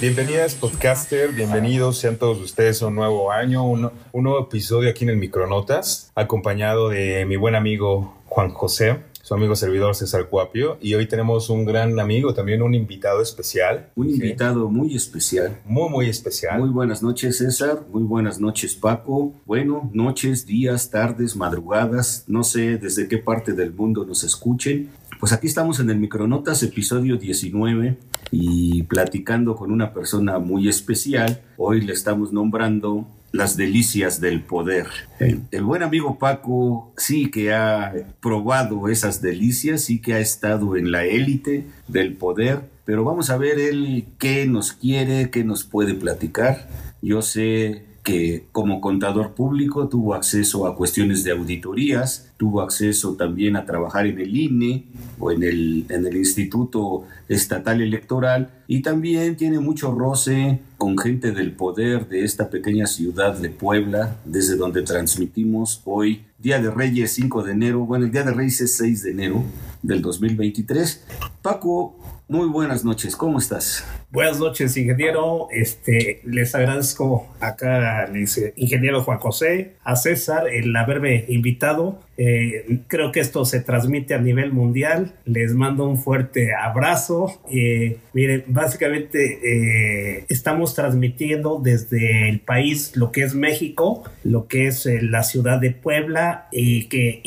Bienvenidas 0.00 0.54
podcaster, 0.54 1.32
bienvenidos 1.32 1.98
sean 1.98 2.18
todos 2.18 2.40
ustedes 2.40 2.80
a 2.82 2.86
un 2.86 2.94
nuevo 2.94 3.32
año, 3.32 3.68
un, 3.68 3.90
un 4.12 4.22
nuevo 4.22 4.44
episodio 4.44 4.88
aquí 4.88 5.02
en 5.02 5.10
el 5.10 5.16
Micronotas, 5.16 6.12
acompañado 6.14 6.88
de 6.88 7.26
mi 7.26 7.34
buen 7.34 7.56
amigo 7.56 8.14
Juan 8.26 8.50
José 8.50 8.98
su 9.28 9.34
amigo 9.34 9.54
servidor 9.54 9.94
César 9.94 10.30
Cuapio. 10.30 10.78
Y 10.80 10.94
hoy 10.94 11.06
tenemos 11.06 11.50
un 11.50 11.66
gran 11.66 12.00
amigo, 12.00 12.32
también 12.32 12.62
un 12.62 12.72
invitado 12.74 13.20
especial. 13.20 13.90
Un 13.94 14.08
invitado 14.08 14.70
muy 14.70 14.96
especial. 14.96 15.58
Muy, 15.66 15.90
muy 15.90 16.08
especial. 16.08 16.58
Muy 16.58 16.70
buenas 16.70 17.02
noches, 17.02 17.36
César. 17.36 17.82
Muy 17.92 18.04
buenas 18.04 18.40
noches, 18.40 18.74
Paco. 18.74 19.34
Bueno, 19.44 19.90
noches, 19.92 20.46
días, 20.46 20.88
tardes, 20.88 21.36
madrugadas. 21.36 22.24
No 22.26 22.42
sé 22.42 22.78
desde 22.78 23.06
qué 23.06 23.18
parte 23.18 23.52
del 23.52 23.70
mundo 23.70 24.06
nos 24.06 24.24
escuchen. 24.24 24.88
Pues 25.20 25.34
aquí 25.34 25.46
estamos 25.46 25.78
en 25.78 25.90
el 25.90 25.98
Micronotas, 25.98 26.62
episodio 26.62 27.18
19, 27.18 27.98
y 28.30 28.82
platicando 28.84 29.56
con 29.56 29.70
una 29.70 29.92
persona 29.92 30.38
muy 30.38 30.68
especial. 30.68 31.40
Hoy 31.56 31.80
le 31.80 31.92
estamos 31.92 32.32
nombrando 32.32 33.06
las 33.32 33.56
delicias 33.56 34.20
del 34.20 34.42
poder. 34.42 34.86
El, 35.18 35.62
buen 35.62 35.82
amigo 35.82 36.18
Paco 36.18 36.92
sí 36.96 37.30
que 37.30 37.52
ha 37.52 37.92
probado 38.20 38.88
esas 38.88 39.20
delicias, 39.20 39.82
sí 39.82 40.00
que 40.00 40.14
ha 40.14 40.18
estado 40.18 40.76
en 40.76 40.90
la 40.90 41.04
élite 41.04 41.66
del 41.88 42.14
poder, 42.16 42.70
pero 42.84 43.04
vamos 43.04 43.30
a 43.30 43.36
ver 43.36 43.58
él 43.58 44.06
qué 44.18 44.46
nos 44.46 44.72
quiere, 44.72 45.30
qué 45.30 45.44
nos 45.44 45.64
puede 45.64 45.94
platicar. 45.94 46.68
Yo 47.02 47.20
sé 47.22 47.84
que 48.02 48.46
como 48.52 48.80
contador 48.80 49.34
público 49.34 49.88
tuvo 49.88 50.14
acceso 50.14 50.66
a 50.66 50.74
cuestiones 50.74 51.24
de 51.24 51.32
auditorías, 51.32 52.27
tuvo 52.38 52.62
acceso 52.62 53.14
también 53.16 53.56
a 53.56 53.66
trabajar 53.66 54.06
en 54.06 54.18
el 54.20 54.34
INE 54.34 54.84
o 55.18 55.32
en 55.32 55.42
el, 55.42 55.84
en 55.90 56.06
el 56.06 56.16
Instituto 56.16 57.04
Estatal 57.28 57.82
Electoral 57.82 58.50
y 58.68 58.80
también 58.80 59.36
tiene 59.36 59.58
mucho 59.58 59.92
roce 59.92 60.60
con 60.78 60.96
gente 60.96 61.32
del 61.32 61.52
poder 61.52 62.08
de 62.08 62.24
esta 62.24 62.48
pequeña 62.48 62.86
ciudad 62.86 63.36
de 63.36 63.50
Puebla, 63.50 64.16
desde 64.24 64.56
donde 64.56 64.82
transmitimos 64.82 65.82
hoy, 65.84 66.24
Día 66.38 66.62
de 66.62 66.70
Reyes 66.70 67.12
5 67.12 67.42
de 67.42 67.52
enero, 67.52 67.80
bueno, 67.80 68.06
el 68.06 68.12
Día 68.12 68.22
de 68.22 68.32
Reyes 68.32 68.60
es 68.60 68.76
6 68.76 69.02
de 69.02 69.10
enero 69.10 69.42
del 69.82 70.00
2023. 70.00 71.04
Paco, 71.42 71.96
muy 72.28 72.46
buenas 72.46 72.84
noches, 72.84 73.16
¿cómo 73.16 73.38
estás? 73.38 73.84
Buenas 74.10 74.40
noches, 74.40 74.74
ingeniero. 74.78 75.48
Este, 75.50 76.22
les 76.24 76.54
agradezco 76.54 77.28
acá 77.40 78.04
al 78.04 78.16
ingeniero 78.56 79.02
Juan 79.02 79.18
José, 79.18 79.74
a 79.84 79.96
César, 79.96 80.48
el 80.48 80.74
haberme 80.74 81.26
invitado. 81.28 82.00
Eh, 82.16 82.80
creo 82.88 83.12
que 83.12 83.20
esto 83.20 83.44
se 83.44 83.60
transmite 83.60 84.14
a 84.14 84.18
nivel 84.18 84.50
mundial. 84.50 85.14
Les 85.26 85.52
mando 85.52 85.86
un 85.86 85.98
fuerte 85.98 86.54
abrazo. 86.54 87.38
Eh, 87.50 87.98
miren, 88.14 88.44
básicamente 88.48 89.40
eh, 89.44 90.24
estamos 90.30 90.74
transmitiendo 90.74 91.60
desde 91.62 92.30
el 92.30 92.40
país 92.40 92.96
lo 92.96 93.12
que 93.12 93.24
es 93.24 93.34
México, 93.34 94.04
lo 94.24 94.48
que 94.48 94.68
es 94.68 94.88
la 95.02 95.22
ciudad 95.22 95.60
de 95.60 95.70
Puebla, 95.70 96.48
y 96.50 96.86
que 96.86 97.20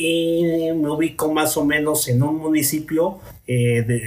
me 0.76 0.90
ubico 0.90 1.32
más 1.32 1.56
o 1.56 1.64
menos 1.64 2.08
en 2.08 2.24
un 2.24 2.38
municipio 2.38 3.20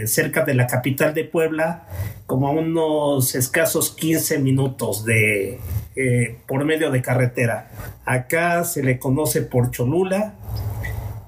cerca 0.05 0.43
de 0.43 0.55
la 0.55 0.65
capital 0.65 1.13
de 1.13 1.23
Puebla, 1.23 1.87
como 2.25 2.47
a 2.47 2.51
unos 2.65 3.35
escasos 3.35 3.91
15 3.91 4.39
minutos 4.39 5.05
de 5.05 5.59
por 6.45 6.65
medio 6.65 6.91
de 6.91 7.01
carretera. 7.01 7.71
Acá 8.03 8.63
se 8.65 8.83
le 8.83 8.99
conoce 8.99 9.41
por 9.41 9.71
Cholula, 9.71 10.35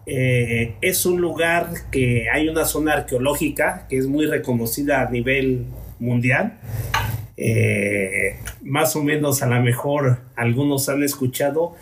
eh, 0.10 0.76
es 0.80 1.06
un 1.06 1.20
lugar 1.20 1.70
que 1.92 2.30
hay 2.30 2.48
una 2.48 2.64
zona 2.64 2.94
arqueológica 2.94 3.88
que 3.90 3.98
es 3.98 4.08
muy 4.08 4.26
reconocida 4.26 5.02
a 5.02 5.10
nivel 5.12 5.66
mundial. 6.00 6.60
Eh, 7.36 8.38
más 8.64 8.96
o 8.96 9.04
menos 9.04 9.44
a 9.44 9.48
lo 9.48 9.62
mejor 9.62 10.22
algunos 10.38 10.88
han 10.88 11.04
escuchado, 11.04 11.76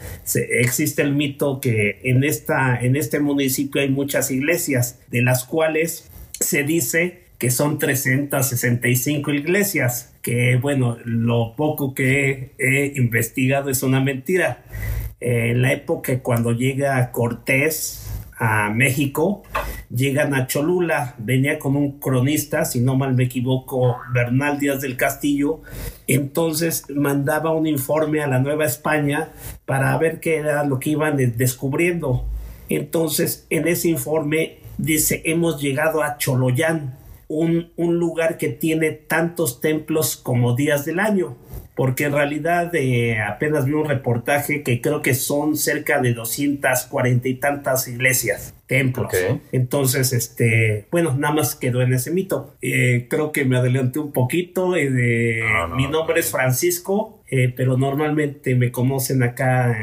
existe 0.49 1.03
el 1.03 1.13
mito 1.13 1.61
que 1.61 2.01
en, 2.03 2.23
esta, 2.23 2.81
en 2.81 2.95
este 2.95 3.19
municipio 3.19 3.79
hay 3.79 3.89
muchas 3.89 4.31
iglesias, 4.31 4.99
de 5.11 5.21
las 5.21 5.45
cuales 5.45 6.09
se 6.39 6.63
dice 6.63 7.24
que 7.37 7.51
son 7.51 7.77
365 7.77 9.31
iglesias, 9.31 10.15
que 10.21 10.57
bueno, 10.61 10.97
lo 11.05 11.55
poco 11.55 11.93
que 11.93 12.53
he 12.57 12.93
investigado 12.95 13.69
es 13.69 13.83
una 13.83 13.99
mentira. 13.99 14.63
en 15.19 15.61
la 15.61 15.73
época 15.73 16.19
cuando 16.19 16.51
llega 16.51 17.11
Cortés 17.11 18.05
a 18.37 18.69
México, 18.69 19.43
llegan 19.89 20.33
a 20.33 20.45
Cholula, 20.45 21.15
venía 21.17 21.57
con 21.57 21.75
un 21.75 21.99
cronista, 21.99 22.65
si 22.65 22.81
no 22.81 22.95
mal 22.95 23.15
me 23.15 23.23
equivoco, 23.23 23.97
Bernal 24.13 24.59
Díaz 24.59 24.81
del 24.81 24.97
Castillo, 24.97 25.61
entonces 26.07 26.83
mandaba 26.89 27.51
un 27.51 27.65
informe 27.65 28.21
a 28.21 28.27
la 28.27 28.39
Nueva 28.39 28.65
España 28.65 29.29
para 29.65 29.97
ver 29.97 30.19
qué 30.19 30.37
era 30.37 30.65
lo 30.65 30.79
que 30.79 30.91
iban 30.91 31.17
descubriendo. 31.37 32.25
Entonces, 32.67 33.45
en 33.49 33.67
ese 33.67 33.89
informe 33.89 34.57
dice, 34.77 35.21
hemos 35.25 35.61
llegado 35.61 36.03
a 36.03 36.17
Choloyán, 36.17 36.95
un, 37.27 37.71
un 37.75 37.97
lugar 37.97 38.37
que 38.37 38.49
tiene 38.49 38.91
tantos 38.91 39.61
templos 39.61 40.15
como 40.15 40.55
días 40.55 40.85
del 40.85 40.99
año 40.99 41.37
porque 41.75 42.05
en 42.05 42.13
realidad 42.13 42.73
eh, 42.73 43.19
apenas 43.19 43.65
vi 43.65 43.73
un 43.73 43.85
reportaje 43.85 44.63
que 44.63 44.81
creo 44.81 45.01
que 45.01 45.13
son 45.13 45.57
cerca 45.57 46.01
de 46.01 46.13
240 46.13 47.27
y 47.27 47.35
tantas 47.35 47.87
iglesias, 47.87 48.54
templos. 48.67 49.13
Entonces, 49.51 50.13
este, 50.13 50.87
bueno, 50.91 51.15
nada 51.17 51.35
más 51.35 51.55
quedó 51.55 51.81
en 51.81 51.93
ese 51.93 52.11
mito. 52.11 52.55
Eh, 52.61 53.07
creo 53.09 53.31
que 53.31 53.45
me 53.45 53.57
adelanté 53.57 53.99
un 53.99 54.11
poquito. 54.11 54.75
Eh, 54.75 55.41
mi 55.75 55.87
nombre 55.87 56.19
es 56.19 56.31
Francisco, 56.31 57.21
pero 57.55 57.77
normalmente 57.77 58.55
me 58.55 58.71
conocen 58.71 59.23
acá 59.23 59.75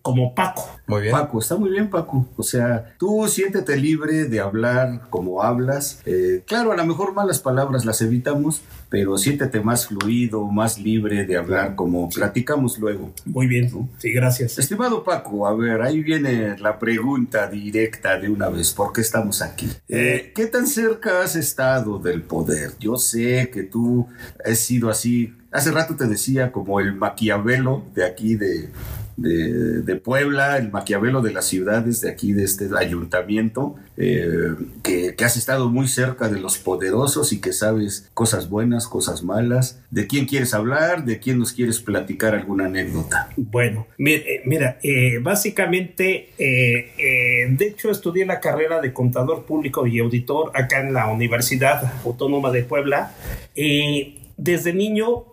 como 0.00 0.34
Paco. 0.34 0.78
Muy 0.86 1.02
bien. 1.02 1.12
Paco, 1.12 1.40
está 1.40 1.56
muy 1.56 1.70
bien, 1.70 1.90
Paco. 1.90 2.26
O 2.36 2.42
sea, 2.42 2.94
tú 2.98 3.26
siéntete 3.26 3.76
libre 3.76 4.24
de 4.24 4.40
hablar 4.40 5.08
como 5.10 5.42
hablas. 5.42 6.02
claro, 6.46 6.72
a 6.72 6.76
lo 6.76 6.86
mejor 6.86 7.14
malas 7.14 7.40
palabras 7.40 7.84
las 7.84 8.00
evitamos, 8.00 8.62
pero 8.88 9.18
siéntete 9.18 9.60
más 9.60 9.86
fluido, 9.86 10.44
más 10.46 10.78
libre 10.78 11.24
de 11.24 11.36
hablar 11.36 11.74
como 11.74 12.08
platicamos 12.08 12.78
luego. 12.78 13.12
Muy 13.24 13.46
bien, 13.46 13.70
sí, 13.98 14.12
gracias. 14.12 14.58
Estimado 14.58 15.02
Paco, 15.02 15.46
a 15.46 15.54
ver, 15.54 15.82
ahí 15.82 16.02
viene 16.02 16.56
la 16.58 16.78
pregunta 16.78 17.48
directa 17.48 17.81
de 18.20 18.28
una 18.28 18.48
vez, 18.48 18.72
¿por 18.72 18.92
qué 18.92 19.00
estamos 19.00 19.42
aquí? 19.42 19.68
Eh, 19.88 20.32
¿Qué 20.34 20.46
tan 20.46 20.66
cerca 20.66 21.22
has 21.22 21.34
estado 21.34 21.98
del 21.98 22.22
poder? 22.22 22.72
Yo 22.78 22.96
sé 22.96 23.50
que 23.52 23.64
tú 23.64 24.06
has 24.44 24.58
sido 24.58 24.88
así, 24.88 25.34
hace 25.50 25.72
rato 25.72 25.96
te 25.96 26.06
decía 26.06 26.52
como 26.52 26.78
el 26.78 26.94
Maquiavelo 26.94 27.84
de 27.94 28.04
aquí 28.04 28.36
de, 28.36 28.70
de, 29.16 29.96
Puebla, 29.96 30.56
el 30.56 30.70
Maquiavelo 30.70 31.20
de 31.20 31.32
las 31.32 31.46
ciudades 31.46 32.00
de 32.00 32.10
aquí, 32.10 32.32
de 32.32 32.44
este 32.44 32.68
ayuntamiento, 32.76 33.76
eh, 33.96 34.54
que, 34.82 35.14
has 35.22 35.36
estado 35.36 35.68
muy 35.68 35.86
cerca 35.86 36.28
de 36.28 36.40
los 36.40 36.58
poderosos 36.58 37.32
y 37.32 37.40
que 37.40 37.52
sabes 37.52 38.10
cosas 38.14 38.48
buenas, 38.48 38.88
cosas 38.88 39.22
malas. 39.22 39.80
¿De 39.90 40.06
quién 40.06 40.26
quieres 40.26 40.52
hablar? 40.54 41.04
¿De 41.04 41.20
quién 41.20 41.38
nos 41.38 41.52
quieres 41.52 41.78
platicar 41.78 42.34
alguna 42.34 42.66
anécdota? 42.66 43.28
Bueno, 43.36 43.86
eh, 43.98 44.42
mira, 44.44 44.78
eh, 44.82 45.18
básicamente, 45.22 46.30
de 46.38 47.56
hecho 47.66 47.90
estudié 47.90 48.26
la 48.26 48.40
carrera 48.40 48.80
de 48.80 48.92
contador 48.92 49.44
público 49.44 49.86
y 49.86 50.00
auditor 50.00 50.50
acá 50.54 50.80
en 50.80 50.92
la 50.92 51.06
Universidad 51.08 51.92
Autónoma 52.04 52.50
de 52.50 52.64
Puebla. 52.64 53.14
y 53.54 54.18
desde 54.38 54.72
niño 54.72 55.24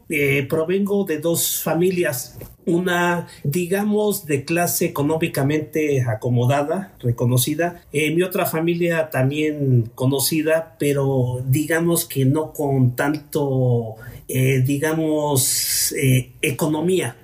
provengo 0.50 1.06
de 1.06 1.18
dos 1.20 1.64
familias 1.64 2.38
una, 2.70 3.28
digamos, 3.44 4.26
de 4.26 4.46
clase 4.46 4.86
económicamente 4.86 6.02
acomodada, 6.02 6.94
reconocida. 7.00 7.84
Eh, 7.92 8.14
mi 8.16 8.22
otra 8.22 8.46
familia 8.46 9.10
también 9.10 9.90
conocida, 9.96 10.76
pero 10.80 11.44
digamos 11.48 12.06
que 12.06 12.26
no 12.26 12.54
con 12.54 12.96
tanto, 12.96 13.96
eh, 14.28 14.62
digamos, 14.62 15.94
eh, 15.94 16.32
economía. 16.42 17.16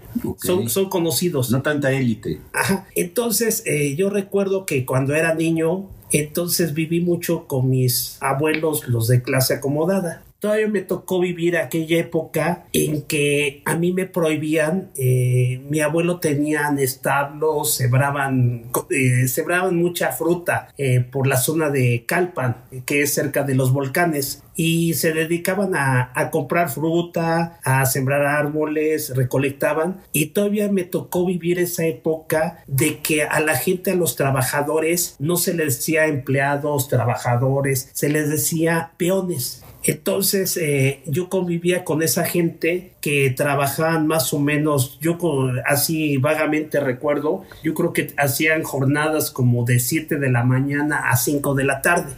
Son, 0.42 0.70
son, 0.70 0.90
conocidos. 0.90 1.52
No 1.52 1.62
tanta 1.62 1.92
élite. 1.92 2.40
Ajá. 2.54 2.88
Entonces, 2.96 3.64
yo 3.98 4.10
recuerdo 4.10 4.66
que 4.66 4.86
cuando 4.86 5.14
era 5.14 5.36
niño, 5.36 5.90
entonces 6.12 6.74
viví 6.74 7.02
mucho 7.02 7.48
con 7.48 7.70
mis 7.70 8.18
abuelos, 8.22 8.88
los 8.88 9.10
de 9.10 9.22
clase 9.22 9.56
acomodada 9.56 10.24
todavía 10.46 10.68
me 10.68 10.84
tocó 10.84 11.20
vivir 11.20 11.58
aquella 11.58 11.98
época 11.98 12.66
en 12.72 13.02
que 13.02 13.64
a 13.66 13.76
mí 13.76 13.94
me 13.94 14.06
prohibían, 14.06 14.92
eh, 14.96 15.60
mi 15.68 15.80
abuelo 15.80 16.20
tenía 16.20 16.72
establos, 16.78 17.74
sebraban, 17.74 18.70
eh, 18.92 19.26
mucha 19.72 20.12
fruta 20.12 20.68
eh, 20.78 21.00
por 21.00 21.26
la 21.26 21.38
zona 21.38 21.72
de 21.72 22.06
Calpan, 22.08 22.58
que 22.86 23.02
es 23.02 23.12
cerca 23.16 23.42
de 23.42 23.56
los 23.56 23.74
volcanes, 23.74 24.44
y 24.56 24.94
se 24.94 25.14
dedicaban 25.14 25.72
a 25.74 26.30
comprar 26.32 26.70
fruta, 26.70 27.60
a 27.64 27.86
sembrar 27.88 28.22
árboles, 28.26 29.14
recolectaban, 29.16 30.02
y 30.14 30.28
todavía 30.28 30.72
me 30.72 30.84
tocó 30.84 31.26
vivir 31.26 31.58
esa 31.58 31.88
época 31.88 32.64
de 32.68 33.00
que 33.00 33.24
a 33.24 33.40
la 33.40 33.56
gente, 33.56 33.92
a 33.92 33.96
los 33.96 34.16
trabajadores, 34.16 35.16
no 35.18 35.38
se 35.38 35.56
les 35.56 35.78
decía 35.78 36.06
empleados, 36.06 36.88
trabajadores, 36.88 37.90
se 37.94 38.10
les 38.10 38.30
decía 38.30 38.92
peones 38.98 39.65
Entonces 39.86 40.58
eh, 40.58 41.02
yo 41.06 41.30
convivía 41.30 41.84
con 41.84 42.02
esa 42.02 42.26
gente 42.26 42.94
que 43.02 43.30
trabajaban 43.30 44.08
más 44.08 44.34
o 44.34 44.40
menos, 44.40 44.98
yo 45.00 45.18
así 45.66 46.18
vagamente 46.18 46.80
recuerdo, 46.80 47.44
yo 47.64 47.76
creo 47.76 47.94
que 47.94 48.14
hacían 48.18 48.64
jornadas 48.64 49.30
como 49.30 49.64
de 49.64 49.80
7 49.80 50.18
de 50.18 50.32
la 50.32 50.44
mañana 50.44 51.10
a 51.10 51.16
5 51.16 51.54
de 51.54 51.64
la 51.64 51.82
tarde. 51.82 52.14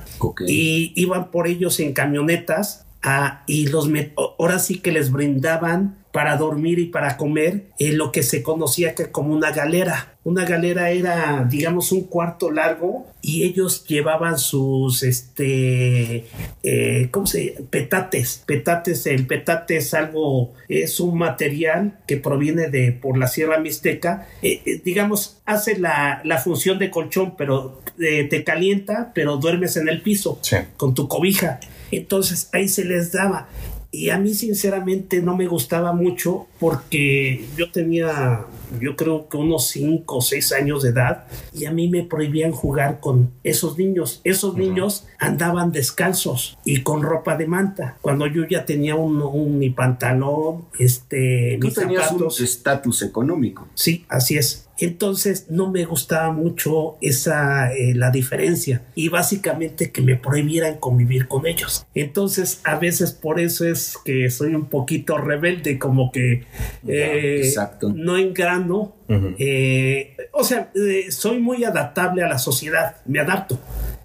Y 0.47 0.93
iban 0.95 1.29
por 1.29 1.47
ellos 1.47 1.79
en 1.81 1.93
camionetas 1.93 2.85
ah, 3.03 3.43
y 3.47 3.67
los 3.67 3.89
ahora 4.15 4.59
sí 4.59 4.79
que 4.79 4.91
les 4.93 5.11
brindaban 5.11 5.97
para 6.17 6.35
dormir 6.35 6.79
y 6.79 6.87
para 6.87 7.15
comer 7.15 7.65
en 7.77 7.99
lo 7.99 8.11
que 8.11 8.23
se 8.23 8.41
conocía 8.41 8.95
que 8.95 9.11
como 9.11 9.35
una 9.35 9.51
galera. 9.51 10.17
Una 10.23 10.45
galera 10.45 10.89
era, 10.89 11.45
digamos, 11.47 11.91
un 11.91 12.05
cuarto 12.05 12.49
largo 12.49 13.05
y 13.21 13.43
ellos 13.43 13.85
llevaban 13.85 14.39
sus, 14.39 15.03
este, 15.03 16.25
eh, 16.63 17.09
¿cómo 17.11 17.27
se 17.27 17.63
Petates. 17.69 18.41
Petates, 18.47 19.05
el 19.05 19.27
petate 19.27 19.77
es 19.77 19.93
algo, 19.93 20.55
es 20.67 20.99
un 20.99 21.19
material 21.19 21.99
que 22.07 22.17
proviene 22.17 22.71
de, 22.71 22.93
por 22.93 23.15
la 23.19 23.27
Sierra 23.27 23.59
Mixteca. 23.59 24.27
Eh, 24.41 24.63
eh, 24.65 24.81
digamos, 24.83 25.37
hace 25.45 25.77
la, 25.77 26.21
la, 26.23 26.39
función 26.39 26.79
de 26.79 26.89
colchón, 26.89 27.35
pero 27.37 27.79
te 27.95 28.43
calienta, 28.43 29.11
pero 29.13 29.37
duermes 29.37 29.77
en 29.77 29.87
el 29.87 30.01
piso 30.01 30.41
con 30.77 30.95
tu 30.95 31.07
cobija. 31.07 31.59
Entonces 31.91 32.49
ahí 32.53 32.67
se 32.67 32.85
les 32.85 33.11
daba. 33.11 33.49
Y 33.91 34.09
a 34.09 34.17
mí 34.17 34.33
sinceramente 34.33 35.21
no 35.21 35.37
me 35.37 35.47
gustaba 35.47 35.93
mucho 35.93 36.47
porque 36.59 37.45
yo 37.55 37.71
tenía, 37.71 38.45
yo 38.79 38.95
creo 38.95 39.29
que 39.29 39.37
unos 39.37 39.67
5 39.69 40.17
o 40.17 40.21
6 40.21 40.51
años 40.53 40.83
de 40.83 40.89
edad 40.89 41.25
y 41.53 41.65
a 41.65 41.71
mí 41.71 41.87
me 41.87 42.03
prohibían 42.03 42.51
jugar 42.51 42.99
con 42.99 43.31
esos 43.43 43.77
niños. 43.77 44.21
Esos 44.23 44.55
niños 44.55 45.05
andaban 45.19 45.71
descalzos 45.71 46.57
y 46.63 46.81
con 46.81 47.01
ropa 47.01 47.37
de 47.37 47.47
manta. 47.47 47.97
Cuando 48.01 48.27
yo 48.27 48.45
ya 48.47 48.65
tenía 48.65 48.95
un, 48.95 49.21
un 49.21 49.57
mi 49.57 49.69
pantalón, 49.69 50.65
este, 50.79 51.57
Tú 51.61 51.71
tenías 51.71 52.11
un 52.11 52.27
estatus 52.27 53.01
económico. 53.01 53.67
Sí, 53.73 54.05
así 54.09 54.37
es. 54.37 54.67
Entonces 54.79 55.47
no 55.49 55.71
me 55.71 55.85
gustaba 55.85 56.31
mucho 56.31 56.97
esa 57.01 57.73
eh, 57.73 57.95
la 57.95 58.11
diferencia 58.11 58.83
y 58.95 59.09
básicamente 59.09 59.91
que 59.91 60.01
me 60.01 60.15
prohibieran 60.15 60.77
convivir 60.77 61.27
con 61.27 61.47
ellos. 61.47 61.85
Entonces 61.95 62.61
a 62.63 62.77
veces 62.77 63.11
por 63.11 63.39
eso 63.39 63.65
es 63.65 63.97
que 64.05 64.29
soy 64.29 64.53
un 64.53 64.65
poquito 64.65 65.17
rebelde, 65.17 65.79
como 65.79 66.11
que 66.11 66.43
eh, 66.87 67.53
no 67.95 68.17
engrano. 68.57 68.95
Eh, 69.37 70.15
o 70.33 70.43
sea, 70.43 70.71
soy 71.09 71.39
muy 71.39 71.63
adaptable 71.63 72.23
a 72.23 72.27
la 72.27 72.37
sociedad, 72.37 72.97
me 73.05 73.19
adapto 73.19 73.59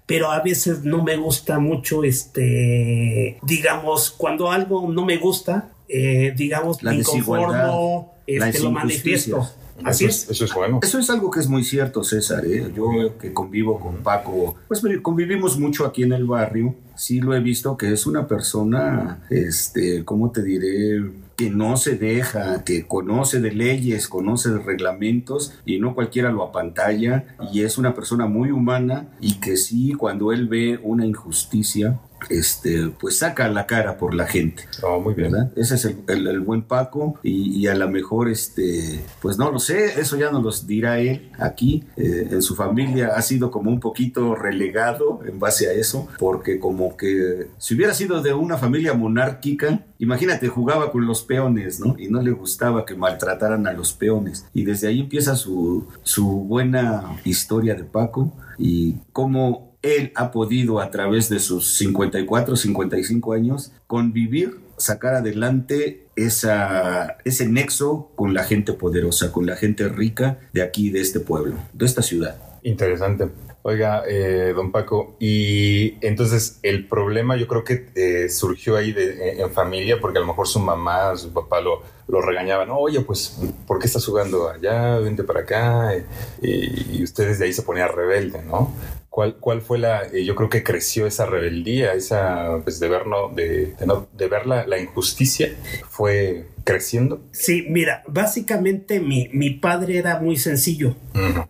pero 0.05 0.31
a 0.31 0.41
veces 0.41 0.83
no 0.83 1.01
me 1.01 1.15
gusta 1.15 1.59
mucho, 1.59 2.03
este, 2.03 3.39
digamos, 3.41 4.11
cuando 4.11 4.51
algo 4.51 4.91
no 4.91 5.05
me 5.05 5.15
gusta, 5.17 5.71
digamos, 5.87 6.83
me 6.83 6.95
inconformo, 6.95 8.13
este, 8.27 8.59
lo 8.59 8.71
manifiesto. 8.71 9.47
Así 9.83 10.05
eso 10.05 10.25
es, 10.25 10.29
Eso 10.29 10.45
es 10.45 10.53
bueno. 10.53 10.79
Eso 10.81 10.99
es 10.99 11.09
algo 11.09 11.31
que 11.31 11.39
es 11.39 11.47
muy 11.47 11.63
cierto, 11.63 12.03
César. 12.03 12.45
¿eh? 12.45 12.71
Yo 12.75 13.17
que 13.19 13.33
convivo 13.33 13.79
con 13.79 13.97
Paco, 13.97 14.55
pues 14.67 14.81
convivimos 15.01 15.57
mucho 15.57 15.85
aquí 15.85 16.03
en 16.03 16.13
el 16.13 16.25
barrio. 16.25 16.75
Sí 16.95 17.19
lo 17.19 17.35
he 17.35 17.39
visto 17.39 17.77
que 17.77 17.91
es 17.91 18.05
una 18.05 18.27
persona, 18.27 19.23
este, 19.29 20.03
¿cómo 20.05 20.31
te 20.31 20.43
diré? 20.43 21.01
que 21.35 21.49
no 21.49 21.77
se 21.77 21.95
deja, 21.95 22.63
que 22.63 22.87
conoce 22.87 23.39
de 23.39 23.51
leyes, 23.51 24.07
conoce 24.07 24.49
de 24.49 24.59
reglamentos 24.59 25.53
y 25.65 25.79
no 25.79 25.95
cualquiera 25.95 26.31
lo 26.31 26.43
apantalla 26.43 27.25
y 27.51 27.63
es 27.63 27.77
una 27.77 27.95
persona 27.95 28.27
muy 28.27 28.51
humana 28.51 29.07
y 29.19 29.39
que 29.39 29.57
sí, 29.57 29.93
cuando 29.93 30.31
él 30.31 30.47
ve 30.47 30.79
una 30.83 31.05
injusticia, 31.05 31.99
este, 32.29 32.89
pues 32.99 33.19
saca 33.19 33.47
la 33.49 33.65
cara 33.65 33.97
por 33.97 34.13
la 34.13 34.27
gente. 34.27 34.63
Oh, 34.81 34.99
muy 34.99 35.13
bien. 35.13 35.33
Ese 35.55 35.75
es 35.75 35.85
el, 35.85 36.39
buen 36.41 36.63
Paco 36.63 37.19
y, 37.23 37.67
a 37.67 37.75
lo 37.75 37.89
mejor, 37.89 38.29
este, 38.29 39.01
pues 39.21 39.37
no 39.37 39.51
lo 39.51 39.59
sé, 39.59 39.99
eso 39.99 40.17
ya 40.17 40.31
nos 40.31 40.43
lo 40.43 40.67
dirá 40.67 40.99
él 40.99 41.31
aquí. 41.37 41.83
Eh, 41.97 42.29
en 42.31 42.41
su 42.41 42.55
familia 42.55 43.13
ha 43.15 43.21
sido 43.21 43.51
como 43.51 43.71
un 43.71 43.79
poquito 43.79 44.35
relegado 44.35 45.21
en 45.27 45.39
base 45.39 45.67
a 45.67 45.73
eso, 45.73 46.07
porque 46.19 46.59
como 46.59 46.82
que 46.97 47.47
si 47.57 47.75
hubiera 47.75 47.93
sido 47.93 48.21
de 48.21 48.33
una 48.33 48.57
familia 48.57 48.93
monárquica, 48.93 49.85
imagínate, 49.99 50.47
jugaba 50.47 50.91
con 50.91 51.05
los 51.05 51.23
peones, 51.23 51.79
¿no? 51.79 51.95
Y 51.97 52.07
no 52.09 52.21
le 52.21 52.31
gustaba 52.31 52.85
que 52.85 52.95
maltrataran 52.95 53.67
a 53.67 53.73
los 53.73 53.93
peones. 53.93 54.45
Y 54.53 54.63
desde 54.63 54.87
ahí 54.87 54.99
empieza 54.99 55.35
su, 55.35 55.87
su 56.03 56.25
buena 56.25 57.17
historia 57.25 57.75
de 57.75 57.83
Paco 57.83 58.33
y 58.57 58.95
cómo 59.11 59.73
él 59.83 60.11
ha 60.15 60.31
podido 60.31 60.79
a 60.79 60.89
través 60.89 61.29
de 61.29 61.39
sus 61.39 61.75
54, 61.75 62.55
55 62.55 63.33
años 63.33 63.73
convivir, 63.85 64.59
sacar 64.77 65.15
adelante 65.15 66.07
esa, 66.15 67.17
ese 67.25 67.47
nexo 67.47 68.11
con 68.15 68.33
la 68.33 68.43
gente 68.43 68.73
poderosa, 68.73 69.31
con 69.31 69.45
la 69.45 69.55
gente 69.55 69.87
rica 69.89 70.39
de 70.53 70.61
aquí, 70.61 70.89
de 70.89 71.01
este 71.01 71.19
pueblo, 71.19 71.55
de 71.73 71.85
esta 71.85 72.01
ciudad. 72.01 72.37
Interesante. 72.63 73.29
Oiga, 73.65 74.03
eh, 74.05 74.51
don 74.53 74.73
Paco, 74.73 75.15
y 75.19 75.95
entonces 76.05 76.59
el 76.63 76.85
problema 76.85 77.37
yo 77.37 77.47
creo 77.47 77.63
que 77.63 77.87
eh, 77.95 78.27
surgió 78.27 78.75
ahí 78.75 78.91
de, 78.91 79.39
en 79.39 79.51
familia, 79.51 80.01
porque 80.01 80.17
a 80.17 80.21
lo 80.21 80.27
mejor 80.27 80.49
su 80.49 80.59
mamá, 80.59 81.15
su 81.15 81.31
papá 81.31 81.61
lo, 81.61 81.81
lo 82.09 82.21
regañaban, 82.21 82.69
oye, 82.71 82.99
pues, 82.99 83.39
¿por 83.65 83.79
qué 83.79 83.87
estás 83.87 84.05
jugando 84.05 84.49
allá? 84.49 84.97
Vente 84.99 85.23
para 85.23 85.41
acá. 85.41 85.93
Y, 86.41 87.01
ustedes 87.03 87.39
de 87.39 87.45
ahí 87.45 87.53
se 87.53 87.61
ponían 87.61 87.87
rebelde, 87.87 88.41
¿no? 88.43 88.73
¿Cuál, 89.09 89.37
¿Cuál 89.37 89.61
fue 89.61 89.77
la, 89.77 90.03
eh, 90.11 90.25
yo 90.25 90.35
creo 90.35 90.49
que 90.49 90.61
creció 90.61 91.07
esa 91.07 91.25
rebeldía, 91.25 91.93
esa, 91.93 92.59
pues 92.63 92.81
de 92.81 92.89
ver, 92.89 93.07
no, 93.07 93.29
de, 93.29 93.75
de, 94.11 94.27
ver 94.27 94.45
la, 94.45 94.67
la, 94.67 94.77
injusticia, 94.77 95.55
fue 95.89 96.47
creciendo? 96.63 97.21
Sí, 97.31 97.65
mira, 97.69 98.03
básicamente 98.07 98.99
mi, 98.99 99.29
mi 99.33 99.51
padre 99.51 99.97
era 99.97 100.19
muy 100.19 100.37
sencillo. 100.37 100.95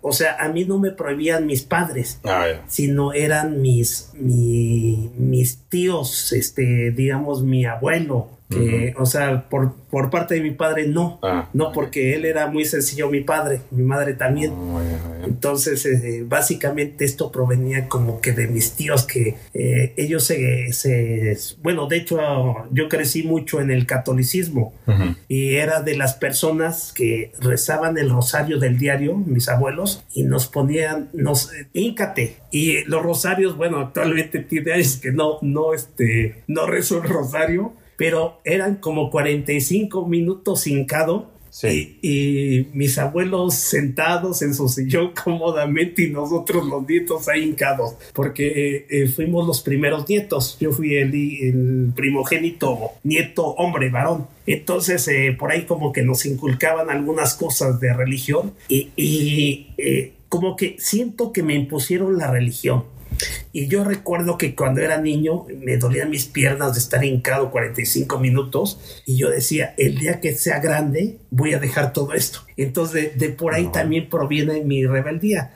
O 0.01 0.11
sea, 0.11 0.37
a 0.39 0.49
mí 0.49 0.65
no 0.65 0.77
me 0.77 0.91
prohibían 0.91 1.45
mis 1.45 1.63
padres, 1.63 2.19
ah, 2.25 2.47
sino 2.67 3.13
eran 3.13 3.61
mis, 3.61 4.11
mi, 4.13 5.11
mis 5.17 5.57
tíos, 5.69 6.33
este, 6.33 6.91
digamos, 6.91 7.43
mi 7.43 7.65
abuelo, 7.65 8.29
o 8.97 9.05
sea, 9.05 9.49
por, 9.49 9.73
por 9.89 10.09
parte 10.09 10.35
de 10.35 10.41
mi 10.41 10.51
padre 10.51 10.87
no, 10.87 11.19
ah, 11.23 11.49
no, 11.53 11.71
porque 11.71 12.15
él 12.15 12.25
era 12.25 12.47
muy 12.47 12.65
sencillo, 12.65 13.09
mi 13.09 13.21
padre, 13.21 13.61
mi 13.71 13.83
madre 13.83 14.13
también. 14.13 14.51
Ah, 14.53 15.23
Entonces, 15.25 15.85
eh, 15.85 16.23
básicamente 16.27 17.05
esto 17.05 17.31
provenía 17.31 17.87
como 17.87 18.21
que 18.21 18.31
de 18.31 18.47
mis 18.47 18.73
tíos 18.73 19.03
que 19.03 19.35
eh, 19.53 19.93
ellos 19.97 20.23
se, 20.23 21.37
bueno, 21.61 21.87
de 21.87 21.97
hecho 21.97 22.19
yo 22.71 22.89
crecí 22.89 23.23
mucho 23.23 23.61
en 23.61 23.71
el 23.71 23.85
catolicismo 23.85 24.73
y 25.27 25.55
era 25.55 25.81
de 25.81 25.95
las 25.95 26.15
personas 26.15 26.93
que 26.93 27.31
rezaban 27.39 27.97
el 27.97 28.09
rosario 28.09 28.59
del 28.59 28.77
diario, 28.77 29.15
mis 29.15 29.49
abuelos, 29.49 30.03
y 30.13 30.23
nos 30.23 30.47
ponían, 30.47 31.09
nos, 31.13 31.51
íncate. 31.73 32.37
Y 32.51 32.83
los 32.85 33.01
rosarios, 33.03 33.57
bueno, 33.57 33.79
actualmente 33.79 34.39
tiene 34.39 34.73
años 34.73 34.97
que 34.97 35.11
no, 35.11 35.37
no, 35.41 35.73
este, 35.73 36.43
no 36.47 36.65
rezo 36.65 37.01
el 37.01 37.09
rosario 37.09 37.73
pero 37.95 38.41
eran 38.43 38.77
como 38.77 39.09
45 39.11 40.07
minutos 40.07 40.67
hincado 40.67 41.31
Sí. 41.53 41.99
Y, 42.01 42.75
mis 42.75 42.97
abuelos 42.97 43.53
sentados 43.53 44.41
en 44.41 44.55
su 44.55 44.67
sillón 44.67 45.11
cómodamente 45.23 46.01
y 46.01 46.09
nosotros 46.09 46.65
los 46.65 46.87
nietos 46.89 47.29
ahí 47.29 47.55
porque 48.11 48.47
eh, 48.47 48.85
eh, 48.89 49.07
fuimos 49.07 49.45
los 49.45 49.61
primeros 49.61 50.09
nietos. 50.09 50.57
Yo 50.59 50.71
fui 50.71 50.95
el, 50.95 51.93
primogénito 51.95 52.93
nieto 53.03 53.45
hombre, 53.45 53.91
varón. 53.91 54.27
Entonces, 54.47 55.07
eh, 55.07 55.35
por 55.37 55.51
ahí 55.51 55.65
como 55.65 55.93
que 55.93 56.01
nos 56.01 56.25
inculcaban 56.25 56.89
algunas 56.89 57.35
cosas 57.35 57.79
de 57.79 57.93
religión 57.93 58.53
y, 58.67 58.89
y 58.95 59.67
como 60.29 60.55
que 60.55 60.75
siento 60.79 61.31
que 61.31 61.43
me 61.43 61.53
impusieron 61.53 62.17
la 62.17 62.31
religión 62.31 62.85
y 63.51 63.67
yo 63.67 63.83
recuerdo 63.83 64.37
que 64.37 64.55
cuando 64.55 64.81
era 64.81 64.97
niño 64.97 65.45
me 65.59 65.77
dolían 65.77 66.09
mis 66.09 66.25
piernas 66.25 66.73
de 66.73 66.79
estar 66.79 67.03
hincado 67.03 67.51
45 67.51 68.19
minutos 68.19 68.79
y 69.05 69.17
yo 69.17 69.29
decía, 69.29 69.73
el 69.77 69.99
día 69.99 70.19
que 70.19 70.35
sea 70.35 70.59
grande 70.59 71.17
voy 71.29 71.53
a 71.53 71.59
dejar 71.59 71.93
todo 71.93 72.13
esto. 72.13 72.39
Entonces 72.57 73.17
de, 73.17 73.29
por 73.29 73.53
ahí 73.53 73.67
también 73.71 74.09
proviene 74.09 74.63
mi 74.63 74.85
rebeldía. 74.85 75.53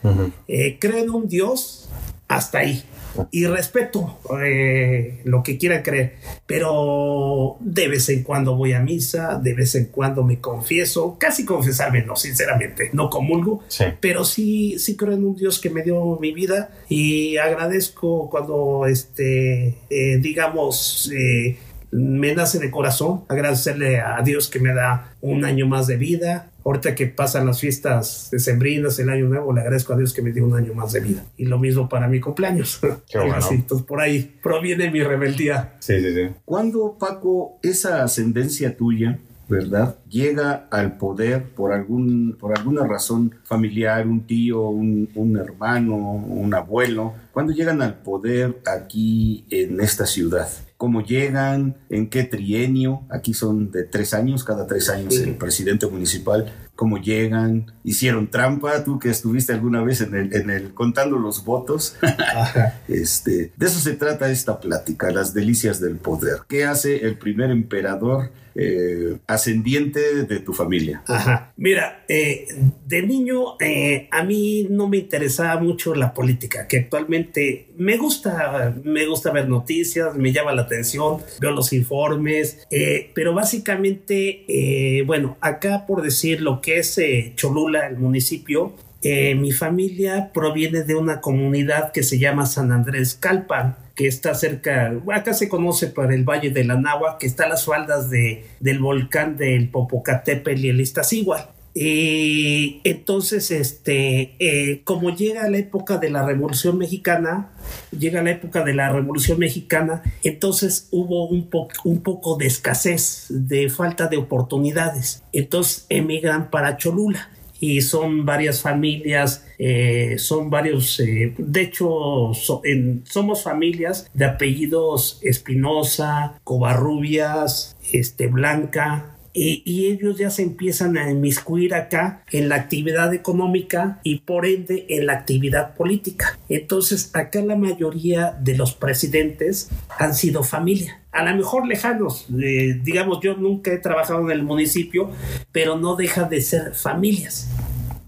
Eh, 0.47 0.77
creo 0.79 0.97
en 0.97 1.09
un 1.09 1.27
Dios 1.27 1.89
hasta 2.27 2.59
ahí 2.59 2.83
y 3.31 3.45
respeto 3.45 4.19
eh, 4.43 5.21
lo 5.23 5.43
que 5.43 5.57
quieran 5.57 5.83
creer, 5.83 6.15
pero 6.45 7.57
de 7.59 7.87
vez 7.87 8.09
en 8.09 8.23
cuando 8.23 8.55
voy 8.55 8.73
a 8.73 8.79
misa, 8.79 9.39
de 9.41 9.53
vez 9.53 9.75
en 9.75 9.85
cuando 9.85 10.23
me 10.23 10.39
confieso, 10.39 11.17
casi 11.19 11.45
confesarme, 11.45 12.03
no, 12.03 12.15
sinceramente, 12.15 12.89
no 12.93 13.09
comulgo, 13.09 13.63
pero 13.99 14.25
sí, 14.25 14.79
sí 14.79 14.95
creo 14.95 15.13
en 15.13 15.25
un 15.25 15.35
Dios 15.35 15.59
que 15.59 15.69
me 15.69 15.83
dio 15.83 16.17
mi 16.19 16.31
vida 16.31 16.71
y 16.89 17.37
agradezco 17.37 18.29
cuando, 18.29 18.85
este, 18.87 19.75
eh, 19.89 20.17
digamos, 20.19 21.11
eh, 21.13 21.57
me 21.91 22.33
nace 22.35 22.59
de 22.59 22.69
corazón 22.69 23.23
agradecerle 23.27 23.99
a 23.99 24.21
Dios 24.21 24.49
que 24.49 24.59
me 24.59 24.73
da 24.73 25.13
un 25.21 25.45
año 25.45 25.67
más 25.67 25.87
de 25.87 25.97
vida. 25.97 26.51
Ahorita 26.65 26.95
que 26.95 27.07
pasan 27.07 27.45
las 27.45 27.61
fiestas 27.61 28.27
decembrinas, 28.29 28.99
el 28.99 29.09
año 29.09 29.25
nuevo, 29.29 29.53
le 29.53 29.61
agradezco 29.61 29.93
a 29.93 29.97
Dios 29.97 30.13
que 30.13 30.21
me 30.21 30.33
dio 30.33 30.45
un 30.45 30.53
año 30.53 30.73
más 30.73 30.91
de 30.91 30.99
vida. 30.99 31.23
Y 31.37 31.45
lo 31.45 31.59
mismo 31.59 31.87
para 31.87 32.09
mi 32.09 32.19
cumpleaños. 32.19 32.81
Qué 33.09 33.17
bueno. 33.17 33.35
Así, 33.35 33.55
entonces 33.55 33.87
por 33.87 34.01
ahí 34.01 34.37
proviene 34.43 34.91
mi 34.91 35.01
rebeldía. 35.01 35.75
Sí, 35.79 36.01
sí, 36.01 36.13
sí. 36.13 36.29
¿Cuándo, 36.43 36.97
Paco, 36.99 37.57
esa 37.63 38.03
ascendencia 38.03 38.75
tuya, 38.75 39.17
verdad, 39.49 39.97
llega 40.09 40.67
al 40.71 40.97
poder 40.97 41.43
por, 41.51 41.71
algún, 41.73 42.35
por 42.39 42.57
alguna 42.57 42.85
razón 42.85 43.33
familiar, 43.43 44.07
un 44.07 44.25
tío, 44.25 44.67
un, 44.69 45.09
un 45.15 45.37
hermano, 45.37 45.95
un 45.95 46.53
abuelo? 46.53 47.13
¿Cuándo 47.31 47.53
llegan 47.53 47.81
al 47.81 47.95
poder 47.95 48.59
aquí 48.65 49.45
en 49.49 49.79
esta 49.81 50.05
ciudad? 50.05 50.47
¿Cómo 50.77 51.01
llegan? 51.01 51.75
¿En 51.89 52.07
qué 52.09 52.23
trienio? 52.23 53.01
Aquí 53.09 53.33
son 53.33 53.71
de 53.71 53.83
tres 53.83 54.13
años, 54.13 54.43
cada 54.43 54.67
tres 54.67 54.89
años 54.89 55.15
Sí. 55.15 55.23
el 55.23 55.35
presidente 55.35 55.87
municipal. 55.87 56.51
¿Cómo 56.75 56.99
llegan? 56.99 57.71
¿Hicieron 57.83 58.29
trampa? 58.29 58.83
Tú 58.83 58.99
que 58.99 59.09
estuviste 59.09 59.51
alguna 59.53 59.81
vez 59.81 60.01
en 60.01 60.13
el, 60.13 60.35
en 60.35 60.51
el 60.51 60.75
contando 60.75 61.17
los 61.17 61.43
votos. 61.43 61.95
Ajá. 62.35 62.79
Este, 62.87 63.51
de 63.57 63.65
eso 63.65 63.79
se 63.79 63.93
trata 63.93 64.29
esta 64.29 64.59
plática, 64.59 65.09
las 65.09 65.33
delicias 65.33 65.79
del 65.79 65.95
poder. 65.95 66.41
¿Qué 66.47 66.65
hace 66.65 66.97
el 67.07 67.17
primer 67.17 67.49
emperador 67.49 68.29
eh, 68.57 69.17
ascendiente 69.27 70.23
de 70.23 70.39
tu 70.39 70.53
familia? 70.53 71.03
Ajá. 71.07 71.53
Mira, 71.57 72.03
eh, 72.07 72.47
de 72.85 73.01
niño 73.03 73.59
eh, 73.59 74.07
a 74.11 74.23
mí 74.23 74.67
no 74.69 74.87
me 74.87 74.97
interesaba 74.97 75.61
mucho 75.61 75.93
la 75.93 76.13
política, 76.13 76.67
que 76.67 76.77
actualmente 76.77 77.67
me 77.77 77.97
gusta, 77.97 78.75
me 78.83 79.05
gusta 79.05 79.31
ver 79.31 79.47
noticias, 79.47 80.15
me 80.15 80.33
llama 80.33 80.53
la 80.53 80.63
atención, 80.63 81.21
veo 81.39 81.51
los 81.51 81.71
informes, 81.73 82.65
eh, 82.71 83.11
pero 83.13 83.33
básicamente, 83.33 85.03
bueno, 85.05 85.37
acá 85.41 85.85
por 85.85 86.01
decir 86.01 86.41
lo 86.41 86.61
que 86.61 86.79
es 86.79 86.99
Cholula, 87.35 87.87
el 87.87 87.97
municipio, 87.97 88.73
eh, 89.01 89.35
mi 89.35 89.51
familia 89.51 90.31
proviene 90.33 90.83
de 90.83 90.95
una 90.95 91.21
comunidad 91.21 91.91
que 91.91 92.03
se 92.03 92.17
llama 92.17 92.45
San 92.45 92.71
Andrés 92.71 93.13
Calpan, 93.15 93.77
que 93.95 94.07
está 94.07 94.33
cerca, 94.35 94.93
acá 95.13 95.33
se 95.33 95.49
conoce 95.49 95.87
por 95.87 96.11
el 96.11 96.23
Valle 96.23 96.51
de 96.51 96.63
la 96.63 96.75
Nahua, 96.75 97.17
que 97.19 97.27
está 97.27 97.45
a 97.45 97.49
las 97.49 97.65
faldas 97.65 98.09
de, 98.09 98.45
del 98.59 98.79
volcán 98.79 99.37
del 99.37 99.69
Popocatépetl 99.69 100.65
y 100.65 100.69
el 100.69 100.81
Iztaccíhuatl. 100.81 101.57
Y 101.79 102.81
entonces, 102.85 103.51
este, 103.51 104.35
eh, 104.39 104.81
como 104.83 105.11
llega 105.11 105.47
la 105.47 105.59
época 105.59 105.99
de 105.99 106.09
la 106.09 106.25
Revolución 106.25 106.79
Mexicana, 106.79 107.51
llega 107.95 108.23
la 108.23 108.31
época 108.31 108.63
de 108.63 108.73
la 108.73 108.89
Revolución 108.89 109.37
Mexicana, 109.37 110.01
entonces 110.23 110.87
hubo 110.89 111.27
un, 111.27 111.47
un 111.83 112.01
poco 112.01 112.35
de 112.35 112.47
escasez, 112.47 113.27
de 113.29 113.69
falta 113.69 114.07
de 114.07 114.17
oportunidades. 114.17 115.23
Entonces 115.33 115.85
emigran 115.89 116.49
para 116.49 116.77
Cholula 116.77 117.29
y 117.59 117.81
son 117.81 118.25
varias 118.25 118.61
familias, 118.61 119.45
eh, 119.59 120.15
son 120.19 120.49
varios, 120.49 120.99
eh, 120.99 121.33
de 121.37 121.61
hecho, 121.61 122.31
so- 122.33 122.61
en- 122.63 123.03
somos 123.05 123.43
familias 123.43 124.09
de 124.13 124.25
apellidos 124.25 125.19
Espinosa, 125.23 126.39
Covarrubias, 126.43 127.77
este, 127.91 128.27
Blanca, 128.27 129.16
y, 129.37 129.61
y 129.65 129.87
ellos 129.87 130.17
ya 130.17 130.31
se 130.31 130.41
empiezan 130.41 130.97
a 130.97 131.11
inmiscuir 131.11 131.75
acá 131.75 132.23
en 132.31 132.49
la 132.49 132.55
actividad 132.55 133.13
económica 133.13 133.99
y 134.01 134.19
por 134.19 134.47
ende 134.47 134.87
en 134.89 135.05
la 135.05 135.13
actividad 135.13 135.75
política. 135.75 136.39
Entonces 136.49 137.11
acá 137.13 137.41
la 137.41 137.55
mayoría 137.55 138.35
de 138.41 138.57
los 138.57 138.73
presidentes 138.73 139.69
han 139.99 140.15
sido 140.15 140.43
familia. 140.43 141.01
A 141.11 141.23
lo 141.23 141.35
mejor 141.35 141.67
lejanos, 141.67 142.27
eh, 142.41 142.79
digamos, 142.83 143.19
yo 143.21 143.35
nunca 143.35 143.71
he 143.71 143.77
trabajado 143.77 144.21
en 144.21 144.31
el 144.31 144.43
municipio, 144.43 145.11
pero 145.51 145.77
no 145.77 145.95
deja 145.95 146.23
de 146.23 146.41
ser 146.41 146.73
familias. 146.73 147.49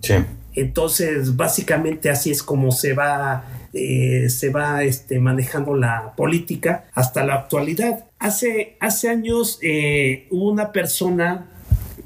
Sí. 0.01 0.15
Entonces, 0.55 1.35
básicamente 1.35 2.09
así 2.09 2.31
es 2.31 2.41
como 2.41 2.71
se 2.71 2.93
va, 2.93 3.45
eh, 3.73 4.29
se 4.29 4.49
va 4.49 4.83
este, 4.83 5.19
manejando 5.19 5.75
la 5.75 6.13
política 6.15 6.85
hasta 6.93 7.23
la 7.23 7.35
actualidad. 7.35 8.05
Hace, 8.19 8.77
hace 8.79 9.09
años 9.09 9.59
eh, 9.61 10.27
una 10.31 10.71
persona 10.71 11.47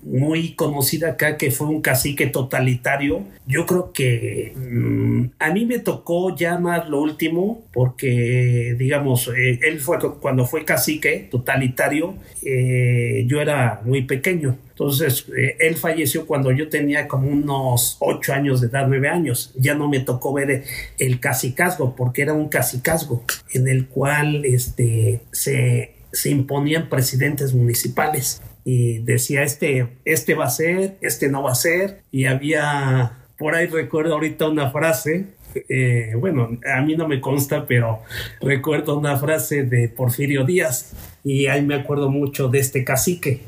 muy 0.05 0.53
conocida 0.53 1.11
acá 1.11 1.37
que 1.37 1.51
fue 1.51 1.67
un 1.67 1.81
cacique 1.81 2.27
totalitario. 2.27 3.23
Yo 3.47 3.65
creo 3.65 3.93
que 3.93 4.53
mm, 4.55 5.25
a 5.39 5.51
mí 5.51 5.65
me 5.65 5.79
tocó 5.79 6.35
ya 6.35 6.57
más 6.57 6.89
lo 6.89 7.01
último 7.01 7.63
porque, 7.73 8.75
digamos, 8.77 9.29
eh, 9.29 9.59
él 9.63 9.79
fue 9.79 9.97
cuando 10.19 10.45
fue 10.45 10.65
cacique 10.65 11.27
totalitario, 11.31 12.15
eh, 12.43 13.25
yo 13.27 13.41
era 13.41 13.81
muy 13.85 14.03
pequeño. 14.03 14.57
Entonces, 14.69 15.27
eh, 15.37 15.55
él 15.59 15.75
falleció 15.75 16.25
cuando 16.25 16.51
yo 16.51 16.67
tenía 16.67 17.07
como 17.07 17.27
unos 17.27 17.97
ocho 17.99 18.33
años 18.33 18.59
de 18.59 18.67
edad, 18.67 18.87
nueve 18.87 19.07
años. 19.07 19.53
Ya 19.55 19.75
no 19.75 19.87
me 19.87 19.99
tocó 19.99 20.33
ver 20.33 20.63
el, 20.97 21.19
cacicazgo, 21.19 21.95
porque 21.95 22.23
era 22.23 22.33
un 22.33 22.49
cacicazgo 22.49 23.23
en 23.53 23.67
el 23.67 23.87
cual 23.87 24.43
este, 24.45 25.21
se, 25.31 25.93
se 26.11 26.29
imponían 26.31 26.89
presidentes 26.89 27.53
municipales 27.53 28.41
y 28.65 28.99
decía 28.99 29.43
este, 29.43 29.87
este 30.05 30.35
va 30.35 30.45
a 30.45 30.49
ser, 30.49 30.97
este 31.01 31.29
no 31.29 31.43
va 31.43 31.51
a 31.51 31.55
ser, 31.55 32.01
y 32.11 32.25
había, 32.25 33.19
por 33.37 33.55
ahí 33.55 33.67
recuerdo 33.67 34.13
ahorita 34.13 34.47
una 34.47 34.71
frase, 34.71 35.27
eh, 35.69 36.13
bueno, 36.17 36.57
a 36.73 36.81
mí 36.81 36.95
no 36.95 37.07
me 37.07 37.21
consta, 37.21 37.65
pero 37.67 38.01
recuerdo 38.41 38.97
una 38.97 39.17
frase 39.17 39.63
de 39.63 39.89
Porfirio 39.89 40.45
Díaz, 40.45 40.93
y 41.23 41.47
ahí 41.47 41.61
me 41.61 41.75
acuerdo 41.75 42.09
mucho 42.09 42.49
de 42.49 42.59
este 42.59 42.83
cacique, 42.83 43.41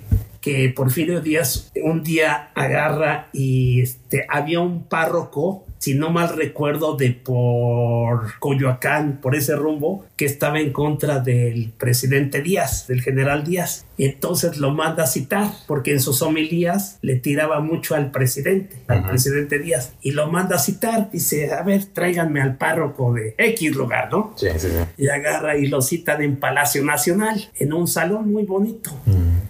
que 0.46 0.70
Porfirio 0.70 1.22
Díaz 1.22 1.72
un 1.84 2.04
día 2.04 2.52
agarra 2.54 3.30
y 3.34 3.82
este, 3.82 4.28
había 4.30 4.60
un 4.60 4.84
párroco, 4.84 5.66
si 5.80 5.96
no 5.96 6.12
mal 6.12 6.38
recuerdo, 6.38 6.96
de 6.96 7.10
por 7.12 8.38
Coyoacán, 8.38 9.22
por 9.22 9.36
ese 9.36 9.56
rumbo, 9.56 10.06
que 10.16 10.26
estaba 10.26 10.60
en 10.60 10.72
contra 10.72 11.20
del 11.20 11.74
presidente 11.76 12.44
Díaz, 12.44 12.88
del 12.88 13.02
general 13.02 13.44
Díaz. 13.44 13.88
Y 13.98 14.06
entonces 14.06 14.58
lo 14.58 14.72
manda 14.72 15.04
a 15.04 15.08
citar, 15.08 15.50
porque 15.68 15.92
en 15.92 16.00
sus 16.00 16.22
homilías 16.22 16.98
le 17.02 17.16
tiraba 17.16 17.60
mucho 17.62 17.96
al 17.96 18.12
presidente, 18.12 18.78
al 18.88 19.00
Ajá. 19.00 19.10
presidente 19.10 19.60
Díaz. 19.60 19.94
Y 20.02 20.12
lo 20.12 20.32
manda 20.32 20.58
a 20.58 20.60
citar, 20.60 21.10
dice, 21.12 21.52
a 21.54 21.64
ver, 21.64 21.86
tráiganme 21.86 22.42
al 22.42 22.58
párroco 22.58 23.14
de 23.14 23.36
X 23.38 23.75
lugar, 23.75 24.10
¿no? 24.12 24.34
Sí, 24.36 24.48
sí, 24.58 24.68
sí. 24.68 25.04
Y 25.04 25.08
agarra 25.08 25.58
y 25.58 25.68
lo 25.68 25.82
citan 25.82 26.22
en 26.22 26.38
Palacio 26.38 26.84
Nacional, 26.84 27.50
en 27.60 27.74
un 27.74 27.88
salón 27.88 28.32
muy 28.32 28.44
bonito 28.46 28.92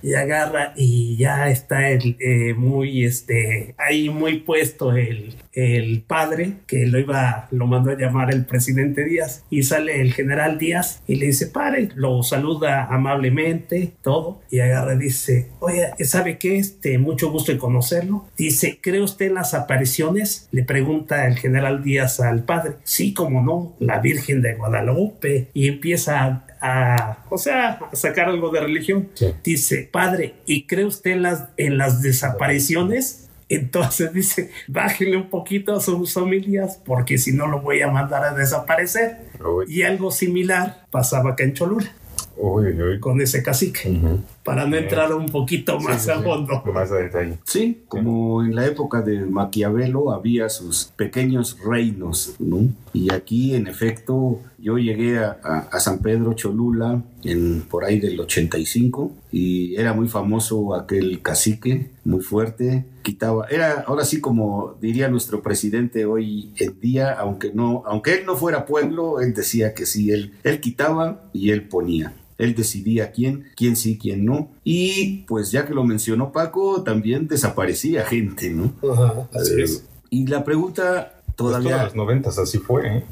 y 0.06 0.14
agarra 0.14 0.74
y 0.76 1.18
ya 1.18 1.50
está 1.50 1.90
el, 1.90 2.16
eh, 2.20 2.54
muy 2.54 3.06
este 3.06 3.74
ahí 3.80 4.10
muy 4.10 4.40
puesto 4.40 4.96
el, 4.96 5.36
el 5.54 6.04
padre 6.04 6.58
que 6.68 6.86
lo 6.86 7.00
iba 7.00 7.48
lo 7.50 7.66
mandó 7.66 7.90
a 7.90 7.98
llamar 7.98 8.32
el 8.32 8.46
presidente 8.46 9.04
Díaz 9.04 9.44
y 9.50 9.64
sale 9.64 10.02
el 10.02 10.14
general 10.14 10.60
Díaz 10.60 11.02
y 11.08 11.16
le 11.16 11.28
dice 11.28 11.48
padre 11.48 11.90
lo 11.96 12.22
saluda 12.22 12.86
amablemente 12.86 13.94
todo 14.04 14.35
y 14.50 14.60
agarra 14.60 14.96
y 14.96 15.00
dice 15.00 15.50
oye 15.60 15.92
sabe 16.04 16.38
qué 16.38 16.58
este 16.58 16.98
mucho 16.98 17.32
gusto 17.32 17.52
en 17.52 17.58
conocerlo 17.58 18.26
dice 18.38 18.80
cree 18.82 19.02
usted 19.02 19.28
en 19.28 19.36
las 19.36 19.54
apariciones 19.54 20.48
le 20.52 20.64
pregunta 20.64 21.28
el 21.28 21.38
general 21.38 21.84
Díaz 21.84 22.20
al 22.20 22.44
padre. 22.44 22.76
Sí 22.84 23.14
como 23.14 23.42
no 23.42 23.76
la 23.80 24.00
Virgen 24.00 24.42
de 24.42 24.56
Guadalupe 24.56 25.50
y 25.54 25.68
empieza 25.68 26.24
a, 26.24 26.46
a, 26.62 27.26
o 27.30 27.38
sea 27.38 27.80
a 27.92 27.96
sacar 27.96 28.30
algo 28.30 28.50
de 28.50 28.62
religión. 28.62 29.10
Sí. 29.14 29.28
dice, 29.44 29.90
padre, 29.92 30.36
¿y 30.46 30.66
cree 30.66 30.86
usted 30.86 31.12
en 31.12 31.24
las, 31.24 31.46
en 31.58 31.78
las 31.78 32.02
desapariciones? 32.02 33.30
Entonces 33.48 34.12
dice, 34.14 34.52
bájele 34.68 35.18
un 35.18 35.30
poquito 35.30 35.76
a 35.76 35.82
sus 35.82 36.14
familias 36.14 36.82
porque 36.84 37.18
si 37.18 37.32
no 37.32 37.48
lo 37.48 37.62
voy 37.62 37.82
a 37.82 37.88
mandar 37.90 38.24
a 38.24 38.34
desaparecer. 38.34 39.18
Uy, 39.40 39.66
Y 39.68 39.84
algo 39.84 40.12
similar 40.12 40.86
pasaba 40.90 41.32
acá 41.32 41.44
en 41.44 41.54
Cholula 41.54 41.92
uy, 42.38 42.68
uy. 42.82 43.00
con 43.00 43.20
ese 43.22 43.42
cacique, 43.44 44.00
para 44.44 44.66
no 44.68 44.76
entrar 44.76 45.14
un 45.14 45.28
poquito 45.28 45.80
más 45.80 46.02
Sí, 46.02 46.06
sí, 46.06 46.12
a 46.12 46.18
sí. 46.18 46.24
fondo. 46.24 46.64
Más 46.74 46.92
a 46.92 46.96
detalle. 46.96 47.38
Sí, 47.46 47.82
como 47.88 48.44
en 48.44 48.56
la 48.56 48.66
época 48.66 49.02
de 49.02 49.20
Maquiavelo 49.22 50.12
había 50.12 50.50
sus 50.50 50.86
pequeños 50.96 51.58
reinos, 51.66 52.36
¿no? 52.40 52.68
Y 52.94 53.12
aquí, 53.14 53.56
en 53.56 53.68
efecto, 53.68 54.40
yo 54.58 54.78
llegué 54.78 55.18
a, 55.20 55.38
a- 55.44 55.68
a 55.72 55.80
San 55.80 56.00
Pedro 56.00 56.34
Cholula 56.34 57.02
en, 57.24 57.62
por 57.62 57.84
ahí 57.86 58.00
del 58.00 58.20
85 58.20 59.12
y 59.32 59.76
era 59.76 59.94
muy 59.94 60.08
famoso 60.08 60.76
aquel 60.76 61.22
cacique, 61.22 61.90
muy 62.06 62.22
fuerte, 62.22 62.86
quitaba, 63.02 63.48
era 63.50 63.84
ahora 63.88 64.06
sí 64.06 64.22
como 64.22 64.76
diría 64.80 65.10
nuestro 65.10 65.42
presidente 65.42 66.06
hoy 66.06 66.52
en 66.58 66.80
día, 66.80 67.12
aunque 67.14 67.52
no, 67.54 67.84
aunque 67.86 68.14
él 68.14 68.26
no 68.26 68.36
fuera 68.38 68.66
pueblo, 68.66 69.20
él 69.20 69.34
decía 69.34 69.74
que 69.74 69.86
sí, 69.86 70.12
él, 70.12 70.34
él 70.44 70.60
quitaba 70.62 71.24
y 71.34 71.50
él 71.52 71.68
ponía. 71.68 72.14
Él 72.38 72.54
decidía 72.56 73.12
quién, 73.12 73.46
quién 73.56 73.76
sí, 73.76 73.98
quién 73.98 74.26
no. 74.26 74.50
Y 74.64 75.24
pues 75.28 75.52
ya 75.52 75.66
que 75.66 75.74
lo 75.74 75.84
mencionó 75.84 76.32
Paco, 76.32 76.84
también 76.84 77.28
desaparecía 77.28 78.06
gente, 78.06 78.50
¿no? 78.50 78.74
Ajá, 78.92 79.28
así 79.34 79.54
Eh, 79.54 79.64
es. 79.64 79.86
Y 80.10 80.28
la 80.28 80.44
pregunta 80.44 81.14
Pues 81.26 81.36
todos 81.38 81.52
todavía... 81.52 81.84
los 81.86 81.96
noventas 81.96 82.38
así 82.38 82.58
fue, 82.60 82.88
¿eh? 82.98 83.04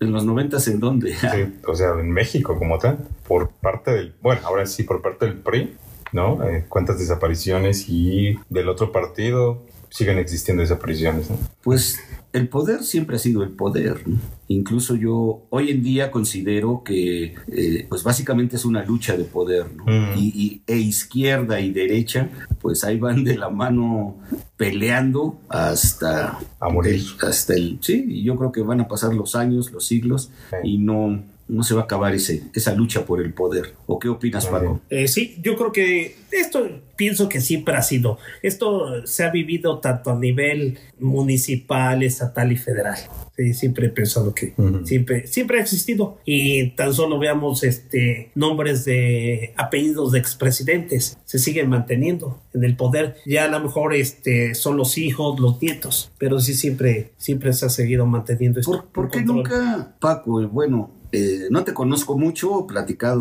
¿En 0.00 0.12
los 0.12 0.24
noventas 0.24 0.66
en 0.66 0.80
dónde? 0.80 1.14
Sí, 1.14 1.60
o 1.66 1.74
sea, 1.76 1.90
en 1.98 2.10
México 2.10 2.58
como 2.58 2.78
tal, 2.78 2.98
por 3.28 3.50
parte 3.50 3.92
del, 3.92 4.14
bueno, 4.20 4.40
ahora 4.44 4.66
sí, 4.66 4.82
por 4.82 5.00
parte 5.00 5.26
del 5.26 5.36
PRI, 5.36 5.74
¿no? 6.12 6.42
Eh, 6.42 6.64
cuántas 6.68 6.98
desapariciones 6.98 7.88
y 7.88 8.36
del 8.50 8.68
otro 8.68 8.90
partido 8.90 9.62
siguen 9.92 10.18
existiendo 10.18 10.62
desapariciones, 10.62 11.28
¿no? 11.30 11.38
Pues 11.62 12.00
el 12.32 12.48
poder 12.48 12.82
siempre 12.82 13.16
ha 13.16 13.18
sido 13.18 13.42
el 13.42 13.50
poder. 13.50 14.08
¿no? 14.08 14.18
Incluso 14.48 14.96
yo 14.96 15.42
hoy 15.50 15.70
en 15.70 15.82
día 15.82 16.10
considero 16.10 16.82
que, 16.82 17.34
eh, 17.48 17.86
pues 17.90 18.02
básicamente 18.02 18.56
es 18.56 18.64
una 18.64 18.82
lucha 18.84 19.16
de 19.18 19.24
poder. 19.24 19.66
¿no? 19.76 19.84
Mm. 19.84 20.18
Y, 20.18 20.22
y- 20.34 20.62
e 20.66 20.78
izquierda 20.78 21.60
y 21.60 21.72
derecha, 21.72 22.30
pues 22.62 22.84
ahí 22.84 22.98
van 22.98 23.22
de 23.22 23.36
la 23.36 23.50
mano 23.50 24.16
peleando 24.56 25.38
hasta 25.48 26.38
A 26.58 26.68
morir. 26.70 26.94
el- 26.94 27.28
hasta 27.28 27.54
el 27.54 27.78
sí. 27.82 28.04
Y 28.08 28.22
yo 28.24 28.36
creo 28.36 28.50
que 28.50 28.62
van 28.62 28.80
a 28.80 28.88
pasar 28.88 29.12
los 29.14 29.34
años, 29.34 29.70
los 29.72 29.84
siglos 29.86 30.30
Sí. 30.50 30.56
y 30.64 30.78
no 30.78 31.22
no 31.48 31.62
se 31.62 31.74
va 31.74 31.82
a 31.82 31.84
acabar 31.84 32.14
ese, 32.14 32.42
esa 32.54 32.74
lucha 32.74 33.04
por 33.04 33.20
el 33.20 33.32
poder. 33.34 33.74
¿O 33.86 33.98
qué 33.98 34.08
opinas, 34.08 34.46
Paco? 34.46 34.80
Eh, 34.90 35.08
sí, 35.08 35.36
yo 35.42 35.56
creo 35.56 35.72
que 35.72 36.16
esto 36.30 36.66
pienso 36.96 37.28
que 37.28 37.40
siempre 37.40 37.74
ha 37.74 37.82
sido. 37.82 38.18
Esto 38.42 39.06
se 39.06 39.24
ha 39.24 39.30
vivido 39.30 39.78
tanto 39.80 40.10
a 40.10 40.18
nivel 40.18 40.78
municipal, 40.98 42.02
estatal 42.02 42.52
y 42.52 42.56
federal. 42.56 42.96
Sí, 43.36 43.54
siempre 43.54 43.86
he 43.86 43.90
pensado 43.90 44.34
que 44.34 44.54
siempre, 44.84 45.26
siempre 45.26 45.58
ha 45.58 45.62
existido. 45.62 46.18
Y 46.24 46.70
tan 46.70 46.92
solo 46.92 47.18
veamos 47.18 47.64
este 47.64 48.30
nombres 48.34 48.84
de 48.84 49.54
apellidos 49.56 50.12
de 50.12 50.18
expresidentes. 50.18 51.18
Se 51.24 51.38
siguen 51.38 51.68
manteniendo 51.70 52.42
en 52.54 52.64
el 52.64 52.76
poder. 52.76 53.16
Ya 53.26 53.44
a 53.44 53.48
lo 53.48 53.60
mejor 53.60 53.94
este, 53.94 54.54
son 54.54 54.76
los 54.76 54.98
hijos, 54.98 55.40
los 55.40 55.60
nietos. 55.62 56.12
Pero 56.18 56.40
sí 56.40 56.54
siempre, 56.54 57.12
siempre 57.16 57.52
se 57.54 57.66
ha 57.66 57.68
seguido 57.70 58.06
manteniendo 58.06 58.60
este 58.60 58.70
¿Por, 58.70 58.86
por 58.86 59.10
qué 59.10 59.24
control. 59.24 59.36
nunca, 59.38 59.96
Paco? 59.98 60.42
eh, 60.42 60.46
Bueno, 60.46 60.90
eh, 61.12 61.48
no 61.50 61.62
te 61.62 61.74
conozco 61.74 62.16
mucho, 62.16 62.66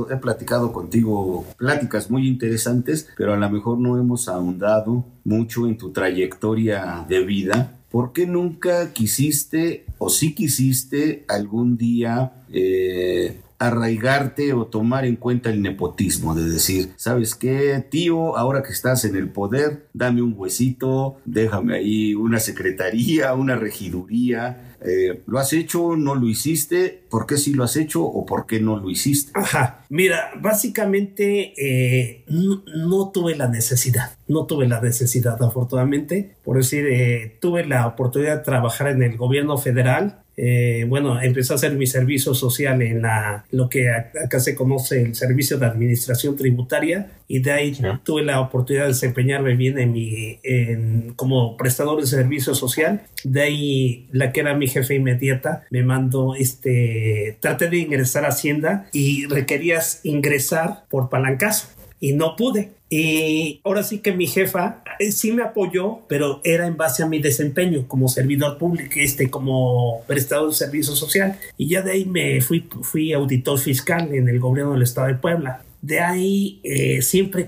he 0.09 0.17
platicado 0.17 0.71
contigo 0.71 1.45
pláticas 1.57 2.09
muy 2.09 2.27
interesantes, 2.27 3.09
pero 3.17 3.33
a 3.33 3.37
lo 3.37 3.49
mejor 3.49 3.79
no 3.79 3.97
hemos 3.97 4.29
ahondado 4.29 5.05
mucho 5.25 5.67
en 5.67 5.77
tu 5.77 5.91
trayectoria 5.91 7.05
de 7.07 7.25
vida. 7.25 7.77
¿Por 7.91 8.13
qué 8.13 8.25
nunca 8.25 8.93
quisiste 8.93 9.85
o 9.97 10.09
sí 10.09 10.33
quisiste 10.33 11.25
algún 11.27 11.75
día 11.75 12.31
eh, 12.49 13.41
arraigarte 13.59 14.53
o 14.53 14.65
tomar 14.67 15.03
en 15.05 15.17
cuenta 15.17 15.49
el 15.49 15.61
nepotismo? 15.61 16.33
De 16.33 16.49
decir, 16.49 16.93
¿sabes 16.95 17.35
qué, 17.35 17.85
tío? 17.89 18.37
Ahora 18.37 18.63
que 18.63 18.71
estás 18.71 19.03
en 19.03 19.17
el 19.17 19.27
poder, 19.27 19.87
dame 19.93 20.21
un 20.21 20.33
huesito, 20.37 21.17
déjame 21.25 21.75
ahí 21.75 22.15
una 22.15 22.39
secretaría, 22.39 23.33
una 23.33 23.57
regiduría. 23.57 24.70
Eh, 24.83 25.21
¿Lo 25.27 25.39
has 25.39 25.53
hecho? 25.53 25.95
¿No 25.95 26.15
lo 26.15 26.27
hiciste? 26.27 27.03
¿Por 27.09 27.25
qué 27.25 27.37
sí 27.37 27.53
lo 27.53 27.63
has 27.63 27.75
hecho 27.77 28.03
o 28.03 28.25
por 28.25 28.47
qué 28.47 28.59
no 28.59 28.77
lo 28.77 28.89
hiciste? 28.89 29.31
Ajá, 29.35 29.85
mira, 29.89 30.31
básicamente 30.39 31.53
eh, 31.57 32.23
no, 32.27 32.63
no 32.65 33.11
tuve 33.11 33.35
la 33.35 33.47
necesidad, 33.47 34.17
no 34.27 34.45
tuve 34.45 34.67
la 34.67 34.81
necesidad 34.81 35.41
afortunadamente, 35.41 36.35
por 36.43 36.57
decir, 36.57 36.85
eh, 36.87 37.37
tuve 37.39 37.65
la 37.65 37.87
oportunidad 37.87 38.37
de 38.37 38.43
trabajar 38.43 38.87
en 38.87 39.03
el 39.03 39.17
gobierno 39.17 39.57
federal. 39.57 40.20
Eh, 40.37 40.85
bueno, 40.87 41.21
empecé 41.21 41.53
a 41.53 41.55
hacer 41.57 41.73
mi 41.73 41.85
servicio 41.87 42.33
social 42.33 42.81
en 42.81 43.01
la, 43.01 43.45
lo 43.51 43.69
que 43.69 43.89
acá 43.91 44.39
se 44.39 44.55
conoce 44.55 45.01
el 45.01 45.15
servicio 45.15 45.57
de 45.57 45.65
administración 45.65 46.35
tributaria 46.35 47.11
y 47.27 47.39
de 47.39 47.51
ahí 47.51 47.75
Sí. 47.75 47.83
tuve 48.03 48.23
la 48.23 48.39
oportunidad 48.41 48.83
de 48.85 48.89
desempeñarme 48.89 49.55
bien 49.55 49.77
en 49.77 49.91
mi, 49.93 50.39
en- 50.43 51.13
como 51.15 51.57
prestador 51.57 51.99
de 52.01 52.07
servicio 52.07 52.55
social. 52.55 53.01
De 53.23 53.41
ahí 53.41 54.07
la 54.11 54.31
que 54.31 54.39
era 54.39 54.53
mi 54.55 54.67
jefe 54.67 54.95
inmediata 54.95 55.63
me 55.69 55.83
mandó 55.83 56.33
este, 56.35 57.37
traté 57.39 57.69
de 57.69 57.77
ingresar 57.77 58.25
a 58.25 58.29
Hacienda 58.29 58.87
y 58.93 59.25
requerías 59.27 59.99
ingresar 60.03 60.85
por 60.89 61.09
palancazo 61.09 61.67
y 62.01 62.13
no 62.13 62.35
pude. 62.35 62.71
Y 62.89 63.61
ahora 63.63 63.83
sí 63.83 63.99
que 63.99 64.11
mi 64.11 64.27
jefa 64.27 64.83
eh, 64.99 65.13
sí 65.13 65.31
me 65.31 65.43
apoyó, 65.43 65.99
pero 66.09 66.41
era 66.43 66.67
en 66.67 66.75
base 66.75 67.03
a 67.03 67.07
mi 67.07 67.19
desempeño 67.19 67.87
como 67.87 68.09
servidor 68.09 68.57
público, 68.57 68.95
este, 68.97 69.29
como 69.29 70.01
prestador 70.07 70.49
de 70.49 70.55
servicio 70.55 70.93
social. 70.93 71.39
Y 71.55 71.69
ya 71.69 71.81
de 71.81 71.91
ahí 71.91 72.05
me 72.05 72.41
fui, 72.41 72.67
fui 72.81 73.13
auditor 73.13 73.57
fiscal 73.59 74.13
en 74.13 74.27
el 74.27 74.41
gobierno 74.41 74.73
del 74.73 74.81
estado 74.81 75.07
de 75.07 75.15
Puebla. 75.15 75.63
De 75.81 75.99
ahí 75.99 76.59
eh, 76.63 77.01
siempre 77.01 77.47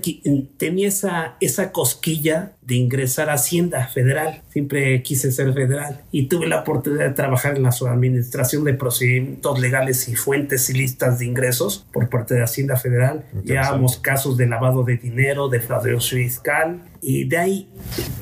tenía 0.56 0.88
esa, 0.88 1.36
esa 1.40 1.70
cosquilla 1.70 2.52
de 2.62 2.74
ingresar 2.76 3.30
a 3.30 3.34
Hacienda 3.34 3.86
Federal. 3.86 4.42
Siempre 4.48 5.02
quise 5.02 5.30
ser 5.30 5.52
federal 5.52 6.02
y 6.10 6.26
tuve 6.26 6.48
la 6.48 6.60
oportunidad 6.60 7.04
de 7.04 7.14
trabajar 7.14 7.56
en 7.56 7.62
la 7.62 7.72
subadministración 7.72 8.64
de 8.64 8.74
procedimientos 8.74 9.60
legales 9.60 10.08
y 10.08 10.16
fuentes 10.16 10.68
y 10.70 10.74
listas 10.74 11.18
de 11.18 11.26
ingresos 11.26 11.86
por 11.92 12.08
parte 12.08 12.34
de 12.34 12.42
Hacienda 12.42 12.76
Federal. 12.76 13.24
Llevábamos 13.44 13.98
casos 13.98 14.36
de 14.36 14.46
lavado 14.46 14.82
de 14.82 14.96
dinero, 14.96 15.48
de 15.48 15.60
fraude 15.60 15.98
fiscal 16.00 16.82
y 17.00 17.24
de 17.24 17.36
ahí 17.36 17.68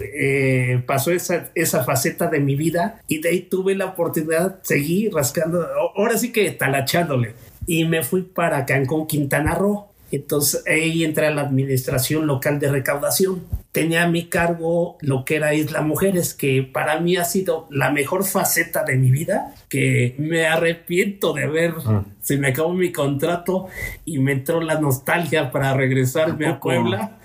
eh, 0.01 0.83
pasó 0.87 1.13
esa, 1.13 1.51
esa 1.55 1.85
faceta 1.85 2.27
de 2.27 2.41
mi 2.41 2.57
vida 2.57 3.01
y 3.07 3.21
de 3.21 3.31
ahí 3.31 3.41
tuve 3.43 3.75
la 3.75 3.87
oportunidad, 3.87 4.59
seguí 4.63 5.09
rascando, 5.09 5.67
ahora 5.97 6.19
sí 6.19 6.33
que 6.33 6.51
talachándole 6.51 7.35
y 7.67 7.85
me 7.85 8.03
fui 8.03 8.23
para 8.23 8.67
Cancún, 8.67 9.07
Quintana 9.07 9.55
Roo. 9.55 9.92
Entonces 10.13 10.63
ahí 10.69 11.03
entré 11.05 11.35
la 11.35 11.43
administración 11.43 12.27
local 12.27 12.61
de 12.61 12.71
recaudación. 12.71 13.43
Tenía 13.73 14.05
a 14.05 14.09
mi 14.09 14.27
cargo 14.27 14.99
lo 15.01 15.25
que 15.25 15.37
era 15.37 15.55
Isla 15.55 15.81
Mujeres, 15.81 16.35
que 16.35 16.63
para 16.63 17.01
mí 17.01 17.17
ha 17.17 17.25
sido 17.25 17.67
la 17.71 17.91
mejor 17.91 18.25
faceta 18.25 18.85
de 18.85 18.97
mi 18.97 19.11
vida, 19.11 19.55
que 19.71 20.15
me 20.19 20.47
arrepiento 20.47 21.33
de 21.33 21.45
haber, 21.45 21.73
Mm. 21.73 22.05
Se 22.23 22.39
me 22.39 22.49
acabó 22.49 22.73
mi 22.73 22.91
contrato 22.93 23.67
y 24.05 24.19
me 24.19 24.33
entró 24.33 24.61
la 24.63 24.81
nostalgia 24.81 25.51
para 25.51 25.75
regresarme 25.75 26.47
¿A? 26.47 26.61
Puebla. 26.61 27.19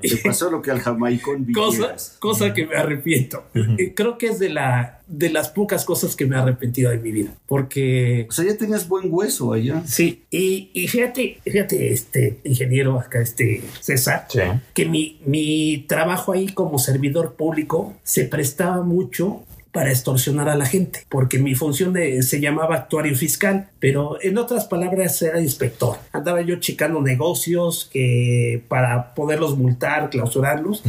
Te 0.00 0.16
pasó 0.18 0.50
lo 0.50 0.62
que 0.62 0.70
al 0.70 0.80
jamaicón 0.80 1.46
cosa, 1.52 1.76
vivieras. 1.78 2.16
cosa 2.20 2.52
que 2.54 2.66
me 2.66 2.76
arrepiento. 2.76 3.44
Eh, 3.54 3.94
Creo 3.94 4.18
que 4.18 4.26
es 4.26 4.38
de, 4.38 4.50
la, 4.50 5.00
de 5.08 5.30
las 5.30 5.48
pocas 5.48 5.84
cosas 5.86 6.14
que 6.14 6.26
me 6.26 6.36
he 6.36 6.38
arrepentido 6.38 6.90
de 6.90 6.98
mi 6.98 7.10
vida, 7.12 7.30
porque 7.46 8.26
O 8.28 8.32
sea, 8.32 8.44
ya 8.44 8.56
tenías 8.56 8.86
buen 8.88 9.06
hueso 9.08 9.52
allá. 9.54 9.82
Sí, 9.86 10.24
y, 10.30 10.70
y 10.74 10.86
fíjate, 10.88 11.38
fíjate, 11.44 11.92
este 11.92 12.40
ingeniero 12.44 12.98
acá, 13.00 13.20
este 13.20 13.62
César, 13.80 14.26
Sí. 14.28 14.40
que 14.74 14.84
mi, 14.86 15.20
mi 15.24 15.86
trabajo 15.88 16.32
ahí 16.32 16.48
como 16.48 16.78
servidor 16.78 17.34
público 17.36 17.94
se 18.02 18.24
prestaba 18.26 18.82
mucho 18.82 19.44
para 19.72 19.90
extorsionar 19.90 20.48
a 20.50 20.54
la 20.54 20.66
gente, 20.66 21.06
porque 21.08 21.38
mi 21.38 21.54
función 21.54 21.92
de- 21.94 22.22
se 22.22 22.40
llamaba 22.40 22.76
actuario 22.76 23.16
fiscal, 23.16 23.68
pero 23.80 24.18
en 24.22 24.36
otras 24.38 24.66
palabras 24.66 25.20
era 25.22 25.40
inspector. 25.40 25.96
Andaba 26.12 26.42
yo 26.42 26.56
checando 26.56 27.00
negocios 27.00 27.88
que 27.90 28.62
para 28.68 29.14
poderlos 29.14 29.56
multar, 29.56 30.10
clausurarlos, 30.10 30.82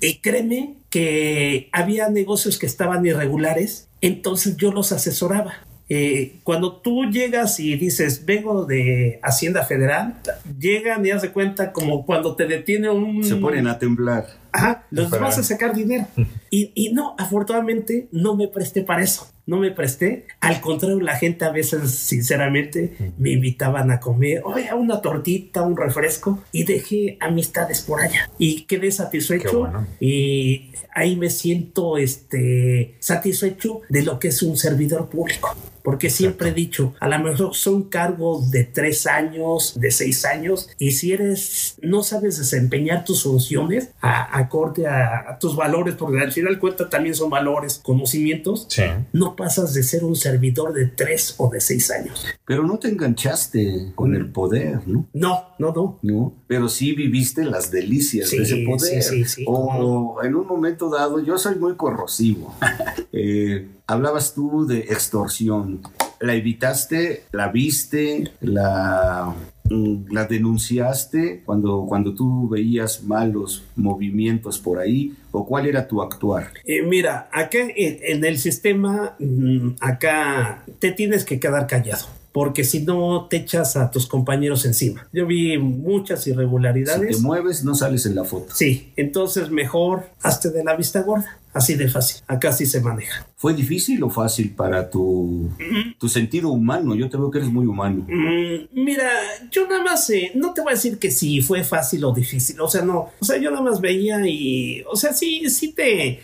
y 0.00 0.14
créeme 0.16 0.74
que 0.88 1.68
había 1.72 2.08
negocios 2.08 2.58
que 2.58 2.66
estaban 2.66 3.04
irregulares, 3.06 3.86
entonces 4.00 4.56
yo 4.56 4.72
los 4.72 4.90
asesoraba. 4.92 5.52
Eh, 5.92 6.38
cuando 6.44 6.76
tú 6.76 7.06
llegas 7.06 7.58
y 7.58 7.76
dices, 7.76 8.24
vengo 8.24 8.64
de 8.64 9.18
Hacienda 9.24 9.64
Federal, 9.64 10.20
llegan 10.56 11.04
y 11.04 11.10
haz 11.10 11.22
de 11.22 11.32
cuenta 11.32 11.72
como 11.72 12.06
cuando 12.06 12.36
te 12.36 12.46
detiene 12.46 12.88
un... 12.90 13.24
Se 13.24 13.34
ponen 13.34 13.66
a 13.66 13.76
temblar. 13.76 14.28
Ajá, 14.52 14.86
los 14.90 15.10
vas 15.10 15.38
a 15.38 15.42
sacar 15.42 15.74
dinero. 15.74 16.06
Y, 16.52 16.72
y 16.74 16.92
no, 16.92 17.14
afortunadamente 17.16 18.08
no 18.10 18.34
me 18.34 18.48
presté 18.48 18.82
para 18.82 19.04
eso. 19.04 19.30
No 19.46 19.58
me 19.58 19.70
presté. 19.70 20.26
Al 20.40 20.60
contrario, 20.60 20.98
la 20.98 21.16
gente 21.16 21.44
a 21.44 21.52
veces, 21.52 21.92
sinceramente, 21.92 23.12
me 23.18 23.30
invitaban 23.30 23.92
a 23.92 24.00
comer, 24.00 24.42
oye, 24.44 24.68
una 24.74 25.00
tortita, 25.00 25.62
un 25.62 25.76
refresco, 25.76 26.42
y 26.50 26.64
dejé 26.64 27.18
amistades 27.20 27.82
por 27.82 28.00
allá. 28.00 28.28
Y 28.36 28.62
quedé 28.62 28.90
satisfecho. 28.90 29.48
Qué 29.48 29.56
bueno. 29.56 29.86
Y 30.00 30.72
ahí 30.92 31.14
me 31.14 31.30
siento 31.30 31.98
este, 31.98 32.96
satisfecho 32.98 33.82
de 33.88 34.02
lo 34.02 34.18
que 34.18 34.28
es 34.28 34.42
un 34.42 34.56
servidor 34.56 35.08
público. 35.08 35.54
Porque 35.90 36.08
siempre 36.08 36.50
he 36.50 36.52
dicho, 36.52 36.94
a 37.00 37.08
lo 37.08 37.18
mejor 37.18 37.52
son 37.56 37.82
cargos 37.88 38.52
de 38.52 38.62
tres 38.62 39.08
años, 39.08 39.74
de 39.80 39.90
seis 39.90 40.24
años, 40.24 40.68
y 40.78 40.92
si 40.92 41.10
eres, 41.12 41.74
no 41.82 42.04
sabes 42.04 42.38
desempeñar 42.38 43.04
tus 43.04 43.24
funciones 43.24 43.90
a- 44.00 44.38
acorde 44.38 44.86
a, 44.86 45.30
a 45.32 45.38
tus 45.40 45.56
valores, 45.56 45.96
porque 45.96 46.20
al 46.20 46.30
final 46.30 46.60
cuenta 46.60 46.88
también 46.88 47.16
son 47.16 47.28
valores, 47.28 47.80
conocimientos, 47.82 48.66
Sí. 48.68 48.84
no 49.12 49.34
pasas 49.34 49.74
de 49.74 49.82
ser 49.82 50.04
un 50.04 50.14
servidor 50.14 50.72
de 50.74 50.86
tres 50.86 51.34
o 51.38 51.50
de 51.50 51.60
seis 51.60 51.90
años. 51.90 52.24
Pero 52.44 52.62
no 52.64 52.78
te 52.78 52.86
enganchaste 52.88 53.90
con 53.96 54.14
el 54.14 54.30
poder, 54.30 54.86
¿no? 54.86 55.08
No, 55.12 55.42
no, 55.58 55.72
no. 55.72 55.98
¿no? 56.02 56.34
Pero 56.46 56.68
sí 56.68 56.92
viviste 56.94 57.44
las 57.44 57.72
delicias 57.72 58.28
Sí, 58.28 58.36
de 58.36 58.42
ese 58.44 58.64
poder. 58.64 59.02
sí, 59.02 59.24
sí, 59.24 59.24
sí, 59.24 59.44
o 59.48 59.66
cómo 59.66 60.22
en 60.22 60.36
un 60.36 60.46
momento 60.46 60.88
dado, 60.88 61.18
yo 61.20 61.36
soy 61.36 61.56
muy 61.56 61.74
corrosivo. 61.74 62.54
Eh, 63.12 63.66
hablabas 63.90 64.34
tú 64.34 64.66
de 64.66 64.78
extorsión. 64.78 65.80
¿La 66.20 66.34
evitaste? 66.34 67.24
¿La 67.32 67.48
viste? 67.48 68.30
¿La 68.40 69.34
mm, 69.64 70.12
la 70.12 70.26
denunciaste 70.26 71.42
cuando, 71.44 71.86
cuando 71.88 72.14
tú 72.14 72.48
veías 72.48 73.02
malos 73.02 73.64
movimientos 73.76 74.58
por 74.58 74.78
ahí? 74.78 75.14
¿O 75.32 75.44
cuál 75.44 75.66
era 75.66 75.88
tu 75.88 76.02
actuar? 76.02 76.52
Eh, 76.64 76.82
mira, 76.82 77.28
acá 77.32 77.58
en, 77.74 78.24
el 78.24 78.38
sistema, 78.38 79.16
mm, 79.18 79.70
acá 79.80 80.64
te 80.78 80.92
tienes 80.92 81.24
que 81.24 81.40
quedar 81.40 81.66
callado 81.66 82.06
porque 82.32 82.62
si 82.62 82.80
no 82.84 83.26
te 83.28 83.38
echas 83.38 83.76
a 83.76 83.90
tus 83.90 84.06
compañeros 84.06 84.64
encima. 84.64 85.08
Yo 85.12 85.26
vi 85.26 85.58
muchas 85.58 86.26
irregularidades. 86.28 87.16
Si 87.16 87.20
te 87.20 87.26
mueves, 87.26 87.64
no 87.64 87.74
sales 87.74 88.06
en 88.06 88.14
la 88.14 88.24
foto. 88.24 88.54
Sí, 88.54 88.92
entonces 88.96 89.50
mejor 89.50 90.04
hazte 90.22 90.50
de 90.50 90.62
la 90.62 90.76
vista 90.76 91.02
gorda. 91.02 91.39
Así 91.52 91.74
de 91.74 91.88
fácil. 91.88 92.22
Acá 92.26 92.52
sí 92.52 92.66
se 92.66 92.80
maneja. 92.80 93.26
¿Fue 93.36 93.54
difícil 93.54 94.02
o 94.02 94.10
fácil 94.10 94.54
para 94.54 94.88
tu, 94.90 95.50
tu 95.98 96.08
sentido 96.08 96.50
humano? 96.50 96.94
Yo 96.94 97.08
te 97.08 97.16
veo 97.16 97.30
que 97.30 97.38
eres 97.38 97.50
muy 97.50 97.66
humano. 97.66 98.06
Mm, 98.06 98.82
mira, 98.84 99.10
yo 99.50 99.66
nada 99.66 99.82
más, 99.82 100.08
eh, 100.10 100.32
no 100.34 100.52
te 100.52 100.60
voy 100.60 100.72
a 100.72 100.74
decir 100.74 100.98
que 100.98 101.10
sí 101.10 101.40
fue 101.40 101.64
fácil 101.64 102.04
o 102.04 102.12
difícil. 102.12 102.60
O 102.60 102.68
sea, 102.68 102.82
no. 102.82 103.10
O 103.18 103.24
sea, 103.24 103.38
yo 103.38 103.50
nada 103.50 103.62
más 103.62 103.80
veía 103.80 104.26
y, 104.26 104.84
o 104.90 104.94
sea, 104.94 105.12
sí, 105.12 105.48
sí 105.48 105.72
te, 105.72 106.20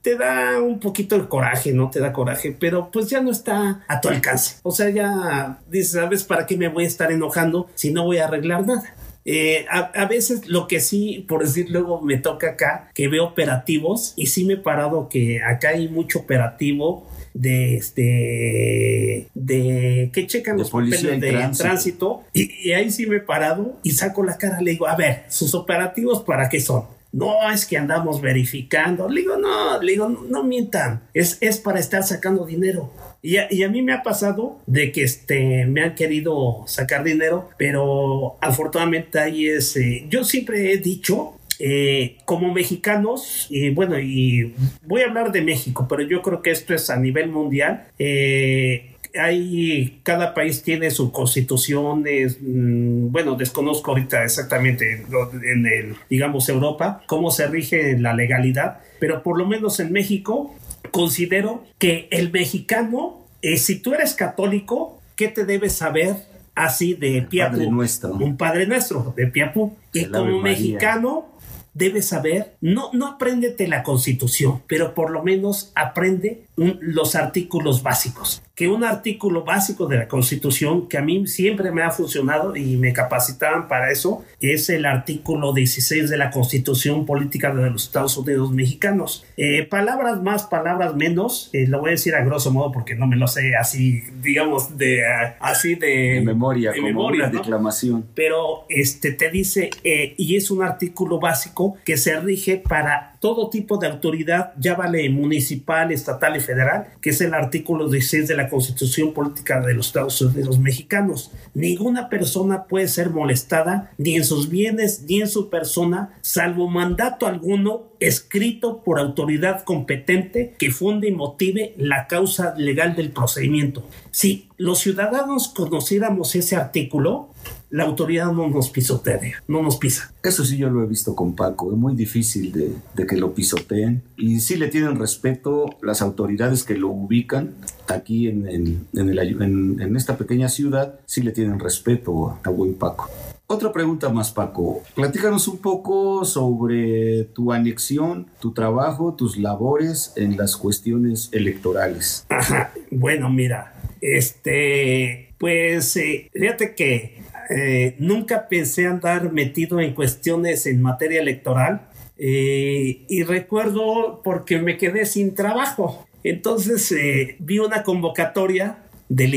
te 0.00 0.16
da 0.16 0.60
un 0.62 0.78
poquito 0.78 1.16
el 1.16 1.28
coraje, 1.28 1.72
¿no? 1.72 1.90
Te 1.90 2.00
da 2.00 2.12
coraje, 2.12 2.56
pero 2.58 2.90
pues 2.90 3.10
ya 3.10 3.20
no 3.20 3.30
está 3.30 3.84
a 3.88 4.00
tu 4.00 4.08
alcance. 4.08 4.56
O 4.62 4.70
sea, 4.70 4.88
ya 4.90 5.58
dices, 5.68 5.92
¿sabes 5.92 6.22
para 6.22 6.46
qué 6.46 6.56
me 6.56 6.68
voy 6.68 6.84
a 6.84 6.88
estar 6.88 7.12
enojando 7.12 7.68
si 7.74 7.92
no 7.92 8.04
voy 8.04 8.18
a 8.18 8.26
arreglar 8.26 8.66
nada? 8.66 8.94
Eh, 9.24 9.66
a, 9.70 10.04
veces 10.06 10.48
lo 10.48 10.66
que 10.66 10.80
sí, 10.80 11.24
por 11.28 11.42
decir 11.44 11.70
luego 11.70 12.00
me 12.00 12.16
toca 12.16 12.50
acá, 12.50 12.90
que 12.94 13.08
veo 13.08 13.24
operativos 13.24 14.14
y 14.16 14.26
sí 14.26 14.44
me 14.44 14.54
he 14.54 14.56
parado 14.56 15.08
que 15.08 15.40
acá 15.42 15.70
hay 15.70 15.88
mucho 15.88 16.20
operativo 16.20 17.06
de 17.34 17.76
este 17.76 19.28
de 19.34 20.10
que 20.12 20.26
checan 20.26 20.58
los 20.58 20.70
papeles 20.70 21.02
de 21.02 21.50
tránsito, 21.56 22.24
y, 22.32 22.72
ahí 22.72 22.90
sí 22.90 23.06
me 23.06 23.16
he 23.16 23.20
parado 23.20 23.78
y 23.82 23.92
saco 23.92 24.24
la 24.24 24.36
cara 24.36 24.60
le 24.60 24.72
digo 24.72 24.86
a 24.86 24.96
ver 24.96 25.24
sus 25.28 25.54
operativos 25.54 26.22
para 26.22 26.48
qué 26.48 26.60
son 26.60 26.84
no 27.12 27.50
es 27.50 27.66
que 27.66 27.78
andamos 27.78 28.20
verificando 28.20 29.08
le 29.08 29.20
digo 29.20 29.36
no 29.36 29.80
le 29.80 29.92
digo 29.92 30.08
no, 30.08 30.42
mientan 30.44 31.02
es, 31.14 31.38
es 31.40 31.58
para 31.58 31.78
estar 31.78 32.02
sacando 32.02 32.44
dinero 32.44 32.90
y 33.24 33.36
a, 33.36 33.68
mí 33.68 33.82
me 33.82 33.92
ha 33.92 34.02
pasado 34.02 34.58
de 34.66 34.90
que 34.90 35.04
este, 35.04 35.64
me 35.66 35.82
han 35.82 35.94
querido 35.94 36.64
sacar 36.66 37.04
dinero, 37.04 37.50
pero 37.56 38.36
afortunadamente 38.40 39.20
ahí 39.20 39.46
es, 39.46 39.76
eh, 39.76 40.06
yo 40.08 40.24
siempre 40.24 40.72
he 40.72 40.78
dicho 40.78 41.34
eh, 41.60 42.16
como 42.24 42.52
mexicanos, 42.52 43.46
y 43.48 43.70
bueno, 43.70 43.96
y 44.00 44.52
voy 44.84 45.02
a 45.02 45.06
hablar 45.06 45.30
de 45.30 45.42
México, 45.42 45.86
pero 45.88 46.02
yo 46.02 46.20
creo 46.20 46.42
que 46.42 46.50
esto 46.50 46.74
es 46.74 46.90
a 46.90 46.96
nivel 46.96 47.28
mundial. 47.28 47.86
Eh, 48.00 48.91
hay, 49.18 50.00
cada 50.02 50.34
país 50.34 50.62
tiene 50.62 50.90
su 50.90 51.12
constitución, 51.12 52.02
mm, 52.02 53.12
bueno, 53.12 53.34
desconozco 53.34 53.90
ahorita 53.90 54.24
exactamente 54.24 55.04
en 55.44 55.66
el, 55.66 55.96
digamos, 56.08 56.48
Europa, 56.48 57.02
cómo 57.06 57.30
se 57.30 57.46
rige 57.46 57.98
la 57.98 58.14
legalidad, 58.14 58.78
pero 58.98 59.22
por 59.22 59.38
lo 59.38 59.46
menos 59.46 59.80
en 59.80 59.92
México 59.92 60.54
considero 60.90 61.64
que 61.78 62.08
el 62.10 62.30
mexicano, 62.32 63.26
eh, 63.42 63.56
si 63.56 63.78
tú 63.78 63.94
eres 63.94 64.14
católico, 64.14 65.00
¿qué 65.16 65.28
te 65.28 65.44
debes 65.44 65.74
saber 65.74 66.16
así 66.54 66.94
de 66.94 67.22
Piapú? 67.22 67.56
Padre 67.56 67.70
nuestro. 67.70 68.14
Un 68.14 68.36
Padre 68.36 68.66
Nuestro 68.66 69.14
de 69.16 69.26
Piapú. 69.26 69.76
Y 69.92 70.06
como 70.06 70.40
mexicano, 70.40 71.32
debes 71.74 72.06
saber, 72.06 72.54
no, 72.60 72.90
no 72.92 73.06
apréndete 73.06 73.66
la 73.66 73.82
constitución, 73.82 74.62
pero 74.66 74.94
por 74.94 75.10
lo 75.10 75.22
menos 75.22 75.72
aprende 75.74 76.44
los 76.56 77.14
artículos 77.14 77.82
básicos 77.82 78.42
que 78.54 78.68
un 78.68 78.84
artículo 78.84 79.44
básico 79.44 79.86
de 79.86 79.96
la 79.96 80.08
Constitución 80.08 80.86
que 80.86 80.98
a 80.98 81.02
mí 81.02 81.26
siempre 81.26 81.72
me 81.72 81.82
ha 81.82 81.90
funcionado 81.90 82.54
y 82.54 82.76
me 82.76 82.92
capacitaban 82.92 83.66
para 83.66 83.90
eso 83.90 84.24
es 84.40 84.68
el 84.68 84.84
artículo 84.84 85.54
16 85.54 86.10
de 86.10 86.16
la 86.18 86.30
Constitución 86.30 87.06
Política 87.06 87.54
de 87.54 87.70
los 87.70 87.84
Estados 87.84 88.16
Unidos 88.16 88.52
Mexicanos. 88.52 89.24
Eh, 89.36 89.64
palabras 89.64 90.22
más, 90.22 90.44
palabras 90.44 90.94
menos, 90.94 91.48
eh, 91.52 91.66
lo 91.66 91.80
voy 91.80 91.88
a 91.88 91.90
decir 91.92 92.14
a 92.14 92.22
grosso 92.24 92.52
modo 92.52 92.72
porque 92.72 92.94
no 92.94 93.06
me 93.06 93.16
lo 93.16 93.26
sé 93.26 93.56
así, 93.56 94.02
digamos, 94.20 94.76
de 94.76 95.02
así 95.40 95.74
de, 95.74 96.20
memoria, 96.24 96.72
como 96.72 96.86
memoria, 96.86 97.28
una 97.28 97.38
declamación. 97.38 98.04
Pero 98.14 98.66
este 98.68 99.12
te 99.12 99.30
dice, 99.30 99.70
eh, 99.82 100.14
y 100.18 100.36
es 100.36 100.50
un 100.50 100.62
artículo 100.62 101.18
básico 101.18 101.78
que 101.84 101.96
se 101.96 102.20
rige 102.20 102.58
para 102.58 103.11
todo 103.22 103.50
tipo 103.50 103.78
de 103.78 103.86
autoridad, 103.86 104.52
ya 104.58 104.74
vale 104.74 105.08
municipal, 105.08 105.92
estatal 105.92 106.36
y 106.36 106.40
federal, 106.40 106.88
que 107.00 107.10
es 107.10 107.20
el 107.20 107.34
artículo 107.34 107.88
16 107.88 108.26
de 108.26 108.34
la 108.34 108.48
Constitución 108.48 109.14
Política 109.14 109.60
de 109.60 109.74
los 109.74 109.86
Estados 109.86 110.20
Unidos 110.20 110.58
Mexicanos. 110.58 111.30
Ninguna 111.54 112.08
persona 112.08 112.64
puede 112.64 112.88
ser 112.88 113.10
molestada 113.10 113.92
ni 113.96 114.16
en 114.16 114.24
sus 114.24 114.48
bienes 114.48 115.04
ni 115.08 115.20
en 115.20 115.28
su 115.28 115.50
persona, 115.50 116.18
salvo 116.20 116.68
mandato 116.68 117.28
alguno 117.28 117.92
escrito 118.00 118.82
por 118.82 118.98
autoridad 118.98 119.62
competente 119.62 120.56
que 120.58 120.72
funde 120.72 121.06
y 121.06 121.12
motive 121.12 121.74
la 121.78 122.08
causa 122.08 122.54
legal 122.56 122.96
del 122.96 123.12
procedimiento. 123.12 123.86
Si 124.10 124.48
los 124.56 124.80
ciudadanos 124.80 125.48
conociéramos 125.48 126.34
ese 126.34 126.56
artículo, 126.56 127.31
la 127.72 127.84
autoridad 127.84 128.30
no 128.32 128.48
nos 128.48 128.68
pisotea, 128.68 129.18
no 129.48 129.62
nos 129.62 129.78
pisa. 129.78 130.12
Eso 130.22 130.44
sí 130.44 130.58
yo 130.58 130.68
lo 130.68 130.84
he 130.84 130.86
visto 130.86 131.16
con 131.16 131.34
Paco, 131.34 131.72
es 131.72 131.78
muy 131.78 131.96
difícil 131.96 132.52
de, 132.52 133.06
que 133.06 133.16
lo 133.16 133.34
pisoteen 133.34 134.02
y 134.16 134.40
sí 134.40 134.56
le 134.56 134.68
tienen 134.68 134.98
respeto 134.98 135.70
las 135.80 136.02
autoridades 136.02 136.64
que 136.64 136.76
lo 136.76 136.90
ubican 136.90 137.54
aquí 137.88 138.28
en, 138.28 138.46
en, 138.92 139.96
esta 139.96 140.18
pequeña 140.18 140.50
ciudad, 140.50 141.00
sí 141.06 141.22
le 141.22 141.32
tienen 141.32 141.58
respeto 141.58 142.38
a, 142.44 142.50
buen 142.50 142.74
Paco. 142.74 143.08
Otra 143.46 143.72
pregunta 143.72 144.10
más, 144.10 144.32
Paco. 144.32 144.82
Platícanos 144.94 145.48
un 145.48 145.58
poco 145.58 146.24
sobre 146.26 147.24
tu 147.24 147.52
anexión, 147.52 148.26
tu 148.40 148.52
trabajo, 148.52 149.14
tus 149.14 149.38
labores 149.38 150.12
en 150.16 150.36
las 150.36 150.56
cuestiones 150.56 151.30
electorales. 151.32 152.26
Ajá. 152.28 152.72
Bueno, 152.90 153.28
mira, 153.30 153.72
este, 154.02 155.32
pues 155.38 155.96
eh, 155.96 156.28
fíjate 156.32 156.74
que 156.74 157.22
eh, 157.50 157.94
nunca 157.98 158.48
pensé 158.48 158.86
andar 158.86 159.32
metido 159.32 159.80
en 159.80 159.94
cuestiones 159.94 160.66
en 160.66 160.82
materia 160.82 161.20
electoral 161.20 161.88
eh, 162.18 163.02
y 163.08 163.22
recuerdo 163.22 164.20
porque 164.24 164.58
me 164.58 164.76
quedé 164.76 165.06
sin 165.06 165.34
trabajo. 165.34 166.06
Entonces 166.24 166.94
vi 167.38 167.58
una 167.58 167.82
convocatoria 167.82 168.78
del 169.08 169.34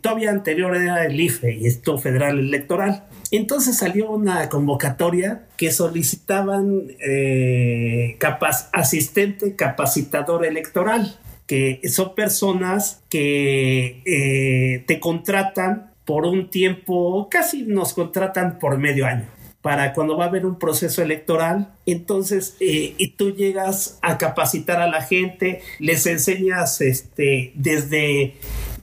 todavía 0.00 0.30
anterior 0.30 0.76
era 0.76 1.06
el 1.06 1.20
IFE 1.20 1.66
esto 1.66 1.98
federal 1.98 2.38
electoral. 2.38 3.04
Entonces 3.30 3.78
salió 3.78 4.10
una 4.10 4.48
convocatoria 4.48 5.46
que 5.56 5.70
solicitaban 5.70 6.88
capaz, 8.18 8.68
asistente 8.72 9.54
capacitador 9.54 10.44
electoral, 10.44 11.16
que 11.46 11.80
son 11.88 12.14
personas 12.14 13.02
que 13.08 14.84
te 14.86 15.00
contratan 15.00 15.92
por 16.04 16.24
un 16.24 16.50
tiempo, 16.50 17.28
casi 17.30 17.62
nos 17.62 17.92
contratan 17.92 18.58
por 18.58 18.78
medio 18.78 19.06
año 19.06 19.36
para 19.66 19.94
cuando 19.94 20.16
va 20.16 20.26
a 20.26 20.28
haber 20.28 20.46
un 20.46 20.60
proceso 20.60 21.02
electoral. 21.02 21.74
Entonces, 21.86 22.56
eh, 22.60 22.94
y 22.98 23.08
tú 23.16 23.34
llegas 23.34 23.98
a 24.00 24.16
capacitar 24.16 24.80
a 24.80 24.86
la 24.86 25.02
gente, 25.02 25.60
les 25.80 26.06
enseñas 26.06 26.80
este, 26.80 27.50
desde 27.56 28.36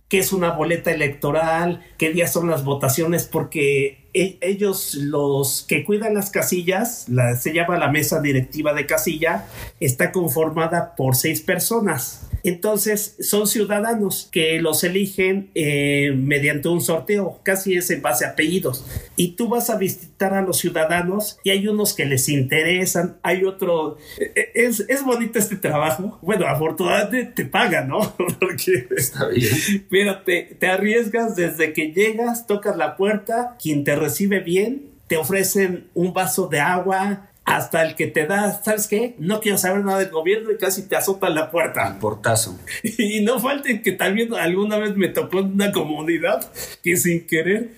qué 0.10 0.20
es 0.20 0.34
una 0.34 0.52
boleta 0.52 0.92
electoral, 0.92 1.86
qué 1.98 2.12
días 2.12 2.34
son 2.34 2.50
las 2.50 2.66
votaciones, 2.66 3.24
porque 3.24 4.10
e, 4.14 4.38
ellos, 4.42 4.96
los 4.96 5.64
que 5.66 5.86
cuidan 5.86 6.16
las 6.16 6.32
casillas, 6.32 7.08
se 7.40 7.54
llama 7.54 7.78
la 7.78 7.88
mesa 7.88 8.20
directiva 8.20 8.74
de 8.74 8.86
casilla, 8.86 9.46
está 9.80 10.12
conformada 10.12 10.96
por 10.98 11.16
seis 11.16 11.40
personas. 11.40 12.28
Entonces 12.44 13.16
son 13.20 13.48
ciudadanos 13.48 14.28
que 14.32 14.62
los 14.62 14.84
eligen 14.84 15.50
eh, 15.56 16.12
mediante 16.16 16.68
un 16.68 16.82
sorteo, 16.82 17.40
casi 17.44 17.76
es 17.76 17.90
en 17.90 18.02
base 18.02 18.26
a 18.26 18.30
apellidos. 18.30 18.86
Y 19.16 19.36
tú 19.36 19.48
vas 19.48 19.70
a 19.70 19.78
visitar 19.78 20.34
a 20.34 20.42
los 20.42 20.58
ciudadanos 20.58 21.40
y 21.44 21.52
hay 21.52 21.68
unos 21.68 21.94
que 21.94 22.06
les 22.06 22.28
interesan, 22.28 23.18
hay 23.24 23.46
otro... 23.46 23.98
Eh, 24.20 24.52
es, 24.56 24.86
es 24.90 25.04
bonito 25.04 25.40
este 25.40 25.56
trabajo. 25.56 26.20
Bueno, 26.22 26.46
afortunadamente 26.48 27.32
te 27.34 27.46
pagan, 27.46 27.88
¿no? 27.88 28.14
Porque, 28.40 28.88
Está 28.96 29.28
bien. 29.28 29.86
Pero 29.90 30.22
te, 30.24 30.56
te 30.60 30.68
arriesgas 30.68 31.36
desde 31.36 31.72
que 31.72 31.94
llegas, 31.94 32.46
tocas 32.46 32.76
la 32.76 32.98
puerta, 32.98 33.56
quien 33.62 33.84
te 33.84 33.96
recibe 33.96 34.40
bien, 34.40 34.94
te 35.08 35.18
ofrecen 35.18 35.88
un 35.94 36.14
vaso 36.14 36.48
de 36.48 36.60
agua, 36.60 37.30
hasta 37.46 37.84
el 37.84 37.96
que 37.96 38.08
te 38.08 38.26
da, 38.26 38.62
¿sabes 38.64 38.88
qué? 38.88 39.16
No 39.20 39.42
quiero 39.42 39.58
saber 39.58 39.84
nada 39.84 40.00
del 40.00 40.10
gobierno 40.10 40.52
y 40.52 40.58
casi 40.58 40.88
te 40.88 40.96
azota 40.96 41.30
la 41.30 41.52
puerta. 41.52 41.98
Portazo. 42.00 42.58
Y 42.98 43.22
no 43.22 43.40
falte 43.40 43.82
que 43.82 43.92
también 43.92 44.34
alguna 44.34 44.78
vez 44.78 44.96
me 44.96 45.10
tocó 45.10 45.40
en 45.40 45.54
una 45.54 45.72
comunidad 45.72 46.50
que 46.82 46.96
sin 46.96 47.28
querer, 47.28 47.72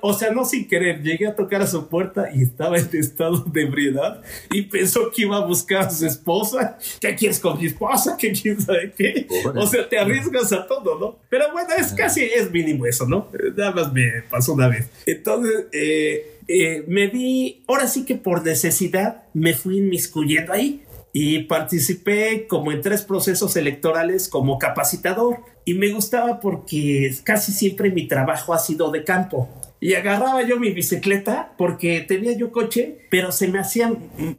o 0.00 0.12
sea, 0.12 0.32
no 0.32 0.44
sin 0.44 0.66
querer, 0.66 1.02
llegué 1.02 1.26
a 1.26 1.36
tocar 1.36 1.62
a 1.62 1.66
su 1.66 1.88
puerta 1.88 2.28
y 2.34 2.42
estaba 2.42 2.78
en 2.78 2.88
estado 2.92 3.44
de 3.52 3.62
ebriedad 3.62 4.22
y 4.50 4.62
pensó 4.62 5.10
que 5.10 5.22
iba 5.22 5.36
a 5.36 5.44
buscar 5.44 5.82
a 5.82 5.90
su 5.90 6.06
esposa. 6.06 6.78
¿Qué 7.00 7.14
quieres 7.14 7.38
con 7.38 7.58
mi 7.58 7.66
esposa? 7.66 8.16
¿Qué 8.18 8.32
quién 8.32 8.60
sabe 8.60 8.92
qué? 8.96 9.26
O 9.54 9.66
sea, 9.66 9.88
te 9.88 9.98
arriesgas 9.98 10.52
a 10.52 10.66
todo, 10.66 10.98
¿no? 10.98 11.18
Pero 11.28 11.52
bueno, 11.52 11.70
es 11.78 11.92
casi, 11.92 12.24
es 12.24 12.50
mínimo 12.50 12.86
eso, 12.86 13.06
¿no? 13.06 13.28
Nada 13.56 13.72
más 13.72 13.92
me 13.92 14.22
pasó 14.28 14.54
una 14.54 14.68
vez. 14.68 14.88
Entonces, 15.06 15.66
eh, 15.72 16.38
eh, 16.54 16.84
me 16.86 17.06
vi, 17.06 17.64
ahora 17.66 17.86
sí 17.86 18.04
que 18.04 18.16
por 18.16 18.44
necesidad, 18.44 19.24
me 19.32 19.54
fui 19.54 19.78
inmiscuyendo 19.78 20.52
ahí 20.52 20.82
y 21.14 21.44
participé 21.44 22.46
como 22.46 22.72
en 22.72 22.82
tres 22.82 23.02
procesos 23.02 23.56
electorales 23.56 24.28
como 24.28 24.58
capacitador 24.58 25.38
y 25.64 25.72
me 25.72 25.90
gustaba 25.92 26.40
porque 26.40 27.14
casi 27.24 27.52
siempre 27.52 27.90
mi 27.90 28.06
trabajo 28.06 28.52
ha 28.52 28.58
sido 28.58 28.90
de 28.90 29.02
campo. 29.02 29.48
Y 29.80 29.94
agarraba 29.94 30.42
yo 30.42 30.58
mi 30.58 30.72
bicicleta 30.72 31.54
porque 31.56 32.00
tenía 32.00 32.36
yo 32.36 32.52
coche, 32.52 32.98
pero 33.10 33.32
se 33.32 33.48
me 33.48 33.58
hacía, 33.58 33.90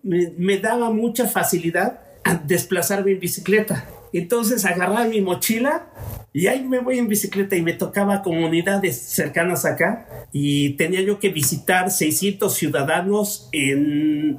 me, 0.03 0.57
daba 0.59 0.91
mucha 0.91 1.27
facilidad 1.27 1.99
a 2.23 2.35
desplazarme 2.35 3.13
en 3.13 3.19
bicicleta. 3.19 3.87
Entonces 4.13 4.63
agarraba 4.63 5.05
mi 5.05 5.21
mochila 5.21 5.87
y 6.31 6.47
ahí 6.47 6.63
me 6.63 6.79
voy 6.79 6.99
en 6.99 7.07
bicicleta 7.07 7.55
y 7.55 7.61
me 7.61 7.73
tocaba 7.73 8.21
comunidades 8.21 8.97
cercanas 8.97 9.65
acá 9.65 10.07
y 10.31 10.71
tenía 10.77 11.01
yo 11.01 11.19
que 11.19 11.29
visitar 11.29 11.91
600 11.91 12.53
ciudadanos 12.53 13.49
en 13.51 14.37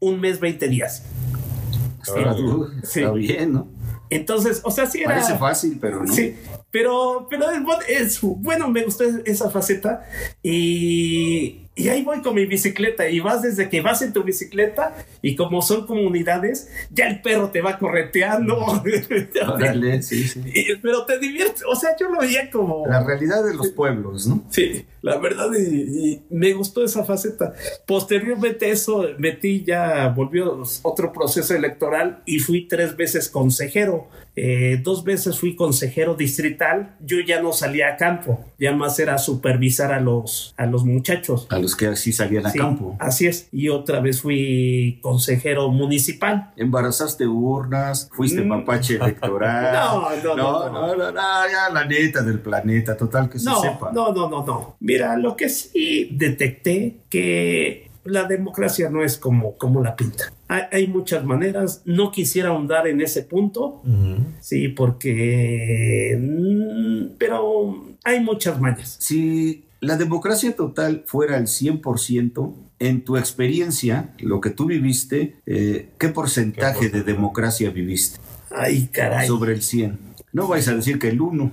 un 0.00 0.20
mes, 0.20 0.40
20 0.40 0.68
días. 0.68 1.04
Está 2.82 3.12
bien, 3.12 3.52
¿no? 3.52 3.68
Entonces, 4.08 4.60
o 4.64 4.70
sea, 4.70 4.86
sí 4.86 5.00
era. 5.00 5.14
Parece 5.14 5.36
fácil, 5.36 5.78
pero 5.80 6.04
no. 6.04 6.12
Sí, 6.12 6.36
pero, 6.70 7.26
pero 7.28 7.46
es, 7.88 8.20
bueno, 8.20 8.68
me 8.68 8.84
gustó 8.84 9.04
esa 9.24 9.50
faceta 9.50 10.04
y, 10.42 11.65
y 11.78 11.90
ahí 11.90 12.02
voy 12.02 12.22
con 12.22 12.34
mi 12.34 12.46
bicicleta 12.46 13.06
y 13.06 13.20
vas 13.20 13.42
desde 13.42 13.68
que 13.68 13.82
vas 13.82 14.00
en 14.00 14.14
tu 14.14 14.22
bicicleta 14.22 14.96
y 15.20 15.36
como 15.36 15.60
son 15.60 15.86
comunidades, 15.86 16.70
ya 16.90 17.06
el 17.06 17.20
perro 17.20 17.50
te 17.50 17.60
va 17.60 17.78
correteando. 17.78 18.82
Dale, 19.58 20.02
sí, 20.02 20.26
sí. 20.26 20.42
pero 20.80 21.04
te 21.04 21.18
diviertes, 21.18 21.62
o 21.68 21.76
sea, 21.76 21.90
yo 22.00 22.08
lo 22.08 22.20
veía 22.20 22.50
como... 22.50 22.86
La 22.86 23.04
realidad 23.04 23.44
de 23.44 23.54
los 23.54 23.68
pueblos, 23.68 24.26
¿no? 24.26 24.42
Sí, 24.48 24.86
la 25.02 25.18
verdad, 25.18 25.50
y, 25.54 26.22
me 26.30 26.54
gustó 26.54 26.82
esa 26.82 27.04
faceta. 27.04 27.52
Posteriormente 27.86 28.70
eso, 28.70 29.04
metí 29.18 29.62
ya, 29.62 30.08
volvió 30.08 30.62
otro 30.82 31.12
proceso 31.12 31.54
electoral 31.54 32.22
y 32.24 32.38
fui 32.38 32.66
tres 32.66 32.96
veces 32.96 33.28
consejero. 33.28 34.08
Eh, 34.38 34.80
dos 34.82 35.02
veces 35.02 35.38
fui 35.38 35.56
consejero 35.56 36.14
distrital, 36.14 36.94
yo 37.00 37.20
ya 37.20 37.40
no 37.40 37.54
salía 37.54 37.88
a 37.88 37.96
campo, 37.96 38.44
ya 38.58 38.72
más 38.72 38.98
era 38.98 39.16
supervisar 39.16 39.92
a 39.92 40.00
los, 40.00 40.54
a 40.58 40.66
los 40.66 40.84
muchachos. 40.84 41.46
A 41.48 41.58
los 41.66 41.74
que 41.74 41.88
así 41.88 42.12
salían 42.12 42.46
a 42.46 42.52
campo. 42.52 42.96
Así 43.00 43.26
es, 43.26 43.48
y 43.50 43.68
otra 43.70 43.98
vez 43.98 44.22
fui 44.22 45.00
consejero 45.02 45.68
municipal. 45.68 46.52
¿Embarazaste 46.56 47.26
urnas? 47.26 48.08
¿Fuiste 48.12 48.42
mm. 48.42 48.46
mapache 48.46 48.94
electoral? 49.02 49.72
no, 49.74 50.10
no, 50.22 50.36
no, 50.36 50.70
no, 50.70 50.96
no, 50.96 51.12
no, 51.12 51.20
ya 51.50 51.68
la 51.72 51.84
neta 51.84 52.22
del 52.22 52.38
planeta, 52.38 52.96
total 52.96 53.28
que 53.28 53.40
se 53.40 53.50
sepa. 53.60 53.90
No, 53.92 54.12
no, 54.12 54.30
no, 54.30 54.46
no. 54.46 54.76
Mira, 54.78 55.16
lo 55.16 55.36
que 55.36 55.48
sí 55.48 56.08
detecté 56.12 57.00
que 57.10 57.90
la 58.04 58.24
democracia 58.24 58.88
no 58.88 59.02
es 59.02 59.18
como, 59.18 59.56
como 59.56 59.82
la 59.82 59.96
pinta. 59.96 60.32
Hay, 60.46 60.86
muchas 60.86 61.24
maneras. 61.24 61.82
No 61.84 62.12
quisiera 62.12 62.50
ahondar 62.50 62.86
en 62.86 63.00
ese 63.00 63.22
punto, 63.22 63.82
sí, 64.38 64.68
porque... 64.68 66.16
Mm, 66.16 67.16
pero 67.18 67.96
hay 68.04 68.20
muchas 68.20 68.60
maneras. 68.60 68.96
Si 69.00 69.65
la 69.80 69.96
democracia 69.96 70.56
total 70.56 71.04
fuera 71.06 71.36
el 71.36 71.46
100%, 71.46 72.54
en 72.78 73.04
tu 73.04 73.16
experiencia, 73.16 74.14
lo 74.18 74.40
que 74.40 74.50
tú 74.50 74.66
viviste, 74.66 75.36
eh, 75.46 75.90
¿qué 75.98 76.08
porcentaje 76.08 76.88
de 76.90 77.02
democracia 77.02 77.70
viviste? 77.70 78.18
Ay, 78.50 78.88
caray. 78.92 79.26
Sobre 79.26 79.52
el 79.52 79.62
100. 79.62 79.98
No 80.36 80.46
vais 80.48 80.68
a 80.68 80.74
decir 80.74 80.98
que 80.98 81.08
el 81.08 81.18
1. 81.18 81.50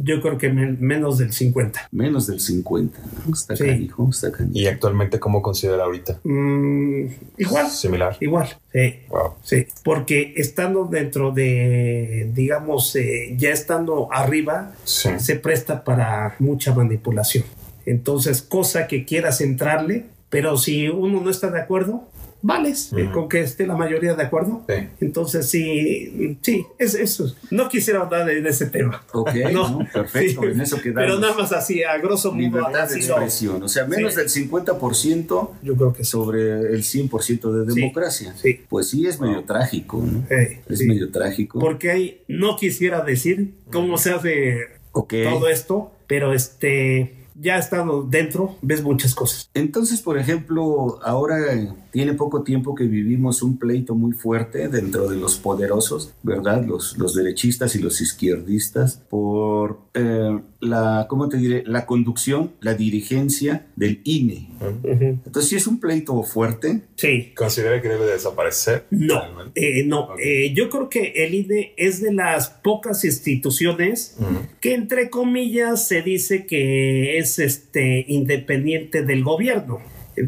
Yo 0.00 0.20
creo 0.20 0.36
que 0.36 0.50
menos 0.50 1.18
del 1.18 1.32
50. 1.32 1.86
Menos 1.92 2.26
del 2.26 2.40
50. 2.40 2.98
Está 3.32 3.54
sí. 3.54 3.88
está 4.10 4.32
¿Y 4.52 4.66
actualmente 4.66 5.20
cómo 5.20 5.40
considera 5.40 5.84
ahorita? 5.84 6.18
Mm, 6.24 7.06
igual. 7.38 7.70
Similar. 7.70 8.16
Igual, 8.18 8.48
sí. 8.72 8.96
Wow. 9.08 9.34
Sí, 9.44 9.68
porque 9.84 10.34
estando 10.36 10.86
dentro 10.86 11.30
de, 11.30 12.28
digamos, 12.34 12.96
eh, 12.96 13.36
ya 13.38 13.50
estando 13.50 14.12
arriba, 14.12 14.72
se 14.82 15.36
presta 15.36 15.84
para 15.84 16.34
mucha 16.40 16.74
manipulación. 16.74 17.44
Entonces, 17.86 18.42
cosa 18.42 18.88
que 18.88 19.04
quieras 19.04 19.40
entrarle, 19.40 20.06
pero 20.28 20.56
si 20.56 20.88
uno 20.88 21.20
no 21.20 21.30
está 21.30 21.52
de 21.52 21.60
acuerdo, 21.60 22.08
vales 22.42 22.92
eh, 22.96 23.08
con 23.12 23.28
que 23.28 23.40
esté 23.40 23.66
la 23.66 23.76
mayoría 23.76 24.14
de 24.14 24.22
acuerdo. 24.22 24.64
Entonces, 25.00 25.48
sí, 25.48 26.38
sí, 26.42 26.66
es 26.78 26.94
eso. 26.94 27.34
No 27.50 27.68
quisiera 27.68 28.00
hablar 28.00 28.26
de, 28.26 28.46
ese 28.48 28.66
tema. 28.66 29.02
Ok, 29.12 29.30
no, 29.52 29.86
perfecto, 29.92 30.44
en 30.44 30.60
eso 30.60 30.80
quedamos. 30.80 31.02
Pero 31.02 31.18
nada 31.20 31.34
más 31.34 31.52
así, 31.52 31.82
a 31.82 31.96
grosso 31.98 32.32
modo. 32.32 32.42
Libertad 32.42 32.88
de 32.88 32.96
expresión, 32.96 33.62
o 33.62 33.68
sea, 33.68 33.86
menos 33.86 34.16
del 34.16 34.28
50% 34.28 35.50
Yo 35.62 35.76
creo 35.76 35.92
que 35.92 36.04
sobre 36.04 36.72
el 36.72 36.82
100% 36.82 37.52
de 37.52 37.74
democracia. 37.74 38.34
Sí, 38.36 38.60
Pues 38.68 38.90
sí, 38.90 39.06
es 39.06 39.20
medio 39.20 39.44
trágico, 39.44 40.02
¿no? 40.04 40.24
es 40.28 40.82
medio 40.82 41.10
trágico. 41.10 41.60
Porque 41.60 41.90
hay, 41.90 42.22
no 42.28 42.56
quisiera 42.56 43.02
decir 43.02 43.54
cómo 43.70 43.96
se 43.98 44.10
hace 44.10 44.58
todo 44.92 45.48
esto, 45.48 45.92
pero 46.06 46.32
este 46.32 47.22
ya 47.34 47.58
estando 47.58 48.02
dentro, 48.02 48.56
ves 48.62 48.82
muchas 48.82 49.14
cosas. 49.14 49.50
Entonces, 49.54 50.00
por 50.00 50.18
ejemplo, 50.18 51.00
ahora 51.02 51.36
tiene 51.92 52.14
poco 52.14 52.42
tiempo 52.42 52.74
que 52.74 52.84
vivimos 52.84 53.42
un 53.42 53.58
pleito 53.58 53.94
muy 53.94 54.12
fuerte 54.12 54.68
dentro 54.68 55.08
de 55.08 55.16
los 55.16 55.36
poderosos, 55.36 56.14
¿verdad? 56.22 56.64
Los, 56.66 56.96
los 56.96 57.14
derechistas 57.14 57.76
y 57.76 57.80
los 57.80 58.00
izquierdistas 58.00 59.02
por 59.10 59.78
eh, 59.92 60.40
la, 60.60 61.06
¿cómo 61.08 61.28
te 61.28 61.36
diré? 61.36 61.64
La 61.66 61.84
conducción, 61.84 62.52
la 62.60 62.74
dirigencia 62.74 63.66
del 63.76 64.00
INE. 64.04 64.48
Entonces, 64.82 65.50
si 65.50 65.56
es 65.56 65.66
un 65.66 65.80
pleito 65.80 66.22
fuerte. 66.22 66.80
Sí. 66.96 67.32
¿Considera 67.36 67.82
que 67.82 67.88
debe 67.88 68.06
desaparecer? 68.06 68.86
No, 68.90 69.20
eh, 69.54 69.84
no. 69.84 70.08
Eh, 70.18 70.54
yo 70.54 70.70
creo 70.70 70.88
que 70.88 71.12
el 71.16 71.34
INE 71.34 71.74
es 71.76 72.00
de 72.00 72.14
las 72.14 72.48
pocas 72.48 73.04
instituciones 73.04 74.16
que, 74.60 74.72
entre 74.74 75.10
comillas, 75.10 75.86
se 75.86 76.00
dice 76.00 76.46
que 76.46 77.18
es 77.18 77.38
este, 77.38 78.06
independiente 78.08 79.02
del 79.02 79.22
gobierno 79.22 79.80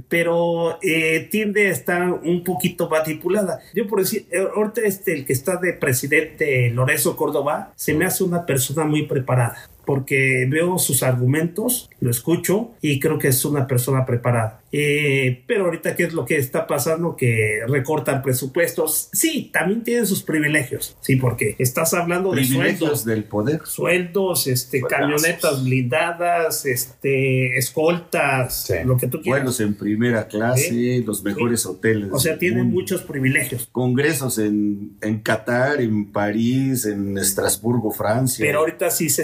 pero 0.08 0.78
eh, 0.82 1.28
tiende 1.30 1.68
a 1.68 1.70
estar 1.70 2.02
un 2.10 2.44
poquito 2.44 2.88
manipulada. 2.88 3.60
Yo 3.74 3.86
por 3.86 4.00
decir, 4.00 4.26
eh, 4.30 4.46
ahorita 4.54 4.82
este, 4.82 5.12
el 5.14 5.24
que 5.24 5.32
está 5.32 5.56
de 5.56 5.72
presidente 5.72 6.70
Lorenzo 6.70 7.16
Córdoba, 7.16 7.72
se 7.76 7.94
me 7.94 8.04
hace 8.04 8.24
una 8.24 8.46
persona 8.46 8.84
muy 8.84 9.06
preparada 9.06 9.56
porque 9.84 10.46
veo 10.50 10.78
sus 10.78 11.02
argumentos, 11.02 11.90
lo 12.00 12.10
escucho 12.10 12.72
y 12.80 13.00
creo 13.00 13.18
que 13.18 13.28
es 13.28 13.44
una 13.44 13.66
persona 13.66 14.04
preparada. 14.06 14.60
Eh, 14.76 15.44
pero 15.46 15.66
ahorita, 15.66 15.94
¿qué 15.94 16.02
es 16.02 16.14
lo 16.14 16.24
que 16.24 16.36
está 16.36 16.66
pasando? 16.66 17.14
Que 17.14 17.60
recortan 17.68 18.22
presupuestos. 18.22 19.08
Sí, 19.12 19.50
también 19.52 19.84
tienen 19.84 20.04
sus 20.04 20.24
privilegios. 20.24 20.96
Sí, 21.00 21.14
porque 21.14 21.54
estás 21.60 21.94
hablando 21.94 22.32
de 22.32 22.44
sueldos. 22.44 23.04
del 23.04 23.22
poder. 23.22 23.60
Sueldos, 23.66 24.48
este, 24.48 24.80
camionetas 24.80 25.62
blindadas, 25.62 26.66
este, 26.66 27.56
escoltas, 27.56 28.72
lo 28.84 28.96
que 28.96 29.06
tú 29.06 29.20
quieras. 29.22 29.42
Vuelos 29.42 29.60
en 29.60 29.74
primera 29.74 30.26
clase, 30.26 31.04
los 31.06 31.22
mejores 31.22 31.64
hoteles. 31.66 32.08
O 32.12 32.18
sea, 32.18 32.36
tienen 32.36 32.70
muchos 32.70 33.02
privilegios. 33.02 33.68
Congresos 33.70 34.38
en, 34.38 34.96
en 35.02 35.20
Qatar, 35.20 35.80
en 35.80 36.10
París, 36.10 36.84
en 36.86 37.16
Estrasburgo, 37.16 37.92
Francia. 37.92 38.44
Pero 38.44 38.58
ahorita 38.58 38.90
sí 38.90 39.08
se 39.08 39.22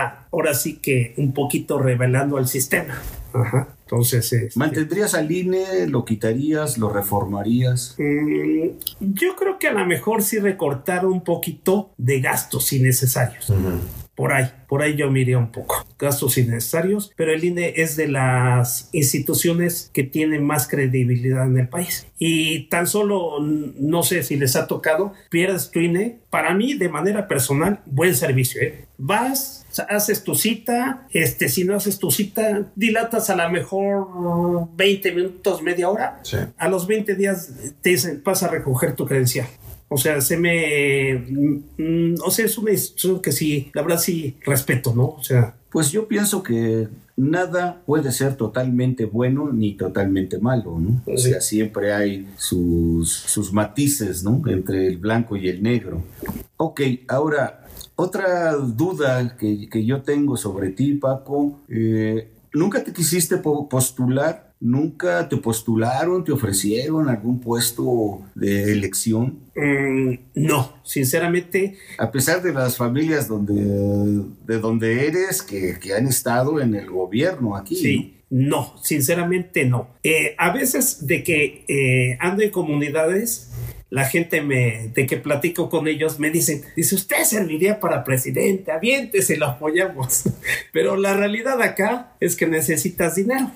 está, 0.00 0.28
ahora 0.32 0.54
sí 0.54 0.76
que 0.76 1.14
un 1.16 1.32
poquito 1.32 1.78
revelando 1.78 2.36
al 2.36 2.46
sistema. 2.46 3.00
Ajá. 3.32 3.68
Entonces, 3.82 4.32
este, 4.32 4.58
¿mantendrías 4.58 5.14
al 5.14 5.30
INE? 5.30 5.86
¿Lo 5.88 6.04
quitarías? 6.04 6.78
¿Lo 6.78 6.92
reformarías? 6.92 7.96
Mm, 7.98 8.68
yo 9.00 9.34
creo 9.36 9.58
que 9.58 9.68
a 9.68 9.72
lo 9.72 9.84
mejor 9.84 10.22
sí 10.22 10.38
recortar 10.38 11.06
un 11.06 11.22
poquito 11.22 11.92
de 11.96 12.20
gastos 12.20 12.72
innecesarios. 12.72 13.52
Por 14.14 14.32
ahí, 14.32 14.48
por 14.68 14.82
ahí 14.82 14.96
yo 14.96 15.10
miré 15.10 15.34
un 15.34 15.50
poco. 15.50 15.84
Gastos 15.98 16.38
innecesarios, 16.38 17.10
pero 17.16 17.32
el 17.32 17.42
INE 17.42 17.72
es 17.76 17.96
de 17.96 18.06
las 18.06 18.90
instituciones 18.92 19.90
que 19.92 20.04
tienen 20.04 20.44
más 20.44 20.68
credibilidad 20.68 21.46
en 21.46 21.58
el 21.58 21.68
país. 21.68 22.06
Y 22.18 22.68
tan 22.68 22.86
solo, 22.86 23.38
no 23.40 24.02
sé 24.02 24.22
si 24.22 24.36
les 24.36 24.56
ha 24.56 24.66
tocado, 24.66 25.14
pierdes 25.30 25.70
tu 25.70 25.80
INE. 25.80 26.20
Para 26.28 26.54
mí, 26.54 26.74
de 26.74 26.88
manera 26.88 27.26
personal, 27.26 27.80
buen 27.86 28.14
servicio. 28.14 28.60
¿eh? 28.60 28.84
Vas, 28.98 29.59
O 29.70 29.72
sea, 29.72 29.84
haces 29.86 30.24
tu 30.24 30.34
cita, 30.34 31.06
este, 31.12 31.48
si 31.48 31.64
no 31.64 31.76
haces 31.76 31.98
tu 31.98 32.10
cita, 32.10 32.66
dilatas 32.74 33.30
a 33.30 33.36
lo 33.36 33.48
mejor 33.50 34.68
20 34.76 35.12
minutos, 35.12 35.62
media 35.62 35.88
hora. 35.88 36.20
Sí. 36.22 36.38
A 36.58 36.68
los 36.68 36.86
20 36.86 37.14
días 37.14 37.50
te 37.80 37.90
dicen, 37.90 38.20
vas 38.24 38.42
a 38.42 38.48
recoger 38.48 38.96
tu 38.96 39.06
credencial. 39.06 39.46
O 39.88 39.96
sea, 39.96 40.20
se 40.20 40.36
me... 40.36 41.14
mm, 41.78 42.14
o 42.24 42.30
sea, 42.30 42.44
es 42.46 42.56
una 42.58 42.70
institución 42.72 43.20
que 43.22 43.32
sí, 43.32 43.70
la 43.74 43.82
verdad 43.82 43.98
sí 43.98 44.36
respeto, 44.44 44.94
¿no? 44.94 45.06
O 45.06 45.22
sea, 45.22 45.54
Pues 45.70 45.90
yo 45.92 46.06
pienso 46.08 46.42
que 46.42 46.88
nada 47.16 47.82
puede 47.86 48.10
ser 48.12 48.34
totalmente 48.36 49.04
bueno 49.04 49.52
ni 49.52 49.74
totalmente 49.74 50.38
malo, 50.38 50.78
¿no? 50.80 51.02
O 51.06 51.18
sea, 51.18 51.40
siempre 51.40 51.92
hay 51.92 52.28
sus, 52.36 53.12
sus 53.12 53.52
matices, 53.52 54.22
¿no? 54.24 54.42
Entre 54.46 54.86
el 54.86 54.96
blanco 54.96 55.36
y 55.36 55.48
el 55.48 55.62
negro. 55.62 56.02
Ok, 56.56 56.80
ahora, 57.08 57.66
otra 58.00 58.54
duda 58.54 59.36
que, 59.36 59.68
que 59.68 59.84
yo 59.84 60.02
tengo 60.02 60.36
sobre 60.36 60.70
ti, 60.70 60.94
Paco, 60.94 61.60
eh, 61.68 62.30
¿nunca 62.52 62.82
te 62.84 62.92
quisiste 62.92 63.36
po- 63.38 63.68
postular? 63.68 64.48
¿Nunca 64.62 65.26
te 65.26 65.38
postularon, 65.38 66.22
te 66.22 66.32
ofrecieron 66.32 67.08
algún 67.08 67.40
puesto 67.40 68.20
de 68.34 68.72
elección? 68.72 69.38
mm, 69.56 70.14
no, 70.34 70.74
sinceramente, 70.84 71.78
A 71.98 72.10
pesar 72.10 72.42
de 72.42 72.52
las 72.52 72.76
familias 72.76 73.26
donde, 73.26 73.54
de 74.46 74.58
donde 74.58 75.06
eres, 75.06 75.42
que, 75.42 75.78
que 75.80 75.94
han 75.94 76.06
estado 76.06 76.60
en 76.60 76.74
el 76.74 76.90
gobierno 76.90 77.56
aquí. 77.56 77.74
Sí, 77.76 78.16
no, 78.28 78.74
sinceramente 78.82 79.64
no. 79.64 79.88
Eh, 80.02 80.34
a 80.38 80.52
veces 80.52 81.06
de 81.06 81.22
que 81.24 81.64
eh, 81.66 82.18
ando 82.20 82.42
en 82.42 82.50
comunidades, 82.50 83.49
la 83.90 84.04
gente 84.04 84.40
me, 84.40 84.88
de 84.94 85.06
que 85.06 85.16
platico 85.16 85.68
con 85.68 85.88
ellos, 85.88 86.18
me 86.18 86.30
dicen, 86.30 86.62
dice, 86.76 86.94
usted 86.94 87.24
serviría 87.24 87.80
para 87.80 88.04
presidente, 88.04 88.70
aviéntese, 88.70 89.36
lo 89.36 89.46
apoyamos. 89.46 90.22
Pero 90.72 90.96
la 90.96 91.14
realidad 91.14 91.60
acá 91.60 92.12
es 92.20 92.36
que 92.36 92.46
necesitas 92.46 93.16
dinero. 93.16 93.50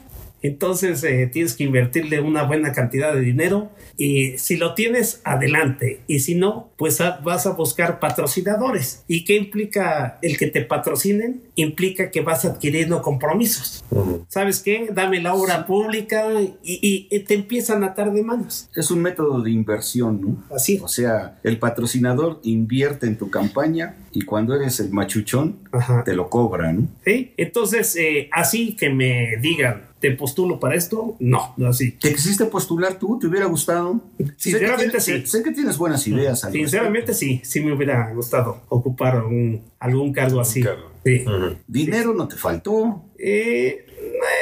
Entonces 0.45 1.03
eh, 1.05 1.27
tienes 1.33 1.55
que 1.55 1.65
invertirle 1.65 2.21
una 2.21 2.43
buena 2.45 2.73
cantidad 2.73 3.15
de 3.15 3.21
dinero 3.21 3.71
y 3.97 4.37
si 4.37 4.57
lo 4.59 4.75
tienes, 4.75 5.23
adelante. 5.25 6.01
Y 6.07 6.21
si 6.21 6.35
no, 6.35 6.71
pues 6.77 7.01
a- 7.01 7.19
vas 7.25 7.47
a 7.47 7.53
buscar 7.53 7.99
patrocinadores. 7.99 9.05
¿Y 9.09 9.25
qué 9.25 9.37
implica 9.37 10.19
el 10.21 10.37
que 10.37 10.49
te 10.49 10.61
patrocinen? 10.61 11.43
Implica 11.55 12.11
que 12.11 12.21
vas 12.21 12.45
adquiriendo 12.45 13.01
compromisos. 13.01 13.83
¿Sabes 14.29 14.61
qué? 14.61 14.89
Dame 14.93 15.21
la 15.23 15.33
obra 15.35 15.67
pública 15.67 16.27
y, 16.43 16.55
y- 16.63 17.09
y 17.11 17.21
te 17.21 17.35
empiezan 17.35 17.83
a 17.83 17.89
atar 17.89 18.13
de 18.13 18.23
manos. 18.23 18.69
Es 18.77 18.91
un 18.91 19.01
método 19.01 19.41
de 19.41 19.51
inversión, 19.51 20.21
¿no? 20.21 20.45
Así. 20.55 20.79
O 20.83 20.89
sea, 20.89 21.39
el 21.43 21.59
patrocinador 21.59 22.41
invierte 22.43 23.07
en 23.07 23.17
tu 23.17 23.31
campaña 23.31 23.97
y 24.13 24.23
cuando 24.27 24.55
eres 24.55 24.79
el 24.81 24.91
machuchón, 24.91 25.57
Ajá. 25.73 26.05
te 26.05 26.15
lo 26.15 26.29
cobra, 26.29 26.73
¿no? 26.73 26.87
¿Sí? 27.05 27.33
Entonces, 27.39 27.97
eh, 27.97 28.29
así 28.31 28.77
que 28.77 28.91
me 28.91 29.37
digan, 29.41 29.83
¿te 30.05 30.11
postulo 30.11 30.61
para 30.61 30.75
esto? 30.75 31.17
No, 31.19 31.55
no 31.57 31.69
así. 31.69 31.93
¿Te 31.93 32.13
quisiste 32.13 32.45
postular 32.45 32.99
tú? 32.99 33.19
¿Te 33.19 33.27
hubiera 33.27 33.47
gustado? 33.47 34.03
Sinceramente, 34.37 35.01
sé 35.01 35.21
sí. 35.23 35.27
Sé, 35.27 35.43
que 35.43 35.51
tienes 35.51 35.79
buenas 35.79 36.07
ideas. 36.07 36.43
Sinceramente, 36.53 37.15
sí, 37.15 37.41
sí 37.43 37.61
me 37.61 37.73
hubiera 37.73 38.13
gustado 38.13 38.61
ocupar 38.69 39.25
un- 39.25 39.63
algún 39.79 40.13
cargo 40.13 40.41
así. 40.43 40.63
cargo. 40.63 40.91
Sí. 41.07 41.25
Dinero 41.67 42.13
no 42.13 42.29
te 42.29 42.37
faltó. 42.37 43.07
Eh, 43.19 43.87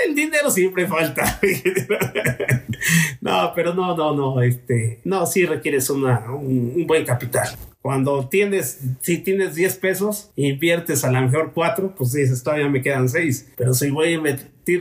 el 0.09 0.17
dinero 0.17 0.51
siempre 0.51 0.89
falta. 0.89 1.39
no, 3.21 3.53
pero 3.55 3.73
no, 3.73 3.97
no, 3.97 4.17
no, 4.17 4.43
este, 4.43 5.01
no, 5.05 5.25
sí 5.27 5.45
requieres 5.47 5.89
una, 5.91 6.33
un, 6.33 6.73
un 6.75 6.87
buen 6.89 7.05
capital. 7.05 7.49
Cuando 7.81 8.29
tienes, 8.29 8.79
si 9.01 9.19
tienes 9.19 9.57
10 9.57 9.77
pesos, 9.79 10.31
inviertes 10.37 11.03
a 11.05 11.11
lo 11.11 11.21
mejor 11.21 11.51
4, 11.53 11.95
pues 11.97 12.13
dices, 12.13 12.41
todavía 12.43 12.69
me 12.69 12.81
quedan 12.81 13.09
6. 13.09 13.55
Pero 13.57 13.75
si 13.75 13.91
voy 13.91 14.09
a 14.09 14.11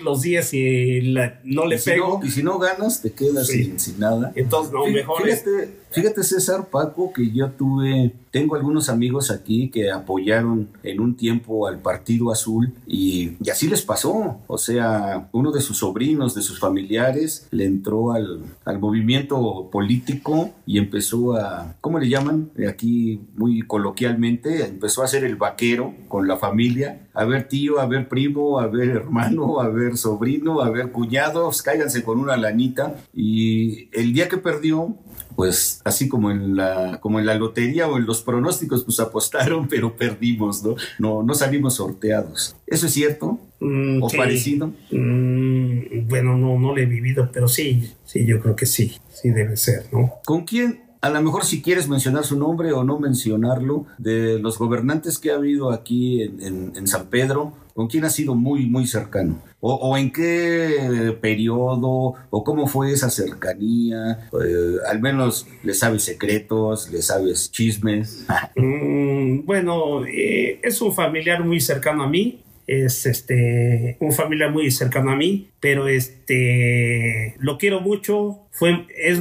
los 0.04 0.22
10 0.22 0.54
y 0.54 1.02
la- 1.02 1.40
no 1.44 1.66
le 1.66 1.76
y, 1.76 1.80
si 1.80 1.90
pego, 1.92 2.20
no, 2.22 2.26
y 2.28 2.30
si 2.32 2.44
no 2.44 2.60
ganas, 2.60 3.02
te 3.02 3.12
quedas 3.12 3.48
Sí. 3.48 3.64
sin, 3.66 3.80
sin 3.80 4.00
nada. 4.00 4.32
entonces 4.36 4.72
no, 4.74 4.86
Fí- 4.86 4.94
mejor 4.94 5.28
es- 5.28 5.44
fíjate, 5.44 5.78
fíjate, 5.92 6.24
César, 6.24 6.68
Paco, 6.70 7.12
que 7.14 7.32
yo 7.32 7.50
tuve, 7.52 8.14
tengo 8.32 8.56
algunos 8.56 8.88
amigos 8.90 9.30
aquí 9.32 9.70
que 9.70 9.92
apoyaron 9.92 10.70
en 10.84 11.00
un 11.02 11.16
tiempo 11.16 11.68
al 11.68 11.80
Partido 11.80 12.32
Azul 12.32 12.74
y, 12.88 13.34
y 13.44 13.50
así 13.50 13.68
les 13.68 13.82
pasó. 13.82 14.38
O 14.48 14.58
sea, 14.58 15.28
uno 15.34 15.52
de 15.52 15.60
sus 15.62 15.78
sobrinos, 15.80 16.34
de 16.36 16.42
sus 16.42 16.60
familiares, 16.60 17.48
le 17.52 17.66
entró 17.66 18.14
al, 18.14 18.42
al 18.64 18.80
movimiento 18.80 19.70
político 19.72 20.52
y 20.66 20.78
empezó 20.78 21.34
a, 21.36 21.76
¿cómo 21.82 22.00
le 22.00 22.08
llaman? 22.08 22.52
Aquí 22.70 23.20
muy 23.36 23.62
coloquialmente, 23.64 24.66
empezó 24.66 25.04
a 25.04 25.08
ser 25.08 25.24
el 25.26 25.36
vaquero 25.36 25.94
con 26.08 26.28
la 26.28 26.38
familia. 26.38 27.08
A 27.14 27.26
ver 27.26 27.48
tío, 27.48 27.80
a 27.80 27.86
ver 27.86 28.08
primo, 28.08 28.60
a 28.60 28.68
ver 28.68 28.90
hermano, 28.90 29.60
a 29.60 29.70
ver 29.70 29.98
sobrino, 29.98 30.62
a 30.62 30.70
ver 30.70 30.92
cuñados, 30.92 31.62
cáiganse 31.62 32.04
con 32.04 32.20
una 32.20 32.38
lanita. 32.38 32.96
Y 33.14 33.90
el 33.92 34.14
día 34.14 34.30
que 34.30 34.38
perdió, 34.38 34.96
pues 35.36 35.82
así 35.86 36.08
como 36.08 36.32
en 36.32 36.56
la 36.56 37.00
como 37.02 37.20
en 37.20 37.26
la 37.26 37.36
lotería 37.36 37.88
o 37.88 37.98
en 37.98 38.06
los 38.06 38.22
pronósticos 38.22 38.84
pues 38.84 39.00
apostaron 39.00 39.68
pero 39.70 39.96
perdimos 39.96 40.62
no 40.62 40.76
no 41.00 41.24
no 41.24 41.34
salimos 41.34 41.76
sorteados 41.76 42.58
eso 42.68 42.88
es 42.88 42.94
cierto 42.94 43.40
Mm, 43.62 44.02
o 44.02 44.10
sí. 44.10 44.18
parecido 44.18 44.74
Mm, 44.90 46.08
bueno, 46.08 46.36
no, 46.36 46.58
no 46.60 46.74
lo 46.76 46.78
he 46.78 46.86
vivido, 46.88 47.30
pero 47.32 47.48
sí, 47.48 47.92
sí, 48.06 48.26
yo 48.26 48.40
creo 48.40 48.56
que 48.56 48.66
sí, 48.66 48.98
sí 49.14 49.30
debe 49.30 49.56
ser, 49.56 49.86
¿no? 49.92 50.14
con 50.26 50.46
quién 50.46 50.82
a 51.02 51.10
lo 51.10 51.22
mejor 51.22 51.46
si 51.46 51.62
quieres 51.62 51.88
mencionar 51.88 52.24
su 52.24 52.38
nombre 52.38 52.72
o 52.74 52.84
no 52.84 53.00
mencionarlo 53.00 53.86
de 53.98 54.40
los 54.40 54.58
gobernantes 54.58 55.18
que 55.18 55.32
ha 55.32 55.36
habido 55.36 55.72
aquí 55.72 56.22
en, 56.22 56.88
San 56.88 57.08
Pedro 57.08 57.54
con 57.74 57.88
quién 57.88 58.04
ha 58.06 58.10
sido 58.10 58.36
muy 58.36 58.68
muy 58.68 58.86
cercano 58.86 59.42
o, 59.62 59.74
o 59.76 59.98
en 59.98 60.12
qué 60.12 61.18
periodo 61.22 62.16
o 62.30 62.44
cómo 62.44 62.68
fue 62.68 62.92
esa 62.92 63.10
cercanía 63.10 64.02
Eh, 64.34 64.78
al 64.90 65.02
menos 65.02 65.48
le 65.64 65.74
sabes 65.74 66.04
secretos 66.04 66.90
le 66.92 67.02
sabes 67.02 67.52
chismes. 67.52 68.26
Mm, 68.56 69.46
bueno, 69.46 70.06
eh, 70.06 70.60
es 70.62 70.82
un 70.82 70.94
familiar 70.94 71.44
muy 71.44 71.60
cercano 71.62 72.04
a 72.04 72.08
mí. 72.08 72.42
Es 72.72 73.06
este 73.06 73.98
un 74.00 74.14
familiar 74.14 74.50
muy 74.50 74.72
cercano 74.72 75.12
a 75.12 75.16
mí, 75.18 75.50
pero 75.60 75.90
este 75.90 77.36
lo 77.40 77.58
quiero 77.58 77.82
mucho. 77.82 78.48
Fue, 78.52 78.88
es, 78.96 79.20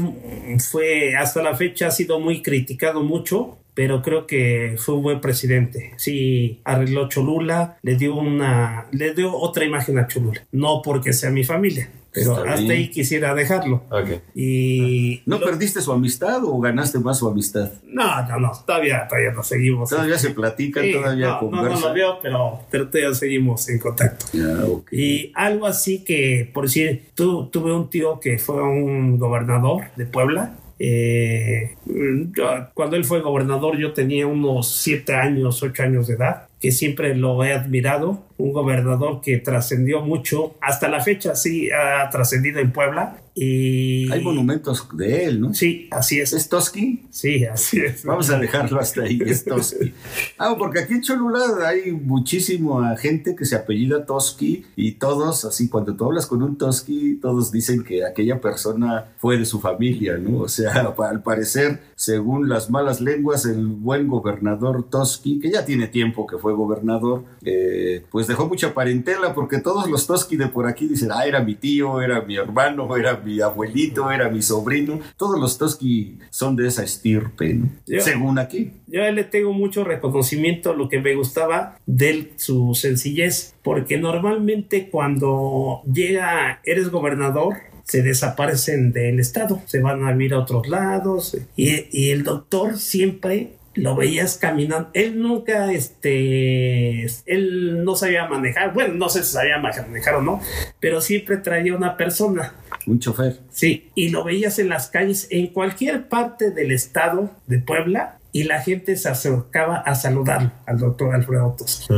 fue 0.71 1.17
hasta 1.17 1.43
la 1.43 1.57
fecha 1.57 1.89
ha 1.89 1.91
sido 1.91 2.21
muy 2.21 2.43
criticado 2.43 3.03
mucho, 3.03 3.59
pero 3.75 4.03
creo 4.03 4.29
que 4.29 4.77
fue 4.79 4.95
un 4.95 5.03
buen 5.03 5.21
presidente. 5.21 5.95
Sí, 5.97 6.61
arregló 6.63 7.09
Cholula, 7.09 7.79
le 7.83 7.97
dio 7.97 8.15
una, 8.15 8.87
le 8.93 9.15
dio 9.15 9.35
otra 9.35 9.65
imagen 9.65 9.99
a 9.99 10.07
Cholula. 10.07 10.47
No 10.53 10.81
porque 10.81 11.13
sea 11.13 11.31
mi 11.31 11.43
familia, 11.43 11.91
pero 12.12 12.37
Está 12.38 12.51
hasta 12.51 12.61
bien. 12.62 12.70
ahí 12.73 12.90
quisiera 12.90 13.35
dejarlo. 13.35 13.85
Ok. 13.90 14.09
Y 14.35 15.23
¿No 15.27 15.38
lo- 15.38 15.46
perdiste 15.46 15.81
su 15.81 15.92
amistad 15.92 16.42
o 16.44 16.59
ganaste 16.61 16.99
más 16.99 17.18
su 17.18 17.29
amistad? 17.29 17.70
no, 17.87 18.27
no, 18.29 18.38
no, 18.40 18.53
todavía, 18.66 19.07
todavía 19.09 19.33
no 19.33 19.42
seguimos. 19.42 19.90
Todavía 19.90 20.18
se 20.18 20.31
platican, 20.31 20.85
Sí, 20.85 20.92
todavía 20.92 21.27
no, 21.27 21.33
no, 21.33 21.51
no 21.51 21.51
conversan. 21.59 21.88
lo 21.88 21.94
veo, 21.94 22.18
pero, 22.23 22.61
pero 22.70 22.88
todavía 22.88 23.14
seguimos 23.14 23.68
en 23.68 23.79
contacto. 23.79 24.27
Ya, 24.33 24.64
ok. 24.64 24.92
Y 24.92 25.33
algo 25.35 25.66
así 25.66 26.03
que, 26.05 26.51
por 26.53 26.64
decir, 26.64 27.11
tu, 27.14 27.46
tuve 27.49 27.73
un 27.73 27.88
tío 27.90 28.18
que 28.20 28.38
fue 28.38 28.62
un 28.62 29.18
gobernador 29.18 29.85
de 29.96 30.07
Puebla. 30.07 30.57
Eh, 30.83 31.77
yo- 31.87 32.68
cuando 32.75 32.96
él 32.96 33.05
fue 33.05 33.20
gobernador 33.20 33.77
yo 33.79 33.92
tenía 33.92 34.27
unos 34.27 34.70
siete 34.81 35.14
años, 35.14 35.62
ocho 35.62 35.83
años 35.83 36.07
de 36.07 36.14
edad, 36.14 36.49
que 36.61 36.73
siempre 36.73 37.14
lo 37.16 37.42
he 37.42 37.53
admirado. 37.53 38.27
Un 38.37 38.53
gobernador 38.53 39.20
que 39.20 39.37
trascendió 39.37 40.01
mucho, 40.01 40.55
hasta 40.62 40.88
la 40.88 41.01
fecha 41.01 41.35
sí 41.35 41.68
ha 41.70 42.09
trascendido 42.09 42.59
en 42.61 42.73
Puebla. 42.73 43.18
Y 43.35 44.11
Hay 44.11 44.23
monumentos 44.23 44.88
de 44.94 45.25
él, 45.25 45.40
¿no? 45.40 45.55
Sí, 45.55 45.88
así 45.90 46.20
es. 46.20 46.33
¿Es 46.33 46.49
Toski? 46.49 47.07
Sí, 47.11 47.44
así 47.44 47.81
es. 47.81 48.05
Vamos 48.05 48.29
a 48.31 48.38
dejarlo 48.38 48.81
hasta 48.81 49.03
ahí, 49.03 49.20
es 49.25 49.44
Toski. 49.44 49.92
Ah, 50.37 50.57
porque 50.59 50.81
aquí 50.81 50.94
en 50.94 51.03
Cholula 51.03 51.66
hay 51.66 51.92
muchísima 51.92 52.96
gente 52.96 53.37
que 53.37 53.44
se 53.44 53.57
apellida 53.57 54.05
Toski 54.05 54.64
y 54.75 54.92
todos, 54.92 55.44
así, 55.44 55.68
cuando 55.68 55.94
tú 55.94 56.07
hablas 56.07 56.27
con 56.27 56.42
un 56.42 56.59
Toski, 56.59 57.18
todos 57.20 57.53
dicen 57.53 57.85
que 57.85 58.05
aquella 58.05 58.40
persona 58.40 59.12
fue 59.18 59.38
de 59.38 59.44
su 59.44 59.61
familia, 59.61 60.16
¿no? 60.16 60.38
O 60.40 60.49
sea, 60.49 60.92
al 61.11 61.23
parecer, 61.23 61.81
según 61.94 62.49
las 62.49 62.70
malas 62.70 63.01
lenguas, 63.01 63.44
el 63.44 63.66
buen 63.66 64.09
gobernador 64.09 64.88
Toski, 64.90 65.40
que 65.40 65.51
ya 65.51 65.64
tiene 65.64 65.87
tiempo 65.87 66.27
que 66.27 66.38
fue 66.38 66.50
gobernador, 66.57 67.25
eh, 67.45 68.05
pues 68.11 68.27
dejó 68.27 68.47
mucha 68.47 68.75
parentela 68.75 69.35
porque 69.35 69.59
todos 69.59 69.89
los 69.89 70.07
Toski 70.07 70.37
de 70.37 70.49
por 70.49 70.67
aquí 70.67 70.87
dicen, 70.87 71.11
ah, 71.13 71.27
era 71.27 71.43
mi 71.43 71.55
tío, 71.55 72.01
era 72.01 72.21
mi 72.23 72.37
hermano, 72.37 72.97
era 72.97 73.17
mi 73.17 73.41
abuelito, 73.41 74.11
era 74.11 74.29
mi 74.29 74.43
sobrino. 74.43 75.01
Todos 75.17 75.39
los 75.39 75.59
Toski 75.59 76.19
son 76.31 76.57
de 76.57 76.69
esa 76.69 76.83
estirpe, 76.83 77.55
¿no? 77.55 77.69
Ya. 77.87 78.01
Según 78.01 78.39
aquí. 78.39 78.73
Yo 78.87 79.05
a 79.05 79.11
le 79.11 79.25
tengo 79.25 79.53
mucho 79.53 79.85
reconocimiento, 79.85 80.75
lo 80.75 80.89
que 80.89 81.01
me 81.01 81.15
gustaba 81.15 81.79
de 81.87 82.33
su 82.37 82.75
sencillez, 82.75 83.55
porque 83.63 83.99
normalmente 83.99 84.91
cuando 84.91 85.83
llega, 85.91 86.61
eres 86.65 86.91
gobernador, 86.91 87.57
se 87.85 88.03
desaparecen 88.03 88.93
del 88.93 89.19
estado, 89.19 89.61
se 89.67 89.81
van 89.81 90.05
a 90.05 90.13
vivir 90.13 90.35
a 90.35 90.39
otros 90.39 90.69
lados 90.69 91.37
y, 91.57 91.87
y 91.91 92.11
el 92.11 92.23
doctor 92.23 92.79
siempre 92.79 93.55
lo 93.75 93.95
veías 93.95 94.37
caminando. 94.37 94.91
Él 94.95 95.21
nunca, 95.21 95.73
este, 95.73 97.05
él 97.27 97.85
no 97.85 97.97
sabía 97.97 98.27
manejar. 98.27 98.75
Bueno, 98.75 98.95
no 98.95 99.09
sé 99.09 99.23
si 99.23 99.33
sabía 99.33 99.59
manejar 99.59 100.17
o 100.17 100.23
no, 100.23 100.41
pero 100.81 101.01
siempre 101.01 101.37
traía 101.39 101.75
una 101.77 101.97
persona. 101.97 102.55
Un 102.87 102.99
chofer. 102.99 103.41
Sí, 103.51 103.91
y 103.95 104.09
lo 104.09 104.25
veías 104.25 104.59
en 104.59 104.69
las 104.69 104.89
calles, 104.89 105.29
en 105.31 105.49
cualquier 105.49 106.09
parte 106.09 106.51
del 106.51 106.73
estado 106.73 107.31
de 107.47 107.59
Puebla, 107.59 108.18
y 108.33 108.45
la 108.45 108.61
gente 108.61 108.97
se 108.97 109.09
acercaba 109.09 109.79
a 109.79 109.95
saludar 109.95 110.62
al 110.66 110.79
doctor 110.79 111.14
Alfredo 111.14 111.55
Tosco. 111.59 111.95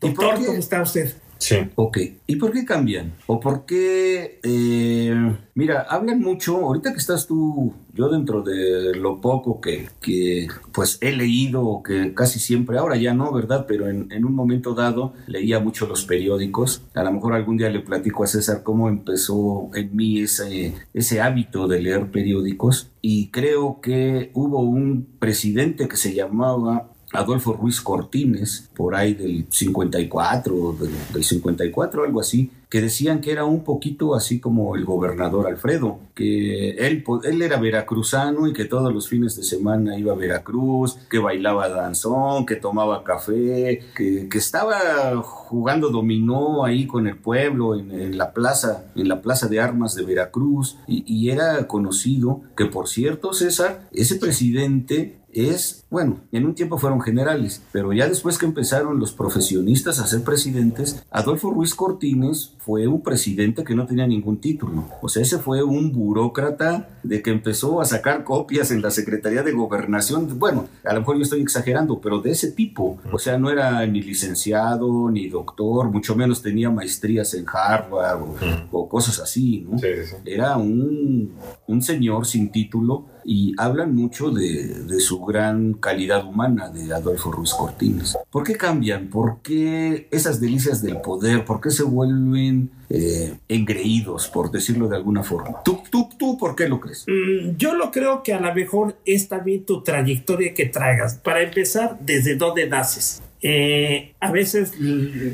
Doctor, 0.00 0.34
¿cómo 0.34 0.52
está 0.58 0.82
usted? 0.82 1.14
Sí. 1.38 1.56
Ok. 1.74 1.98
¿Y 2.26 2.36
por 2.36 2.52
qué 2.52 2.64
cambian? 2.64 3.14
¿O 3.26 3.40
por 3.40 3.64
qué... 3.64 4.40
Eh, 4.42 5.36
mira, 5.54 5.86
hablan 5.88 6.20
mucho, 6.20 6.56
ahorita 6.56 6.92
que 6.92 6.98
estás 6.98 7.26
tú, 7.26 7.74
yo 8.00 8.08
dentro 8.08 8.42
de 8.42 8.94
lo 8.94 9.20
poco 9.20 9.60
que, 9.60 9.88
que 10.00 10.48
pues 10.72 10.96
he 11.02 11.12
leído, 11.12 11.82
que 11.84 12.14
casi 12.14 12.38
siempre, 12.38 12.78
ahora 12.78 12.96
ya 12.96 13.12
no, 13.12 13.30
¿verdad? 13.30 13.66
Pero 13.68 13.88
en, 13.88 14.10
en, 14.10 14.24
un 14.24 14.34
momento 14.34 14.74
dado 14.74 15.12
leía 15.26 15.60
mucho 15.60 15.86
los 15.86 16.06
periódicos. 16.06 16.82
A 16.94 17.02
lo 17.02 17.12
mejor 17.12 17.34
algún 17.34 17.58
día 17.58 17.68
le 17.68 17.80
platico 17.80 18.24
a 18.24 18.26
César 18.26 18.62
cómo 18.62 18.88
empezó 18.88 19.70
en 19.74 19.94
mí 19.94 20.20
ese, 20.20 20.74
ese 20.94 21.20
hábito 21.20 21.68
de 21.68 21.82
leer 21.82 22.10
periódicos. 22.10 22.90
Y 23.02 23.28
creo 23.28 23.80
que 23.82 24.30
hubo 24.32 24.60
un 24.60 25.06
presidente 25.18 25.86
que 25.86 25.96
se 25.96 26.14
llamaba 26.14 26.88
Adolfo 27.12 27.52
Ruiz 27.54 27.80
Cortines, 27.80 28.70
por 28.74 28.94
ahí 28.94 29.14
del 29.14 29.46
54, 29.48 30.76
del, 30.78 30.90
del 31.12 31.24
54, 31.24 32.04
algo 32.04 32.20
así, 32.20 32.50
que 32.70 32.80
decían 32.80 33.20
que 33.20 33.32
era 33.32 33.44
un 33.44 33.64
poquito 33.64 34.14
así 34.14 34.38
como 34.38 34.76
el 34.76 34.84
gobernador 34.84 35.48
Alfredo, 35.48 35.98
que 36.14 36.70
él, 36.70 37.04
él 37.24 37.42
era 37.42 37.58
veracruzano 37.58 38.46
y 38.46 38.52
que 38.52 38.64
todos 38.64 38.94
los 38.94 39.08
fines 39.08 39.34
de 39.36 39.42
semana 39.42 39.98
iba 39.98 40.12
a 40.12 40.16
Veracruz, 40.16 40.96
que 41.10 41.18
bailaba 41.18 41.68
danzón, 41.68 42.46
que 42.46 42.54
tomaba 42.54 43.02
café, 43.02 43.82
que, 43.96 44.28
que 44.28 44.38
estaba 44.38 45.20
jugando 45.20 45.90
dominó 45.90 46.64
ahí 46.64 46.86
con 46.86 47.08
el 47.08 47.16
pueblo 47.16 47.74
en, 47.74 48.16
la 48.16 48.32
plaza, 48.32 48.84
en 48.94 49.08
la 49.08 49.20
plaza 49.20 49.48
de 49.48 49.58
armas 49.58 49.96
de 49.96 50.04
Veracruz, 50.04 50.78
y 50.86 51.30
era 51.30 51.66
conocido 51.66 52.42
que, 52.56 52.66
por 52.66 52.88
cierto, 52.88 53.32
César, 53.32 53.88
ese 53.92 54.14
presidente 54.14 55.19
es, 55.32 55.84
bueno, 55.90 56.20
en 56.32 56.46
un 56.46 56.54
tiempo 56.54 56.78
fueron 56.78 57.00
generales, 57.00 57.62
pero 57.72 57.92
ya 57.92 58.08
después 58.08 58.38
que 58.38 58.46
empezaron 58.46 58.98
los 58.98 59.12
profesionistas 59.12 59.98
a 59.98 60.06
ser 60.06 60.22
presidentes, 60.22 61.04
Adolfo 61.10 61.50
Ruiz 61.50 61.74
Cortines 61.74 62.54
fue 62.58 62.86
un 62.86 63.02
presidente 63.02 63.64
que 63.64 63.74
no 63.74 63.86
tenía 63.86 64.06
ningún 64.06 64.40
título. 64.40 64.84
O 65.02 65.08
sea, 65.08 65.22
ese 65.22 65.38
fue 65.38 65.62
un 65.62 65.92
burócrata 65.92 66.88
de 67.02 67.22
que 67.22 67.30
empezó 67.30 67.80
a 67.80 67.84
sacar 67.84 68.24
copias 68.24 68.70
en 68.70 68.82
la 68.82 68.90
Secretaría 68.90 69.42
de 69.42 69.52
Gobernación. 69.52 70.38
Bueno, 70.38 70.68
a 70.84 70.92
lo 70.92 71.00
mejor 71.00 71.16
yo 71.16 71.22
estoy 71.22 71.40
exagerando, 71.40 72.00
pero 72.00 72.20
de 72.20 72.30
ese 72.30 72.52
tipo. 72.52 72.98
O 73.12 73.18
sea, 73.18 73.38
no 73.38 73.50
era 73.50 73.86
ni 73.86 74.02
licenciado, 74.02 75.10
ni 75.10 75.28
doctor, 75.28 75.90
mucho 75.90 76.14
menos 76.14 76.42
tenía 76.42 76.70
maestrías 76.70 77.34
en 77.34 77.44
Harvard 77.46 78.22
o, 78.22 78.36
o 78.72 78.88
cosas 78.88 79.18
así, 79.20 79.66
¿no? 79.68 79.78
Sí, 79.78 79.86
sí, 80.02 80.10
sí. 80.10 80.16
Era 80.24 80.56
un, 80.56 81.32
un 81.66 81.82
señor 81.82 82.26
sin 82.26 82.50
título 82.50 83.06
y 83.32 83.54
hablan 83.58 83.94
mucho 83.94 84.32
de, 84.32 84.98
su 84.98 85.20
gran 85.24 85.74
calidad 85.74 86.26
humana 86.26 86.68
de 86.68 86.92
Adolfo 86.92 87.30
Ruiz 87.30 87.54
Cortines. 87.54 88.18
¿Por 88.28 88.42
qué 88.42 88.56
cambian? 88.56 89.06
¿Por 89.06 89.40
qué 89.40 90.08
esas 90.10 90.40
delicias 90.40 90.82
del 90.82 91.00
poder? 91.00 91.44
¿Por 91.44 91.60
qué 91.60 91.70
se 91.70 91.84
vuelven 91.84 92.70
eh, 92.88 93.36
engreídos, 93.46 94.26
por 94.26 94.50
decirlo 94.50 94.88
de 94.88 94.96
alguna 94.96 95.22
forma? 95.22 95.62
¿Tú, 95.64 95.80
tú, 95.88 96.08
¿Tú 96.18 96.36
por 96.36 96.56
qué 96.56 96.68
lo 96.68 96.80
crees? 96.80 97.04
Mm, 97.06 97.56
yo 97.56 97.76
lo 97.76 97.92
creo 97.92 98.24
que 98.24 98.34
a 98.34 98.40
lo 98.40 98.52
mejor 98.52 98.96
es 99.06 99.28
también 99.28 99.64
tu 99.64 99.84
trayectoria 99.84 100.52
que 100.52 100.66
traigas. 100.66 101.14
Para 101.14 101.40
empezar, 101.40 102.00
¿desde 102.00 102.34
dónde 102.34 102.68
naces? 102.68 103.22
Eh, 103.42 104.12
a 104.20 104.30
veces 104.32 104.72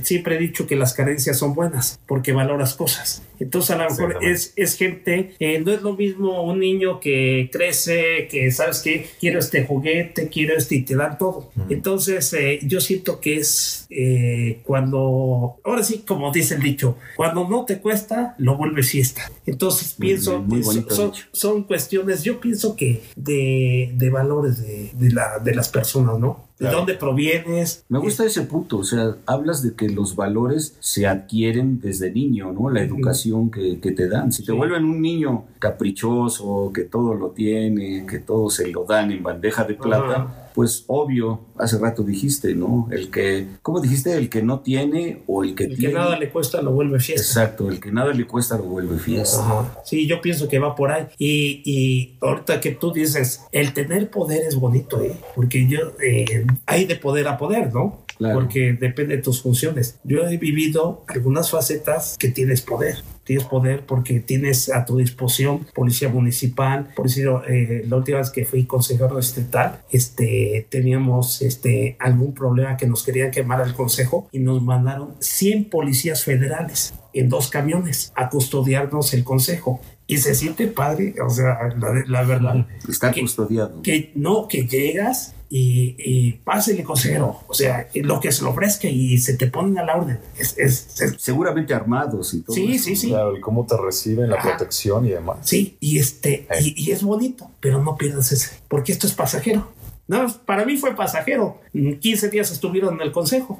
siempre 0.02 0.36
he 0.36 0.38
dicho 0.38 0.66
que 0.66 0.76
las 0.76 0.94
carencias 0.94 1.38
son 1.38 1.54
buenas 1.54 1.98
porque 2.06 2.32
valoras 2.32 2.74
cosas. 2.74 3.22
Entonces 3.38 3.70
a 3.70 3.78
lo 3.78 3.90
mejor 3.90 4.24
es, 4.24 4.52
es, 4.56 4.76
gente, 4.76 5.34
eh, 5.38 5.60
no 5.60 5.72
es 5.72 5.82
lo 5.82 5.94
mismo 5.94 6.42
un 6.42 6.60
niño 6.60 7.00
que 7.00 7.48
crece, 7.52 8.28
que 8.28 8.50
sabes 8.50 8.80
que 8.80 9.06
quiero 9.20 9.38
este 9.38 9.64
juguete, 9.64 10.28
quiero 10.28 10.56
este 10.56 10.76
y 10.76 10.82
te 10.82 10.96
dan 10.96 11.18
todo. 11.18 11.50
Mm. 11.54 11.72
Entonces 11.72 12.32
eh, 12.32 12.60
yo 12.62 12.80
siento 12.80 13.20
que 13.20 13.36
es 13.36 13.86
eh, 13.90 14.60
cuando, 14.64 15.56
ahora 15.64 15.82
sí, 15.82 16.04
como 16.06 16.32
dice 16.32 16.54
el 16.54 16.62
dicho, 16.62 16.96
cuando 17.16 17.48
no 17.48 17.64
te 17.64 17.78
cuesta, 17.78 18.34
lo 18.38 18.56
vuelves 18.56 18.90
fiesta. 18.90 19.30
Entonces 19.46 19.94
pienso, 19.98 20.40
muy, 20.40 20.60
muy 20.60 20.84
son, 20.88 21.12
son, 21.32 21.64
cuestiones, 21.64 22.22
yo 22.22 22.40
pienso 22.40 22.76
que 22.76 23.02
de, 23.16 23.92
de 23.94 24.10
valores 24.10 24.62
de, 24.62 24.90
de, 24.94 25.10
la, 25.10 25.38
de 25.38 25.54
las 25.54 25.68
personas, 25.68 26.18
¿no? 26.18 26.46
¿De 26.58 26.70
dónde 26.70 26.94
provienes? 26.94 27.84
Me 27.90 27.98
gusta 27.98 28.24
ese 28.24 28.42
punto, 28.42 28.78
o 28.78 28.84
sea, 28.84 29.16
hablas 29.26 29.62
de 29.62 29.74
que 29.74 29.90
los 29.90 30.16
valores 30.16 30.74
se 30.80 31.06
adquieren 31.06 31.80
desde 31.80 32.10
niño, 32.10 32.50
¿no? 32.52 32.70
La 32.70 32.82
educación 32.82 33.25
que, 33.50 33.80
que 33.80 33.92
te 33.92 34.08
dan. 34.08 34.32
Si 34.32 34.42
te 34.42 34.52
sí. 34.52 34.56
vuelven 34.58 34.84
un 34.84 35.00
niño 35.00 35.44
caprichoso, 35.58 36.70
que 36.74 36.84
todo 36.84 37.14
lo 37.14 37.30
tiene, 37.30 38.06
que 38.06 38.18
todo 38.18 38.50
se 38.50 38.68
lo 38.68 38.84
dan 38.84 39.10
en 39.12 39.22
bandeja 39.22 39.64
de 39.64 39.74
plata, 39.74 40.16
Ajá 40.16 40.46
pues 40.56 40.84
obvio, 40.86 41.40
hace 41.58 41.78
rato 41.78 42.02
dijiste, 42.02 42.54
¿no? 42.54 42.88
El 42.90 43.10
que, 43.10 43.46
¿cómo 43.60 43.78
dijiste? 43.78 44.14
El 44.14 44.30
que 44.30 44.42
no 44.42 44.60
tiene 44.60 45.22
o 45.26 45.44
el 45.44 45.54
que 45.54 45.64
el 45.64 45.76
tiene. 45.76 45.92
que 45.92 45.98
nada 45.98 46.18
le 46.18 46.30
cuesta 46.30 46.62
lo 46.62 46.72
vuelve 46.72 46.98
fiesta. 46.98 47.20
Exacto, 47.20 47.68
el 47.68 47.78
que 47.78 47.92
nada 47.92 48.14
le 48.14 48.26
cuesta 48.26 48.56
lo 48.56 48.62
vuelve 48.62 48.96
fiesta. 48.98 49.40
Ajá. 49.40 49.82
Sí, 49.84 50.06
yo 50.06 50.22
pienso 50.22 50.48
que 50.48 50.58
va 50.58 50.74
por 50.74 50.90
ahí. 50.90 51.08
Y, 51.18 51.60
y 51.66 52.16
ahorita 52.22 52.58
que 52.62 52.70
tú 52.70 52.90
dices, 52.90 53.42
el 53.52 53.74
tener 53.74 54.08
poder 54.08 54.44
es 54.46 54.56
bonito, 54.56 55.02
¿eh? 55.02 55.14
Porque 55.34 55.68
yo, 55.68 55.92
eh, 56.02 56.46
hay 56.64 56.86
de 56.86 56.96
poder 56.96 57.28
a 57.28 57.36
poder, 57.36 57.74
¿no? 57.74 58.06
Claro. 58.16 58.36
Porque 58.40 58.72
depende 58.72 59.16
de 59.16 59.22
tus 59.22 59.42
funciones. 59.42 60.00
Yo 60.04 60.26
he 60.26 60.38
vivido 60.38 61.04
algunas 61.08 61.50
facetas 61.50 62.16
que 62.18 62.28
tienes 62.28 62.62
poder 62.62 62.96
tienes 63.26 63.44
poder 63.44 63.84
porque 63.84 64.20
tienes 64.20 64.70
a 64.70 64.84
tu 64.84 64.98
disposición 64.98 65.66
policía 65.74 66.08
municipal, 66.08 66.88
por 66.94 67.06
decir, 67.06 67.28
eh, 67.48 67.84
la 67.86 67.96
última 67.96 68.18
vez 68.18 68.30
que 68.30 68.44
fui 68.44 68.64
consejero 68.66 69.16
distrital, 69.16 69.80
este, 69.90 70.66
teníamos 70.70 71.42
este, 71.42 71.96
algún 71.98 72.32
problema 72.32 72.76
que 72.76 72.86
nos 72.86 73.02
querían 73.02 73.32
quemar 73.32 73.60
al 73.60 73.74
consejo 73.74 74.28
y 74.30 74.38
nos 74.38 74.62
mandaron 74.62 75.16
100 75.18 75.70
policías 75.70 76.22
federales 76.22 76.94
en 77.12 77.28
dos 77.28 77.48
camiones 77.48 78.12
a 78.14 78.28
custodiarnos 78.28 79.12
el 79.12 79.24
consejo 79.24 79.80
y 80.06 80.18
se 80.18 80.36
siente 80.36 80.68
padre, 80.68 81.14
o 81.20 81.28
sea, 81.28 81.58
la, 81.76 82.04
la 82.06 82.22
verdad. 82.22 82.66
Está 82.88 83.10
que, 83.10 83.22
custodiado. 83.22 83.82
Que 83.82 84.12
no, 84.14 84.46
que 84.46 84.66
llegas 84.66 85.34
y, 85.48 85.94
y 85.98 86.32
pásele 86.32 86.82
consejero, 86.82 87.40
o 87.46 87.54
sea, 87.54 87.88
lo 87.94 88.20
que 88.20 88.32
se 88.32 88.42
le 88.42 88.50
ofrezca 88.50 88.88
y 88.88 89.18
se 89.18 89.34
te 89.34 89.46
ponen 89.46 89.78
a 89.78 89.84
la 89.84 89.96
orden. 89.96 90.18
Es, 90.38 90.56
es, 90.58 91.00
es... 91.00 91.14
Seguramente 91.18 91.72
armados 91.72 92.34
y 92.34 92.42
todo. 92.42 92.54
Sí, 92.54 92.74
eso. 92.74 92.84
sí, 92.84 92.96
sí. 92.96 93.08
Claro, 93.08 93.36
y 93.36 93.40
cómo 93.40 93.64
te 93.66 93.76
reciben, 93.76 94.30
la 94.30 94.36
Ajá. 94.36 94.56
protección 94.56 95.06
y 95.06 95.10
demás. 95.10 95.38
Sí, 95.42 95.76
y 95.80 95.98
este, 95.98 96.46
eh. 96.50 96.60
y, 96.60 96.74
y, 96.84 96.90
es 96.90 97.02
bonito, 97.02 97.50
pero 97.60 97.82
no 97.82 97.96
pierdas 97.96 98.32
ese, 98.32 98.56
porque 98.68 98.92
esto 98.92 99.06
es 99.06 99.12
pasajero. 99.12 99.68
No, 100.08 100.26
para 100.44 100.64
mí 100.64 100.76
fue 100.76 100.94
pasajero. 100.94 101.60
15 101.72 102.28
días 102.28 102.50
estuvieron 102.50 102.94
en 102.94 103.00
el 103.02 103.12
consejo 103.12 103.58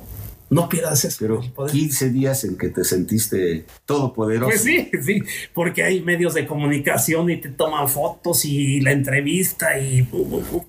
no 0.48 0.68
pierdas 0.68 1.04
eso. 1.04 1.16
Pero 1.20 1.40
15 1.70 2.10
días 2.10 2.44
en 2.44 2.56
que 2.56 2.68
te 2.68 2.84
sentiste 2.84 3.64
todopoderoso. 3.84 4.50
Pues 4.50 4.62
sí, 4.62 4.90
sí, 5.02 5.22
porque 5.54 5.82
hay 5.82 6.02
medios 6.02 6.34
de 6.34 6.46
comunicación 6.46 7.30
y 7.30 7.40
te 7.40 7.48
toman 7.48 7.88
fotos 7.88 8.44
y 8.44 8.80
la 8.80 8.92
entrevista 8.92 9.78
y... 9.78 10.08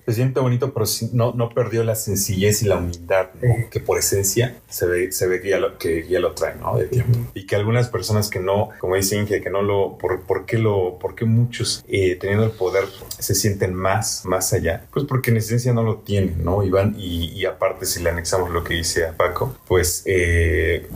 Se 0.06 0.14
siente 0.14 0.40
bonito, 0.40 0.72
pero 0.72 0.86
no, 1.12 1.32
no 1.32 1.48
perdió 1.50 1.84
la 1.84 1.94
sencillez 1.94 2.62
y 2.62 2.66
la 2.66 2.78
humildad, 2.78 3.28
¿no? 3.40 3.54
sí. 3.54 3.64
que 3.70 3.80
por 3.80 3.98
esencia 3.98 4.56
se 4.68 4.86
ve, 4.86 5.12
se 5.12 5.26
ve 5.26 5.40
que, 5.40 5.50
ya 5.50 5.58
lo, 5.58 5.78
que 5.78 6.06
ya 6.08 6.20
lo 6.20 6.32
trae, 6.32 6.56
¿no? 6.56 6.76
De 6.76 6.86
tiempo. 6.86 7.18
Uh 7.18 7.22
-huh. 7.22 7.30
Y 7.34 7.46
que 7.46 7.56
algunas 7.56 7.88
personas 7.88 8.30
que 8.30 8.40
no, 8.40 8.70
como 8.78 8.96
dice 8.96 9.16
Inge, 9.16 9.40
que 9.40 9.50
no 9.50 9.62
lo... 9.62 9.98
¿Por, 9.98 10.22
por 10.22 10.46
qué, 10.46 10.58
lo, 10.58 10.98
por 10.98 11.14
qué 11.14 11.24
muchos 11.24 11.84
eh, 11.88 12.16
teniendo 12.20 12.44
el 12.44 12.50
poder 12.52 12.84
se 13.18 13.34
sienten 13.34 13.74
más, 13.74 14.24
más 14.24 14.52
allá? 14.52 14.86
Pues 14.92 15.04
porque 15.06 15.30
en 15.30 15.38
esencia 15.38 15.72
no 15.72 15.82
lo 15.82 15.98
tienen, 15.98 16.44
¿no? 16.44 16.62
Y, 16.64 16.70
van, 16.70 16.94
y, 16.98 17.26
y 17.32 17.44
aparte 17.44 17.86
si 17.86 18.02
le 18.02 18.10
anexamos 18.10 18.50
lo 18.50 18.64
que 18.64 18.74
dice 18.74 19.06
a 19.06 19.16
Paco, 19.16 19.56
pues, 19.68 20.02
eh, 20.06 20.88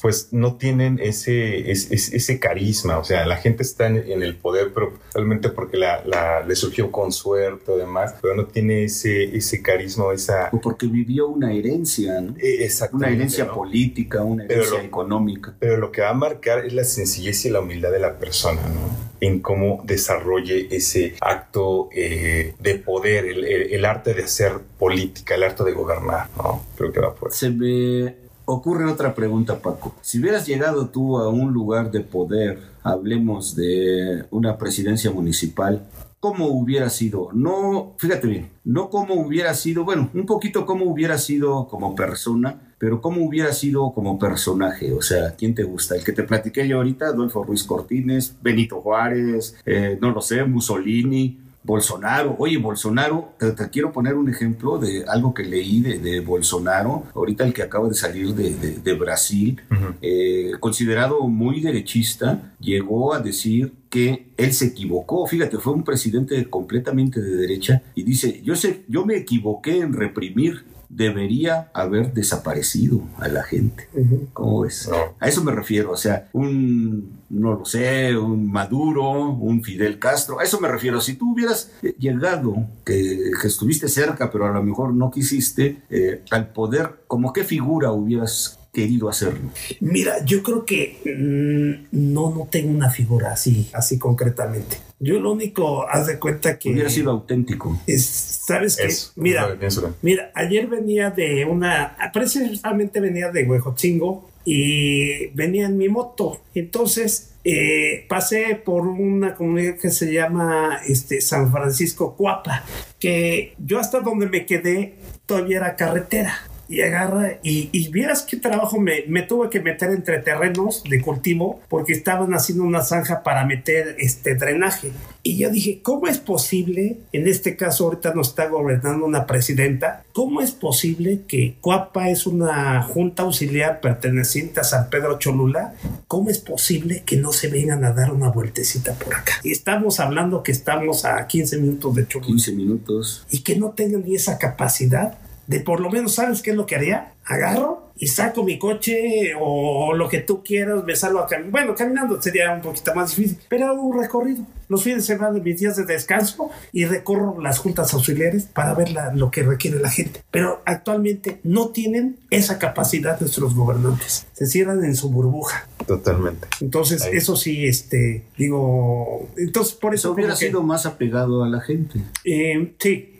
pues 0.00 0.28
no 0.32 0.56
tienen 0.56 0.98
ese, 1.02 1.70
ese, 1.70 1.94
ese, 1.94 2.38
carisma. 2.38 2.98
O 2.98 3.04
sea, 3.04 3.26
la 3.26 3.36
gente 3.36 3.62
está 3.62 3.86
en, 3.86 3.96
en 3.96 4.22
el 4.22 4.36
poder, 4.36 4.72
pero 4.72 4.94
realmente 5.14 5.50
porque 5.50 5.76
la, 5.76 6.02
la, 6.04 6.40
le 6.40 6.56
surgió 6.56 6.90
con 6.90 7.12
suerte 7.12 7.72
o 7.72 7.76
demás, 7.76 8.14
pero 8.20 8.34
no 8.34 8.46
tiene 8.46 8.84
ese, 8.84 9.36
ese 9.36 9.62
carisma 9.62 10.04
o 10.06 10.12
esa... 10.12 10.48
O 10.52 10.60
porque 10.60 10.86
vivió 10.86 11.28
una 11.28 11.52
herencia, 11.52 12.20
¿no? 12.20 12.34
Exactamente. 12.38 13.06
Una 13.06 13.16
herencia 13.16 13.44
¿no? 13.44 13.54
política, 13.54 14.22
una 14.22 14.44
herencia 14.44 14.70
pero 14.70 14.82
lo, 14.82 14.86
económica. 14.88 15.54
Pero 15.58 15.76
lo 15.76 15.92
que 15.92 16.00
va 16.00 16.10
a 16.10 16.14
marcar 16.14 16.64
es 16.64 16.72
la 16.72 16.84
sencillez 16.84 17.44
y 17.44 17.50
la 17.50 17.60
humildad 17.60 17.90
de 17.90 18.00
la 18.00 18.18
persona, 18.18 18.62
¿no? 18.62 19.10
en 19.20 19.40
cómo 19.40 19.82
desarrolle 19.84 20.74
ese 20.74 21.14
acto 21.20 21.90
eh, 21.92 22.54
de 22.58 22.74
poder, 22.76 23.26
el, 23.26 23.44
el, 23.44 23.72
el, 23.74 23.84
arte 23.84 24.14
de 24.14 24.24
hacer 24.24 24.52
política, 24.78 25.34
el 25.34 25.42
arte 25.42 25.62
de 25.62 25.72
gobernar, 25.72 26.28
¿no? 26.38 26.64
Creo 26.76 26.90
que 26.90 27.00
va 27.00 27.14
por 27.14 27.30
Se 27.30 27.50
me 27.50 28.14
ocurre 28.52 28.84
otra 28.86 29.14
pregunta, 29.14 29.60
Paco. 29.60 29.94
Si 30.00 30.18
hubieras 30.20 30.46
llegado 30.46 30.88
tú 30.88 31.18
a 31.18 31.28
un 31.28 31.52
lugar 31.52 31.90
de 31.90 32.00
poder, 32.00 32.58
hablemos 32.82 33.54
de 33.56 34.24
una 34.30 34.58
presidencia 34.58 35.10
municipal, 35.10 35.86
cómo 36.20 36.48
hubiera 36.48 36.90
sido, 36.90 37.30
no, 37.32 37.94
fíjate 37.96 38.26
bien, 38.26 38.50
no 38.64 38.90
cómo 38.90 39.14
hubiera 39.14 39.54
sido, 39.54 39.84
bueno, 39.84 40.10
un 40.12 40.26
poquito 40.26 40.66
cómo 40.66 40.84
hubiera 40.84 41.16
sido 41.16 41.66
como 41.66 41.94
persona, 41.94 42.74
pero 42.78 43.00
cómo 43.00 43.24
hubiera 43.24 43.52
sido 43.54 43.92
como 43.94 44.18
personaje, 44.18 44.92
o 44.92 45.00
sea, 45.00 45.34
¿quién 45.36 45.54
te 45.54 45.62
gusta? 45.62 45.96
El 45.96 46.04
que 46.04 46.12
te 46.12 46.22
platiqué 46.22 46.68
yo 46.68 46.76
ahorita, 46.76 47.06
Adolfo 47.06 47.42
Ruiz 47.42 47.64
Cortines, 47.64 48.36
Benito 48.42 48.82
Juárez, 48.82 49.56
eh, 49.64 49.98
no 50.00 50.10
lo 50.10 50.20
sé, 50.20 50.44
Mussolini, 50.44 51.38
Bolsonaro, 51.62 52.36
oye, 52.38 52.56
Bolsonaro, 52.56 53.34
te, 53.38 53.54
quiero 53.70 53.92
poner 53.92 54.14
un 54.14 54.30
ejemplo 54.30 54.78
de 54.78 55.04
algo 55.06 55.34
que 55.34 55.44
leí 55.44 55.80
de, 55.80 56.20
Bolsonaro, 56.20 57.04
ahorita 57.14 57.44
el 57.44 57.52
que 57.52 57.62
acaba 57.62 57.88
de 57.88 57.94
salir 57.94 58.34
de, 58.34 58.94
Brasil, 58.94 59.60
eh, 60.00 60.52
considerado 60.58 61.28
muy 61.28 61.60
derechista, 61.60 62.54
llegó 62.60 63.14
a 63.14 63.20
decir 63.20 63.74
que 63.90 64.28
él 64.36 64.52
se 64.52 64.66
equivocó, 64.66 65.26
fíjate, 65.26 65.58
fue 65.58 65.74
un 65.74 65.84
presidente 65.84 66.48
completamente 66.48 67.20
de 67.20 67.36
derecha 67.36 67.82
y 67.94 68.04
dice, 68.04 68.40
yo 68.44 68.54
sé, 68.56 68.84
yo 68.88 69.04
me 69.04 69.16
equivoqué 69.16 69.80
en 69.80 69.92
reprimir 69.92 70.64
debería 70.90 71.70
haber 71.72 72.12
desaparecido 72.12 73.02
a 73.18 73.28
la 73.28 73.44
gente. 73.44 73.88
¿Cómo 74.32 74.62
ves? 74.62 74.90
A 75.20 75.28
eso 75.28 75.42
me 75.42 75.52
refiero, 75.52 75.92
o 75.92 75.96
sea, 75.96 76.28
un, 76.32 77.20
no 77.30 77.54
lo 77.54 77.64
sé, 77.64 78.16
un 78.16 78.50
Maduro, 78.50 79.30
un 79.30 79.62
Fidel 79.62 79.98
Castro, 79.98 80.40
a 80.40 80.44
eso 80.44 80.60
me 80.60 80.68
refiero. 80.68 81.00
Si 81.00 81.14
tú 81.14 81.32
hubieras 81.32 81.72
eh, 81.82 81.94
llegado, 81.98 82.66
que, 82.84 83.30
estuviste 83.44 83.88
cerca, 83.88 84.30
pero 84.30 84.46
a 84.46 84.50
lo 84.50 84.62
mejor 84.62 84.92
no 84.92 85.10
quisiste, 85.10 85.82
eh, 85.90 86.24
al 86.30 86.52
poder, 86.52 87.04
¿como 87.06 87.32
qué 87.32 87.44
figura 87.44 87.92
hubieras 87.92 88.59
querido 88.72 89.08
hacerlo? 89.08 89.50
Mira, 89.80 90.24
yo 90.24 90.42
creo 90.42 90.64
que 90.64 90.98
mm, 91.04 92.12
no, 92.12 92.30
no 92.30 92.48
tengo 92.50 92.70
una 92.70 92.90
figura 92.90 93.32
así, 93.32 93.68
así 93.72 93.98
concretamente. 93.98 94.78
Yo 94.98 95.18
lo 95.18 95.32
único, 95.32 95.88
haz 95.88 96.06
de 96.06 96.18
cuenta 96.18 96.58
que... 96.58 96.70
Hubiera 96.70 96.90
sido 96.90 97.10
auténtico. 97.10 97.80
Es, 97.86 98.06
¿Sabes 98.06 98.76
qué? 98.76 98.92
Mira, 99.20 99.56
mira, 100.02 100.30
ayer 100.34 100.66
venía 100.66 101.10
de 101.10 101.44
una, 101.44 101.96
precisamente 102.12 103.00
venía 103.00 103.30
de 103.30 103.44
Huejotzingo 103.44 104.28
y 104.44 105.28
venía 105.28 105.66
en 105.66 105.76
mi 105.76 105.88
moto. 105.88 106.40
Entonces 106.54 107.32
eh, 107.44 108.04
pasé 108.08 108.60
por 108.62 108.86
una 108.86 109.34
comunidad 109.34 109.76
que 109.78 109.90
se 109.90 110.12
llama 110.12 110.80
este, 110.86 111.20
San 111.20 111.50
Francisco 111.50 112.14
Cuapa, 112.16 112.64
que 112.98 113.54
yo 113.58 113.78
hasta 113.78 114.00
donde 114.00 114.26
me 114.26 114.44
quedé 114.44 114.96
todavía 115.26 115.58
era 115.58 115.76
carretera 115.76 116.49
y 116.70 116.82
agarra 116.82 117.40
y, 117.42 117.68
y 117.72 117.88
vieras 117.88 118.22
qué 118.22 118.36
trabajo 118.36 118.78
me, 118.78 119.02
me, 119.08 119.22
tuve 119.22 119.50
que 119.50 119.60
meter 119.60 119.90
entre 119.90 120.20
terrenos 120.20 120.84
de 120.88 121.02
cultivo 121.02 121.60
porque 121.68 121.92
estaban 121.92 122.32
haciendo 122.32 122.62
una 122.62 122.82
zanja 122.82 123.24
para 123.24 123.44
meter 123.44 123.96
este 123.98 124.36
drenaje. 124.36 124.92
Y 125.24 125.36
yo 125.36 125.50
dije, 125.50 125.80
¿cómo 125.82 126.06
es 126.06 126.18
posible? 126.18 126.98
En 127.12 127.26
este 127.26 127.56
caso 127.56 127.86
ahorita 127.86 128.14
nos 128.14 128.28
está 128.28 128.46
gobernando 128.46 129.04
una 129.04 129.26
presidenta. 129.26 130.04
¿Cómo 130.12 130.40
es 130.40 130.52
posible 130.52 131.22
que 131.26 131.56
Cuapa 131.60 132.08
es 132.08 132.24
una 132.28 132.80
junta 132.84 133.24
auxiliar 133.24 133.80
perteneciente 133.80 134.60
a 134.60 134.64
San 134.64 134.90
Pedro 134.90 135.18
Cholula? 135.18 135.74
¿Cómo 136.06 136.30
es 136.30 136.38
posible 136.38 137.02
que 137.04 137.16
no 137.16 137.32
se 137.32 137.48
vengan 137.48 137.84
a 137.84 137.92
dar 137.92 138.12
una 138.12 138.28
vueltecita 138.30 138.94
por 138.94 139.16
acá? 139.16 139.32
Y 139.42 139.50
estamos 139.50 139.98
hablando 139.98 140.44
que 140.44 140.52
estamos 140.52 141.04
a 141.04 141.26
15 141.26 141.58
minutos 141.58 141.96
de 141.96 142.06
Cholula. 142.06 142.28
15 142.28 142.52
minutos. 142.52 143.26
Y 143.28 143.40
que 143.40 143.56
no 143.56 143.70
tengan 143.70 144.04
ni 144.04 144.14
esa 144.14 144.38
capacidad 144.38 145.18
de 145.50 145.58
por 145.58 145.80
lo 145.80 145.90
menos, 145.90 146.14
¿sabes 146.14 146.42
qué 146.42 146.50
es 146.50 146.56
lo 146.56 146.64
que 146.64 146.76
haría? 146.76 147.14
Agarro 147.24 147.90
y 147.96 148.06
saco 148.06 148.44
mi 148.44 148.56
coche 148.56 149.32
o 149.38 149.92
lo 149.94 150.08
que 150.08 150.20
tú 150.20 150.44
quieras, 150.44 150.84
me 150.84 150.94
salgo 150.94 151.18
a 151.18 151.26
caminar. 151.26 151.50
Bueno, 151.50 151.74
caminando 151.74 152.22
sería 152.22 152.52
un 152.52 152.60
poquito 152.60 152.94
más 152.94 153.16
difícil, 153.16 153.38
pero 153.48 153.66
hago 153.66 153.82
un 153.82 154.00
recorrido. 154.00 154.46
Los 154.68 154.84
fines 154.84 155.08
de 155.08 155.14
semana, 155.14 155.40
mis 155.40 155.58
días 155.58 155.76
de 155.76 155.84
descanso 155.84 156.50
y 156.72 156.84
recorro 156.84 157.40
las 157.40 157.58
juntas 157.58 157.92
auxiliares 157.92 158.44
para 158.44 158.74
ver 158.74 158.90
lo 159.16 159.32
que 159.32 159.42
requiere 159.42 159.80
la 159.80 159.90
gente. 159.90 160.22
Pero 160.30 160.62
actualmente 160.64 161.40
no 161.42 161.70
tienen 161.70 162.16
esa 162.30 162.60
capacidad 162.60 163.20
nuestros 163.20 163.56
gobernantes. 163.56 164.28
Se 164.32 164.46
cierran 164.46 164.84
en 164.84 164.94
su 164.94 165.10
burbuja. 165.10 165.66
Totalmente. 165.84 166.46
Entonces, 166.60 167.04
eso 167.12 167.34
sí, 167.34 167.66
este, 167.66 168.22
digo, 168.38 169.28
entonces 169.36 169.74
por 169.74 169.96
eso... 169.96 170.12
hubiera 170.12 170.36
sido 170.36 170.62
más 170.62 170.86
apegado 170.86 171.42
a 171.42 171.48
la 171.48 171.60
gente. 171.60 171.98
Eh, 172.24 172.72
sí, 172.78 173.19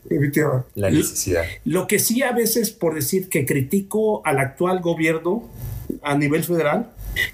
la 0.75 0.91
necesidad. 0.91 1.45
Lo 1.65 1.87
que 1.87 1.99
sí 1.99 2.23
a 2.23 2.33
veces, 2.33 2.71
por 2.71 2.95
decir 2.95 3.29
que 3.29 3.47
critico 3.47 4.27
al 4.27 4.39
actual 4.39 4.81
gobierno 4.81 5.49
a 6.03 6.17
nivel 6.17 6.45
federal, 6.45 6.93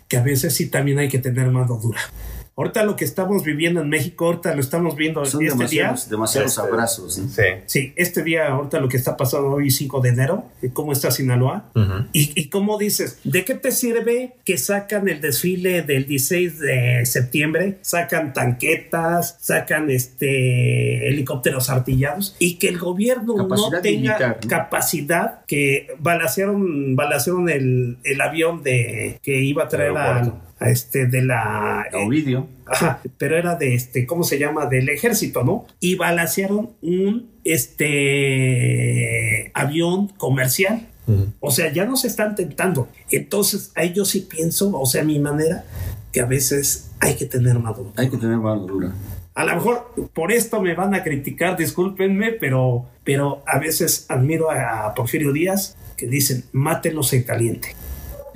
que 0.09 0.17
a 0.17 0.23
veces 0.23 0.55
sí 0.55 0.69
también 0.69 0.99
hay 0.99 1.09
que 1.09 1.19
tener 1.19 1.49
mano 1.51 1.79
dura. 1.83 2.01
Ahorita 2.59 2.85
lo 2.85 2.97
que 2.97 3.05
estamos 3.05 3.45
viviendo 3.45 3.83
en 3.83 3.91
México, 3.91 4.25
ahorita 4.25 4.55
lo 4.55 4.61
estamos 4.63 4.97
viendo 4.97 5.23
Son 5.27 5.43
este 5.43 5.55
demasiados, 5.55 6.05
día. 6.05 6.11
Demasiados 6.11 6.57
este, 6.57 6.61
abrazos. 6.63 7.15
Sí. 7.15 7.43
sí, 7.67 7.93
este 7.97 8.23
día, 8.23 8.49
ahorita 8.49 8.81
lo 8.81 8.89
que 8.89 8.97
está 8.97 9.15
pasando 9.15 9.51
hoy, 9.51 9.71
5 9.71 10.01
de 10.01 10.09
enero, 10.09 10.45
cómo 10.73 10.93
está 10.93 11.11
Sinaloa. 11.11 11.71
y, 12.15 12.33
y 12.35 12.49
cómo 12.49 12.79
dices, 12.79 13.21
¿de 13.25 13.45
qué 13.45 13.57
te 13.57 13.73
sirve 13.73 14.37
que 14.47 14.57
sacan 14.57 15.07
el 15.07 15.21
desfile 15.21 15.83
del 15.83 16.07
16 16.07 16.59
de 16.59 17.05
septiembre? 17.05 17.77
Sacan 17.83 18.33
tanquetas, 18.33 19.37
sacan 19.39 19.91
este 19.91 21.09
helicópteros 21.09 21.69
artillados 21.69 22.37
y 22.39 22.55
que 22.55 22.69
el 22.69 22.79
gobierno 22.79 23.37
no 23.37 23.71
tenga 23.83 24.39
capacidad 24.49 25.45
que 25.47 25.89
balacearon, 25.99 26.97
balacearon 26.97 27.51
el, 27.51 27.99
el 28.03 28.21
avión 28.23 28.63
de 28.63 29.21
que 29.23 29.43
iba 29.43 29.65
a 29.65 29.69
traer 29.69 29.95
a 29.97 30.46
este 30.61 31.07
de 31.07 31.23
la 31.23 31.87
Ovidio. 31.93 32.49
ajá, 32.67 33.01
pero 33.19 33.37
era 33.37 33.57
de 33.57 33.75
este, 33.75 34.07
¿cómo 34.07 34.25
se 34.25 34.39
llama? 34.39 34.67
Del 34.67 34.89
ejército, 34.89 35.45
¿no? 35.45 35.67
Y 35.81 35.97
balancearon 35.97 36.71
un 36.83 37.31
este 37.45 39.51
avión 39.55 40.09
comercial. 40.09 40.89
O 41.39 41.53
sea, 41.53 41.73
ya 41.73 41.85
nos 41.85 42.05
están 42.05 42.35
tentando. 42.35 42.89
Entonces, 43.13 43.71
ahí 43.77 43.93
yo 43.93 44.05
sí 44.05 44.27
pienso, 44.29 44.77
o 44.77 44.87
sea, 44.87 45.03
a 45.03 45.05
mi 45.05 45.21
manera, 45.21 45.65
que 46.13 46.21
a 46.21 46.27
veces 46.27 46.91
hay 46.99 47.15
que 47.15 47.27
tener 47.27 47.57
madura. 47.61 47.93
Hay 47.97 48.11
que 48.11 48.17
tener 48.17 48.39
madura. 48.39 48.93
A 49.35 49.45
lo 49.45 49.55
mejor 49.55 49.93
por 50.13 50.33
esto 50.33 50.61
me 50.61 50.75
van 50.75 50.97
a 50.97 51.05
criticar, 51.05 51.57
discúlpenme, 51.57 52.33
pero, 52.33 52.87
pero 53.05 53.45
a 53.47 53.61
veces 53.61 54.07
admiro 54.09 54.51
a 54.51 54.93
Porfirio 54.97 55.33
Díaz 55.33 55.77
que 55.97 56.09
dicen, 56.09 56.45
mátenlos 56.53 57.13
en 57.13 57.23
caliente 57.23 57.77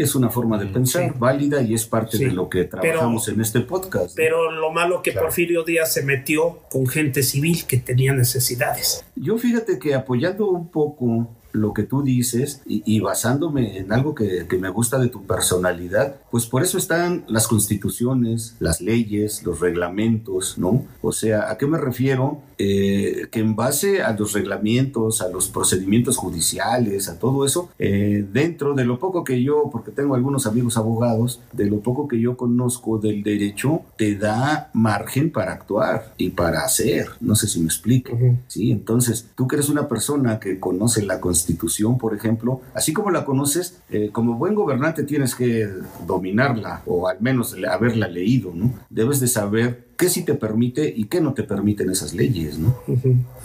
es 0.03 0.15
una 0.15 0.31
forma 0.31 0.59
de 0.59 0.67
pensar 0.67 1.19
válida 1.19 1.61
y 1.63 1.75
es 1.75 1.85
parte 1.85 2.19
de 2.19 2.33
lo 2.33 2.49
que 2.49 2.65
trabajamos 2.65 3.29
en 3.29 3.41
este 3.41 3.61
podcast. 3.61 4.17
Pero 4.17 4.51
lo 4.51 4.71
malo 4.71 5.03
que 5.03 5.13
Porfirio 5.13 5.63
Díaz 5.63 5.93
se 5.93 6.03
metió 6.03 6.61
con 6.71 6.87
gente 6.87 7.23
civil 7.23 7.67
que 7.67 7.77
tenía 7.79 8.13
necesidades. 8.13 9.05
Yo 9.15 9.37
fíjate 9.37 9.79
que 9.79 9.95
apoyando 9.95 10.49
un 10.49 10.69
poco 10.69 11.29
lo 11.53 11.75
que 11.75 11.83
tú 11.83 12.03
dices 12.03 12.63
y, 12.67 13.01
basándome 13.01 13.79
en 13.79 13.93
algo 13.93 14.15
que, 14.15 14.47
me 14.59 14.69
gusta 14.69 14.99
de 14.99 15.09
tu 15.09 15.27
personalidad, 15.27 16.17
pues 16.31 16.47
por 16.47 16.63
eso 16.63 16.79
están 16.79 17.25
las 17.29 17.49
constituciones, 17.49 18.57
las 18.61 18.81
leyes, 18.81 19.43
los 19.43 19.61
reglamentos, 19.61 20.59
¿no? 20.59 20.85
O 21.03 21.13
sea, 21.13 21.51
¿a 21.51 21.59
qué 21.59 21.67
me 21.67 21.79
refiero? 21.79 22.43
Eh, 22.63 23.29
que 23.31 23.41
en 23.41 23.57
base 23.57 24.03
a 24.03 24.13
los 24.13 24.35
reglamentos, 24.35 25.23
a 25.23 25.31
los 25.31 25.49
procedimientos 25.49 26.19
judiciales, 26.19 27.09
a 27.09 27.19
todo 27.19 27.47
eso, 27.47 27.71
eh, 27.79 28.23
dentro 28.31 28.75
de 28.75 28.85
lo 28.85 28.99
poco 28.99 29.25
que 29.25 29.43
yo, 29.43 29.71
porque 29.73 29.93
tengo 29.93 30.15
algunos 30.15 30.47
amigos 30.47 30.77
abogados, 30.77 31.41
de 31.53 31.65
lo 31.65 31.81
poco 31.81 32.07
que 32.07 32.21
yo 32.21 32.37
conozco 32.37 32.99
del 32.99 33.23
derecho, 33.23 33.81
te 33.97 34.15
da 34.15 34.71
margen 34.75 35.33
para 35.33 35.53
actuar 35.53 36.13
y 36.19 36.31
para 36.31 36.61
hacer. 36.65 37.07
No 37.21 37.35
sé 37.35 37.47
si 37.47 37.61
me 37.61 37.67
explico. 37.67 38.19
Sí, 38.47 38.71
entonces, 38.73 39.31
tú 39.35 39.49
que 39.49 39.57
eres 39.57 39.71
una 39.71 39.89
persona 39.89 40.39
que 40.39 40.61
conoce 40.61 41.03
la 41.03 41.19
constitución, 41.21 41.41
Constitución, 41.41 41.97
por 41.97 42.15
ejemplo, 42.15 42.61
así 42.75 42.93
como 42.93 43.11
la 43.11 43.25
conoces, 43.25 43.81
eh, 43.89 44.11
como 44.13 44.35
buen 44.35 44.55
gobernante 44.55 45.05
tienes 45.05 45.35
que 45.35 45.69
dominarla 46.07 46.83
o 46.85 47.09
al 47.09 47.21
menos 47.21 47.57
haberla 47.67 48.09
leído, 48.09 48.53
¿no? 48.55 48.75
Debes 48.91 49.21
de 49.21 49.27
saber 49.27 49.90
qué 50.01 50.09
sí 50.09 50.25
te 50.25 50.35
permite 50.35 50.91
y 50.97 51.05
qué 51.05 51.21
no 51.21 51.35
te 51.35 51.43
permiten 51.43 51.91
esas 51.91 52.15
leyes, 52.15 52.59
¿no? 52.59 52.75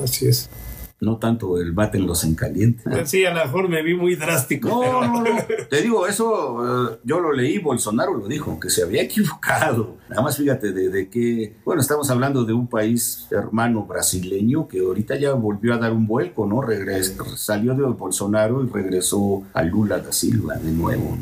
Así 0.01 0.25
es 0.25 0.49
no 1.01 1.17
tanto 1.17 1.59
el 1.59 1.73
bátenlos 1.73 2.23
en 2.23 2.35
caliente. 2.35 2.83
Sí, 3.05 3.23
a 3.23 3.33
lo 3.33 3.45
mejor 3.45 3.69
me 3.69 3.83
vi 3.83 3.93
muy 3.93 4.15
drástico. 4.15 4.69
No, 4.69 5.01
no, 5.01 5.21
no. 5.21 5.29
Te 5.69 5.81
digo, 5.81 6.07
eso 6.07 6.93
eh, 6.93 6.99
yo 7.03 7.19
lo 7.19 7.31
leí, 7.31 7.59
Bolsonaro 7.59 8.15
lo 8.15 8.27
dijo, 8.27 8.59
que 8.59 8.69
se 8.69 8.81
había 8.81 9.03
equivocado. 9.03 9.97
Nada 10.09 10.23
más 10.23 10.37
fíjate 10.37 10.71
de, 10.71 10.89
de, 10.89 11.09
que, 11.09 11.57
bueno, 11.63 11.81
estamos 11.81 12.09
hablando 12.09 12.45
de 12.45 12.53
un 12.53 12.67
país 12.67 13.27
hermano 13.29 13.83
brasileño 13.83 14.67
que 14.67 14.79
ahorita 14.79 15.17
ya 15.17 15.33
volvió 15.33 15.73
a 15.73 15.77
dar 15.77 15.91
un 15.91 16.07
vuelco, 16.07 16.47
¿no? 16.47 16.61
salió 17.35 17.75
de 17.75 17.83
Bolsonaro 17.83 18.63
y 18.63 18.69
regresó 18.69 19.43
a 19.53 19.61
Lula 19.61 19.99
da 19.99 20.11
Silva 20.11 20.55
de 20.55 20.71
nuevo. 20.71 21.17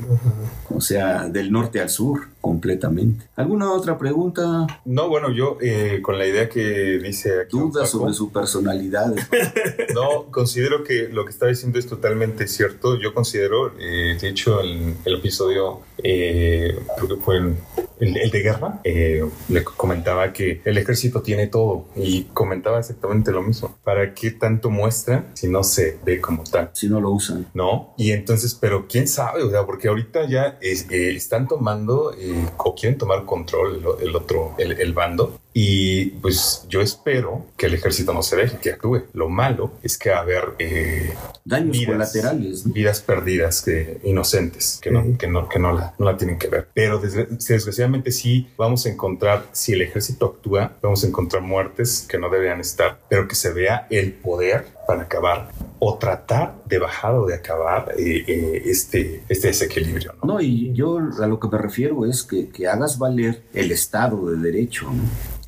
O 0.70 0.80
sea, 0.80 1.28
del 1.28 1.52
norte 1.52 1.82
al 1.82 1.90
sur 1.90 2.33
completamente. 2.44 3.26
¿Alguna 3.38 3.72
otra 3.72 3.98
pregunta? 3.98 4.68
No, 4.84 5.08
bueno, 5.08 5.32
yo 5.32 5.58
eh, 5.62 6.02
con 6.02 6.18
la 6.20 6.28
idea 6.28 6.50
que 6.50 7.00
dice 7.02 7.40
aquí. 7.40 7.58
Dudas 7.58 7.90
sobre 7.90 8.14
su 8.14 8.34
personalidad. 8.34 9.16
no, 9.96 10.26
considero 10.30 10.84
que 10.84 11.08
lo 11.08 11.24
que 11.24 11.32
está 11.32 11.48
diciendo 11.48 11.80
es 11.80 11.88
totalmente 11.88 12.48
cierto. 12.50 13.00
Yo 13.00 13.14
considero, 13.14 13.72
eh, 13.80 14.18
de 14.20 14.28
hecho, 14.28 14.60
el, 14.60 14.94
el 15.06 15.16
episodio, 15.16 15.80
eh, 15.98 16.78
creo 16.98 17.08
que 17.18 17.24
fue 17.24 17.38
el, 17.38 18.18
el 18.18 18.30
de 18.30 18.42
guerra, 18.42 18.82
eh, 18.84 19.24
le 19.48 19.64
comentaba 19.64 20.34
que 20.34 20.62
el 20.66 20.78
ejército 20.78 21.22
tiene 21.22 21.48
todo 21.48 21.86
y 21.96 22.24
comentaba 22.34 22.80
exactamente 22.80 23.32
lo 23.32 23.42
mismo. 23.42 23.78
¿Para 23.86 24.14
qué 24.14 24.32
tanto 24.32 24.70
muestra 24.70 25.28
si 25.34 25.48
no 25.48 25.64
se 25.64 25.98
ve 26.04 26.20
como 26.20 26.44
tal? 26.44 26.72
Si 26.74 26.90
no 26.90 27.00
lo 27.00 27.12
usan. 27.12 27.48
No, 27.54 27.94
y 27.98 28.12
entonces, 28.12 28.54
pero 28.60 28.86
quién 28.90 29.08
sabe, 29.08 29.44
o 29.44 29.50
sea, 29.50 29.66
porque 29.66 29.88
ahorita 29.88 30.28
ya 30.28 30.58
es- 30.62 30.88
eh, 30.92 31.16
están 31.16 31.48
tomando 31.48 32.14
eh, 32.18 32.33
o 32.58 32.76
quieren 32.76 32.98
tomar 32.98 33.26
control 33.26 33.84
el, 34.02 34.08
el 34.10 34.16
otro, 34.16 34.56
el, 34.58 34.74
el 34.74 34.94
bando. 34.94 35.40
Y 35.56 36.06
pues 36.22 36.66
yo 36.68 36.82
espero 36.82 37.46
que 37.58 37.68
el 37.68 37.76
ejército 37.76 38.12
no 38.12 38.24
se 38.24 38.36
deje, 38.36 38.58
que 38.58 38.72
actúe. 38.72 39.04
Lo 39.14 39.30
malo 39.30 39.72
es 39.84 40.00
que 40.00 40.10
va 40.10 40.18
a 40.18 40.22
haber 40.22 40.54
eh, 40.58 41.14
Daños 41.46 41.78
Vidas. 41.78 41.92
colaterales. 41.94 42.66
¿no? 42.66 42.74
vidas 42.74 43.02
perdidas 43.02 43.62
que, 43.62 44.00
inocentes 44.04 44.80
que, 44.82 44.90
no, 44.90 45.16
que, 45.18 45.28
no, 45.28 45.48
que 45.48 45.60
no, 45.60 45.72
la, 45.74 45.94
no 46.00 46.06
la 46.08 46.18
tienen 46.18 46.40
que 46.40 46.48
ver. 46.48 46.70
Pero 46.74 47.00
desgra- 47.00 47.28
desgraciadamente 47.30 48.12
sí 48.12 48.48
vamos 48.58 48.86
a 48.88 48.90
encontrar, 48.90 49.46
si 49.52 49.74
el 49.74 49.84
ejército 49.84 50.26
actúa, 50.26 50.76
vamos 50.82 51.04
a 51.04 51.08
encontrar 51.08 51.44
muertes 51.44 52.06
que 52.10 52.18
no 52.18 52.30
deberían 52.32 52.60
estar, 52.60 53.00
pero 53.08 53.28
que 53.28 53.36
se 53.36 53.54
vea 53.54 53.86
el 53.92 54.12
poder 54.14 54.66
para 54.88 55.04
acabar 55.04 55.50
o 55.80 55.98
tratar 55.98 56.56
de 56.66 56.80
bajar 56.80 57.16
o 57.16 57.26
de 57.26 57.36
acabar 57.36 57.94
eh, 57.98 58.24
eh, 58.28 58.62
este, 58.66 59.24
este 59.28 59.48
desequilibrio. 59.48 60.16
¿no? 60.24 60.42
Y 60.42 60.74
yo 60.74 60.98
a 60.98 61.28
lo 61.28 61.40
que 61.40 61.48
me 61.48 61.58
refiero 61.58 62.06
es 62.06 62.24
que, 62.24 62.50
que 62.50 62.68
hagas 62.68 62.98
valer 62.98 63.44
el 63.54 63.72
Estado 63.72 64.30
de 64.30 64.38
Derecho, 64.38 64.86
¿no? 64.86 65.04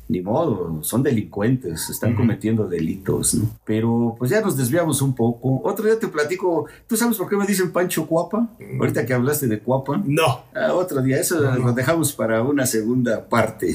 Ni 0.08 0.20
modo, 0.20 0.78
son 0.84 1.02
delincuentes, 1.02 1.90
están 1.90 2.14
cometiendo 2.14 2.68
delitos, 2.68 3.34
¿no? 3.34 3.50
Pero 3.64 4.14
pues 4.16 4.30
ya 4.30 4.40
nos 4.40 4.56
desviamos 4.56 5.02
un 5.02 5.14
poco. 5.16 5.60
Otro 5.64 5.84
día 5.86 5.98
te 5.98 6.06
platico, 6.06 6.66
¿tú 6.86 6.96
sabes 6.96 7.16
por 7.16 7.28
qué 7.28 7.36
me 7.36 7.44
dicen 7.44 7.72
Pancho 7.72 8.06
Cuapa? 8.06 8.48
Ahorita 8.78 9.04
que 9.04 9.12
hablaste 9.14 9.48
de 9.48 9.58
Cuapa. 9.58 10.00
No. 10.04 10.44
Ah, 10.54 10.72
otro 10.74 11.02
día, 11.02 11.18
eso 11.20 11.40
No, 11.40 11.56
lo 11.58 11.72
dejamos 11.72 12.12
para 12.12 12.42
una 12.42 12.66
segunda 12.66 13.28
parte. 13.28 13.74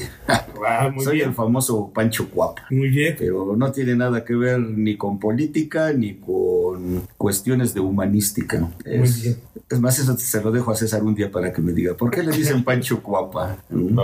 Ah, 0.66 0.90
muy 0.94 1.04
Soy 1.04 1.16
bien. 1.16 1.28
el 1.28 1.34
famoso 1.34 1.90
Pancho 1.92 2.30
Cuapa. 2.30 2.62
Muy 2.70 2.88
bien. 2.88 3.14
Pero 3.18 3.54
no 3.54 3.70
tiene 3.70 3.94
nada 3.94 4.24
que 4.24 4.34
ver 4.34 4.58
ni 4.60 4.96
con 4.96 5.18
política 5.18 5.92
ni 5.92 6.14
con 6.14 6.32
cuestiones 7.16 7.74
de 7.74 7.80
humanística. 7.80 8.70
Es, 8.84 9.22
bien. 9.22 9.38
es 9.68 9.80
más, 9.80 9.98
eso 9.98 10.16
se 10.16 10.42
lo 10.42 10.50
dejo 10.50 10.70
a 10.70 10.76
César 10.76 11.02
un 11.02 11.14
día 11.14 11.30
para 11.30 11.52
que 11.52 11.60
me 11.60 11.72
diga, 11.72 11.94
¿por 11.94 12.10
qué 12.10 12.22
le 12.22 12.32
dicen 12.32 12.64
Pancho 12.64 13.02
Cuapa? 13.02 13.58
¿Mm? 13.70 13.98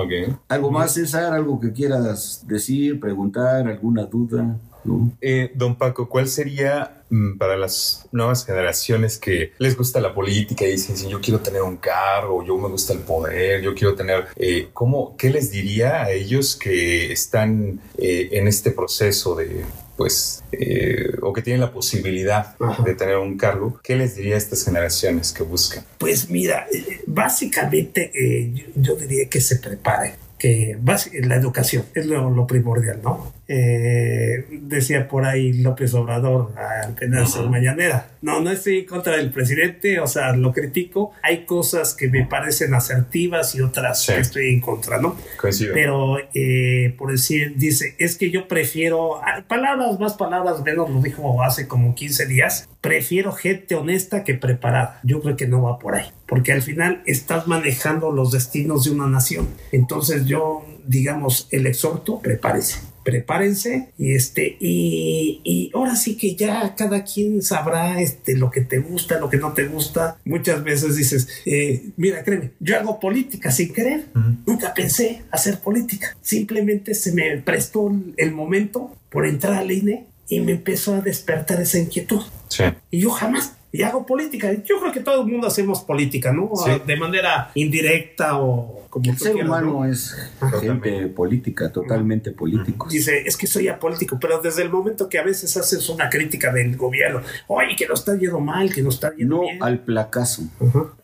¿Algo 0.48 0.70
más, 0.70 0.94
César? 0.94 1.32
¿Algo 1.32 1.60
que 1.60 1.72
quieras 1.72 2.44
decir, 2.46 3.00
preguntar, 3.00 3.66
alguna 3.66 4.04
duda? 4.04 4.56
¿No? 4.84 5.12
Eh, 5.20 5.50
don 5.54 5.76
Paco, 5.76 6.08
¿cuál 6.08 6.28
sería 6.28 7.02
mm, 7.10 7.36
para 7.36 7.56
las 7.56 8.06
nuevas 8.12 8.46
generaciones 8.46 9.18
que 9.18 9.52
les 9.58 9.76
gusta 9.76 10.00
la 10.00 10.14
política 10.14 10.64
y 10.64 10.72
dicen, 10.72 10.96
si 10.96 11.08
yo 11.08 11.20
quiero 11.20 11.40
tener 11.40 11.62
un 11.62 11.76
cargo, 11.76 12.44
yo 12.44 12.56
me 12.56 12.68
gusta 12.68 12.92
el 12.92 13.00
poder, 13.00 13.60
yo 13.60 13.74
quiero 13.74 13.94
tener, 13.94 14.28
eh, 14.36 14.68
¿cómo, 14.72 15.16
¿qué 15.16 15.30
les 15.30 15.50
diría 15.50 16.02
a 16.02 16.10
ellos 16.10 16.56
que 16.56 17.12
están 17.12 17.80
eh, 17.98 18.28
en 18.32 18.46
este 18.46 18.70
proceso 18.70 19.34
de, 19.34 19.64
pues, 19.98 20.44
eh, 20.52 21.10
o 21.20 21.32
que 21.32 21.42
tienen 21.42 21.60
la 21.60 21.72
posibilidad 21.72 22.54
Ajá. 22.60 22.84
de 22.84 22.94
tener 22.94 23.16
un 23.18 23.36
cargo? 23.36 23.80
¿Qué 23.82 23.96
les 23.96 24.14
diría 24.14 24.36
a 24.36 24.38
estas 24.38 24.64
generaciones 24.64 25.32
que 25.32 25.42
buscan? 25.42 25.84
Pues 25.98 26.30
mira, 26.30 26.68
eh, 26.72 27.02
básicamente 27.06 28.12
eh, 28.14 28.52
yo, 28.54 28.64
yo 28.76 28.96
diría 28.96 29.28
que 29.28 29.40
se 29.40 29.56
prepare, 29.56 30.14
que 30.38 30.78
la 31.24 31.34
educación 31.34 31.84
es 31.94 32.06
lo, 32.06 32.30
lo 32.30 32.46
primordial, 32.46 33.00
¿no? 33.02 33.32
Eh, 33.50 34.44
decía 34.62 35.08
por 35.08 35.24
ahí 35.24 35.54
López 35.54 35.94
Obrador 35.94 36.52
apenas 36.86 37.34
en 37.36 37.50
mañanera, 37.50 38.10
no, 38.20 38.40
no 38.40 38.50
estoy 38.50 38.80
en 38.80 38.84
contra 38.84 39.16
del 39.16 39.30
presidente, 39.30 40.00
o 40.00 40.06
sea, 40.06 40.36
lo 40.36 40.52
critico, 40.52 41.12
hay 41.22 41.46
cosas 41.46 41.94
que 41.94 42.08
me 42.08 42.26
parecen 42.26 42.74
asertivas 42.74 43.54
y 43.54 43.62
otras 43.62 44.02
Sí. 44.02 44.12
que 44.12 44.20
estoy 44.20 44.48
en 44.50 44.60
contra, 44.60 45.00
¿no? 45.00 45.16
Coincido. 45.40 45.72
Pero, 45.72 46.16
eh, 46.34 46.94
por 46.98 47.10
decir, 47.10 47.54
dice, 47.56 47.94
es 47.98 48.16
que 48.16 48.30
yo 48.30 48.48
prefiero, 48.48 49.16
ah, 49.22 49.42
palabras 49.48 49.98
más, 49.98 50.14
palabras 50.14 50.62
menos, 50.62 50.90
lo 50.90 51.00
dijo 51.00 51.42
hace 51.42 51.66
como 51.66 51.94
15 51.94 52.26
días, 52.26 52.68
prefiero 52.82 53.32
gente 53.32 53.74
honesta 53.74 54.24
que 54.24 54.34
preparada. 54.34 55.00
Yo 55.04 55.20
creo 55.22 55.36
que 55.36 55.46
no 55.48 55.62
va 55.62 55.78
por 55.78 55.94
ahí, 55.94 56.06
porque 56.26 56.52
al 56.52 56.60
final 56.62 57.02
estás 57.06 57.46
manejando 57.46 58.12
los 58.12 58.30
destinos 58.30 58.84
de 58.84 58.90
una 58.90 59.06
nación. 59.06 59.48
Entonces 59.72 60.26
yo, 60.26 60.66
digamos, 60.86 61.48
el 61.50 61.66
exhorto, 61.66 62.20
prepárese. 62.20 62.80
Prepárense 63.08 63.88
y 63.96 64.14
este 64.14 64.58
y, 64.60 65.40
y 65.42 65.70
ahora 65.72 65.96
sí 65.96 66.14
que 66.14 66.36
ya 66.36 66.74
cada 66.74 67.04
quien 67.04 67.40
sabrá 67.40 68.02
este 68.02 68.36
lo 68.36 68.50
que 68.50 68.60
te 68.60 68.80
gusta, 68.80 69.18
lo 69.18 69.30
que 69.30 69.38
no 69.38 69.54
te 69.54 69.66
gusta. 69.66 70.18
Muchas 70.26 70.62
veces 70.62 70.94
dices, 70.94 71.26
eh, 71.46 71.86
mira, 71.96 72.22
créeme, 72.22 72.50
yo 72.60 72.76
hago 72.76 73.00
política 73.00 73.50
sin 73.50 73.72
querer. 73.72 74.08
Nunca 74.46 74.74
pensé 74.74 75.22
hacer 75.30 75.60
política. 75.60 76.14
Simplemente 76.20 76.94
se 76.94 77.12
me 77.12 77.38
prestó 77.38 77.90
el 78.18 78.32
momento 78.32 78.94
por 79.08 79.26
entrar 79.26 79.54
al 79.54 79.72
INE 79.72 80.04
y 80.28 80.40
me 80.40 80.52
empezó 80.52 80.94
a 80.94 81.00
despertar 81.00 81.62
esa 81.62 81.78
inquietud. 81.78 82.20
Sí. 82.48 82.64
Y 82.90 83.00
yo 83.00 83.08
jamás. 83.08 83.54
Y 83.70 83.82
hago 83.82 84.06
política. 84.06 84.52
Yo 84.64 84.80
creo 84.80 84.92
que 84.92 85.00
todo 85.00 85.22
el 85.22 85.30
mundo 85.30 85.46
hacemos 85.46 85.82
política, 85.82 86.32
¿no? 86.32 86.50
Sí. 86.56 86.70
De 86.86 86.96
manera 86.96 87.50
indirecta 87.54 88.38
o 88.38 88.86
como 88.88 89.10
El 89.10 89.18
ser 89.18 89.32
quieras, 89.32 89.48
humano 89.48 89.72
¿no? 89.84 89.84
es 89.84 90.16
gente 90.62 91.06
política, 91.08 91.70
totalmente 91.70 92.32
políticos. 92.32 92.90
Dice, 92.90 93.22
es 93.26 93.36
que 93.36 93.46
soy 93.46 93.68
apolítico, 93.68 94.18
pero 94.18 94.40
desde 94.40 94.62
el 94.62 94.70
momento 94.70 95.10
que 95.10 95.18
a 95.18 95.22
veces 95.22 95.54
haces 95.58 95.86
una 95.90 96.08
crítica 96.08 96.50
del 96.50 96.74
gobierno, 96.76 97.20
oye, 97.48 97.76
que 97.76 97.86
nos 97.86 98.00
está 98.00 98.16
yendo 98.16 98.40
mal, 98.40 98.72
que 98.72 98.80
nos 98.82 98.94
está 98.94 99.14
yendo 99.14 99.36
No 99.36 99.42
bien. 99.42 99.62
al 99.62 99.80
placazo. 99.80 100.44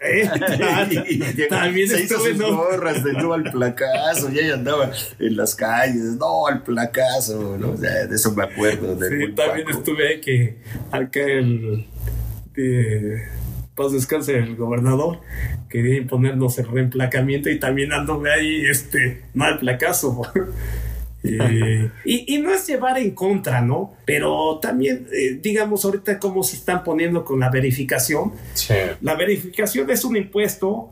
Eh, 0.01 0.27
También 1.51 1.89
se 1.89 2.03
hizo 2.05 2.19
sus 2.19 2.37
¿no? 2.37 2.57
gorras 2.57 3.05
de 3.05 3.12
no 3.12 3.35
al 3.35 3.45
placazo 3.45 4.31
y 4.33 4.39
ella 4.39 4.55
andaba 4.55 4.91
en 5.19 5.37
las 5.37 5.55
calles, 5.55 6.17
no 6.19 6.47
al 6.47 6.62
placazo, 6.62 7.59
¿no? 7.59 7.73
O 7.73 7.77
sea, 7.77 8.07
de 8.07 8.15
eso 8.15 8.33
me 8.33 8.45
acuerdo. 8.45 8.95
Sí, 8.95 9.35
también 9.35 9.67
Paco. 9.67 9.79
estuve 9.79 10.21
que 10.23 10.57
acá 10.91 11.21
el 11.21 11.87
de 12.55 13.23
paz 13.75 13.93
descanse 13.93 14.37
el 14.39 14.57
gobernador 14.57 15.21
quería 15.69 15.97
imponernos 15.97 16.59
el 16.59 16.69
reemplacamiento 16.69 17.51
y 17.51 17.59
también 17.59 17.93
anduve 17.93 18.33
ahí 18.33 18.67
este 18.67 19.23
no 19.35 19.45
al 19.45 19.59
placazo 19.59 20.23
Eh, 21.25 21.91
y, 22.05 22.35
y 22.35 22.39
no 22.39 22.53
es 22.53 22.67
llevar 22.67 22.99
en 22.99 23.13
contra, 23.13 23.63
¿no? 23.63 23.95
Pero 24.05 24.59
también, 24.61 25.09
eh, 25.13 25.39
digamos, 25.41 25.85
ahorita 25.85 26.19
cómo 26.19 26.43
se 26.43 26.57
están 26.57 26.85
poniendo 26.85 27.25
con 27.25 27.41
la 27.41 27.51
verificación. 27.51 28.33
Sí. 28.53 28.75
La 29.01 29.15
verificación 29.15 29.91
es 29.91 30.05
un 30.05 30.17
impuesto. 30.17 30.91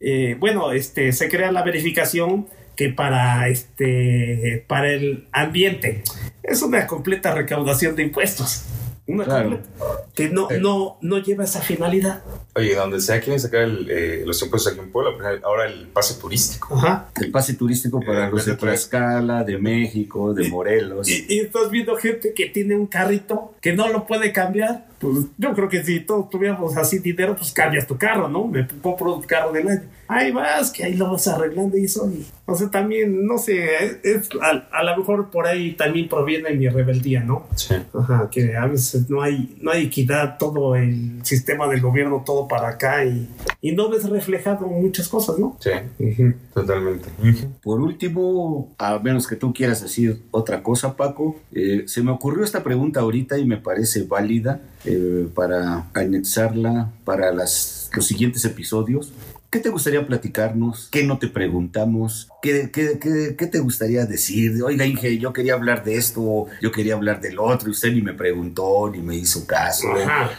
eh, 0.00 0.36
bueno, 0.38 0.72
este, 0.72 1.12
se 1.12 1.28
crea 1.28 1.52
la 1.52 1.62
verificación 1.62 2.46
que 2.76 2.88
para 2.88 3.48
este 3.48 4.64
para 4.66 4.90
el 4.90 5.28
ambiente 5.30 6.02
es 6.42 6.62
una 6.62 6.86
completa 6.86 7.34
recaudación 7.34 7.94
de 7.96 8.04
impuestos. 8.04 8.64
Una 9.12 9.24
Claro. 9.24 9.50
completa, 9.50 9.84
que 10.14 10.28
no, 10.30 10.48
Sí. 10.48 10.56
no, 10.60 10.98
no 11.00 11.18
lleva 11.18 11.44
esa 11.44 11.60
finalidad. 11.60 12.22
Oye, 12.54 12.74
donde 12.74 13.00
sea 13.00 13.20
quieren 13.20 13.40
sacar 13.40 13.62
el, 13.62 13.88
eh, 13.90 14.22
los 14.26 14.42
impuestos 14.42 14.72
aquí 14.72 14.80
en 14.82 14.90
Puebla, 14.92 15.12
pues, 15.16 15.42
ahora 15.44 15.66
el 15.66 15.86
pase 15.88 16.20
turístico. 16.20 16.74
Ajá. 16.76 17.08
El 17.20 17.30
pase 17.30 17.54
turístico 17.54 18.00
para 18.00 18.28
Eh, 18.28 18.30
los 18.30 18.44
de. 18.44 18.54
Tlaxcala, 18.56 19.44
de 19.44 19.58
México, 19.58 20.34
de 20.34 20.46
Y- 20.46 20.50
Morelos. 20.50 21.08
Y, 21.08 21.26
y 21.28 21.38
estás 21.40 21.70
viendo 21.70 21.96
gente 21.96 22.32
que 22.34 22.46
tiene 22.46 22.74
un 22.76 22.86
carrito 22.86 23.54
que 23.60 23.72
no 23.72 23.88
lo 23.88 24.06
puede 24.06 24.32
cambiar. 24.32 24.86
Pues 25.02 25.26
yo 25.36 25.52
creo 25.52 25.68
que 25.68 25.82
si 25.82 25.98
todos 25.98 26.30
tuviéramos 26.30 26.76
así 26.76 27.00
dinero, 27.00 27.34
pues 27.34 27.52
cambias 27.52 27.88
tu 27.88 27.98
carro, 27.98 28.28
¿no? 28.28 28.46
Me 28.46 28.64
compro 28.80 29.16
un 29.16 29.22
carro 29.22 29.50
del 29.50 29.66
año. 29.66 29.82
Ahí 30.06 30.30
vas, 30.30 30.70
que 30.70 30.84
ahí 30.84 30.94
lo 30.94 31.10
vas 31.10 31.26
arreglando 31.26 31.76
y 31.76 31.86
eso. 31.86 32.08
Y, 32.08 32.24
o 32.46 32.54
sea, 32.54 32.70
también, 32.70 33.26
no 33.26 33.36
sé, 33.36 33.98
es, 34.04 34.28
a, 34.40 34.68
a 34.70 34.84
lo 34.84 34.96
mejor 34.96 35.30
por 35.30 35.46
ahí 35.46 35.72
también 35.72 36.08
proviene 36.08 36.52
mi 36.54 36.68
rebeldía, 36.68 37.24
¿no? 37.24 37.46
Sí. 37.56 37.74
Ajá, 37.92 38.28
que 38.30 38.56
a 38.56 38.66
veces 38.66 39.10
no 39.10 39.22
hay, 39.22 39.56
no 39.60 39.72
hay 39.72 39.86
equidad, 39.86 40.38
todo 40.38 40.76
el 40.76 41.18
sistema 41.24 41.66
del 41.66 41.80
gobierno, 41.80 42.22
todo 42.24 42.46
para 42.46 42.68
acá 42.68 43.04
y, 43.04 43.28
y 43.60 43.72
no 43.72 43.90
ves 43.90 44.08
reflejado 44.08 44.68
muchas 44.68 45.08
cosas, 45.08 45.38
¿no? 45.38 45.56
Sí, 45.58 45.70
totalmente. 46.54 47.08
Por 47.60 47.80
último, 47.80 48.72
a 48.78 49.00
menos 49.00 49.26
que 49.26 49.34
tú 49.34 49.52
quieras 49.52 49.82
decir 49.82 50.22
otra 50.30 50.62
cosa, 50.62 50.96
Paco, 50.96 51.40
eh, 51.52 51.84
se 51.86 52.02
me 52.02 52.12
ocurrió 52.12 52.44
esta 52.44 52.62
pregunta 52.62 53.00
ahorita 53.00 53.38
y 53.38 53.46
me 53.46 53.56
parece 53.56 54.04
válida 54.04 54.60
eh, 54.84 55.28
para 55.34 55.86
anexarla 55.94 56.90
para 57.04 57.32
las, 57.32 57.90
los 57.94 58.06
siguientes 58.06 58.44
episodios. 58.44 59.12
¿Qué 59.52 59.58
te 59.58 59.68
gustaría 59.68 60.06
platicarnos? 60.06 60.88
¿Qué 60.90 61.04
no 61.04 61.18
te 61.18 61.28
preguntamos? 61.28 62.26
¿Qué, 62.40 62.70
qué, 62.72 62.98
qué, 62.98 63.36
qué 63.36 63.46
te 63.46 63.58
gustaría 63.58 64.06
decir? 64.06 64.62
Oiga, 64.62 64.86
Inge, 64.86 65.18
yo 65.18 65.34
quería 65.34 65.52
hablar 65.52 65.84
de 65.84 65.96
esto, 65.96 66.46
yo 66.62 66.72
quería 66.72 66.94
hablar 66.94 67.20
del 67.20 67.38
otro, 67.38 67.68
y 67.68 67.72
usted 67.72 67.92
ni 67.92 68.00
me 68.00 68.14
preguntó, 68.14 68.88
ni 68.90 69.02
me 69.02 69.14
hizo 69.14 69.46
caso. 69.46 69.88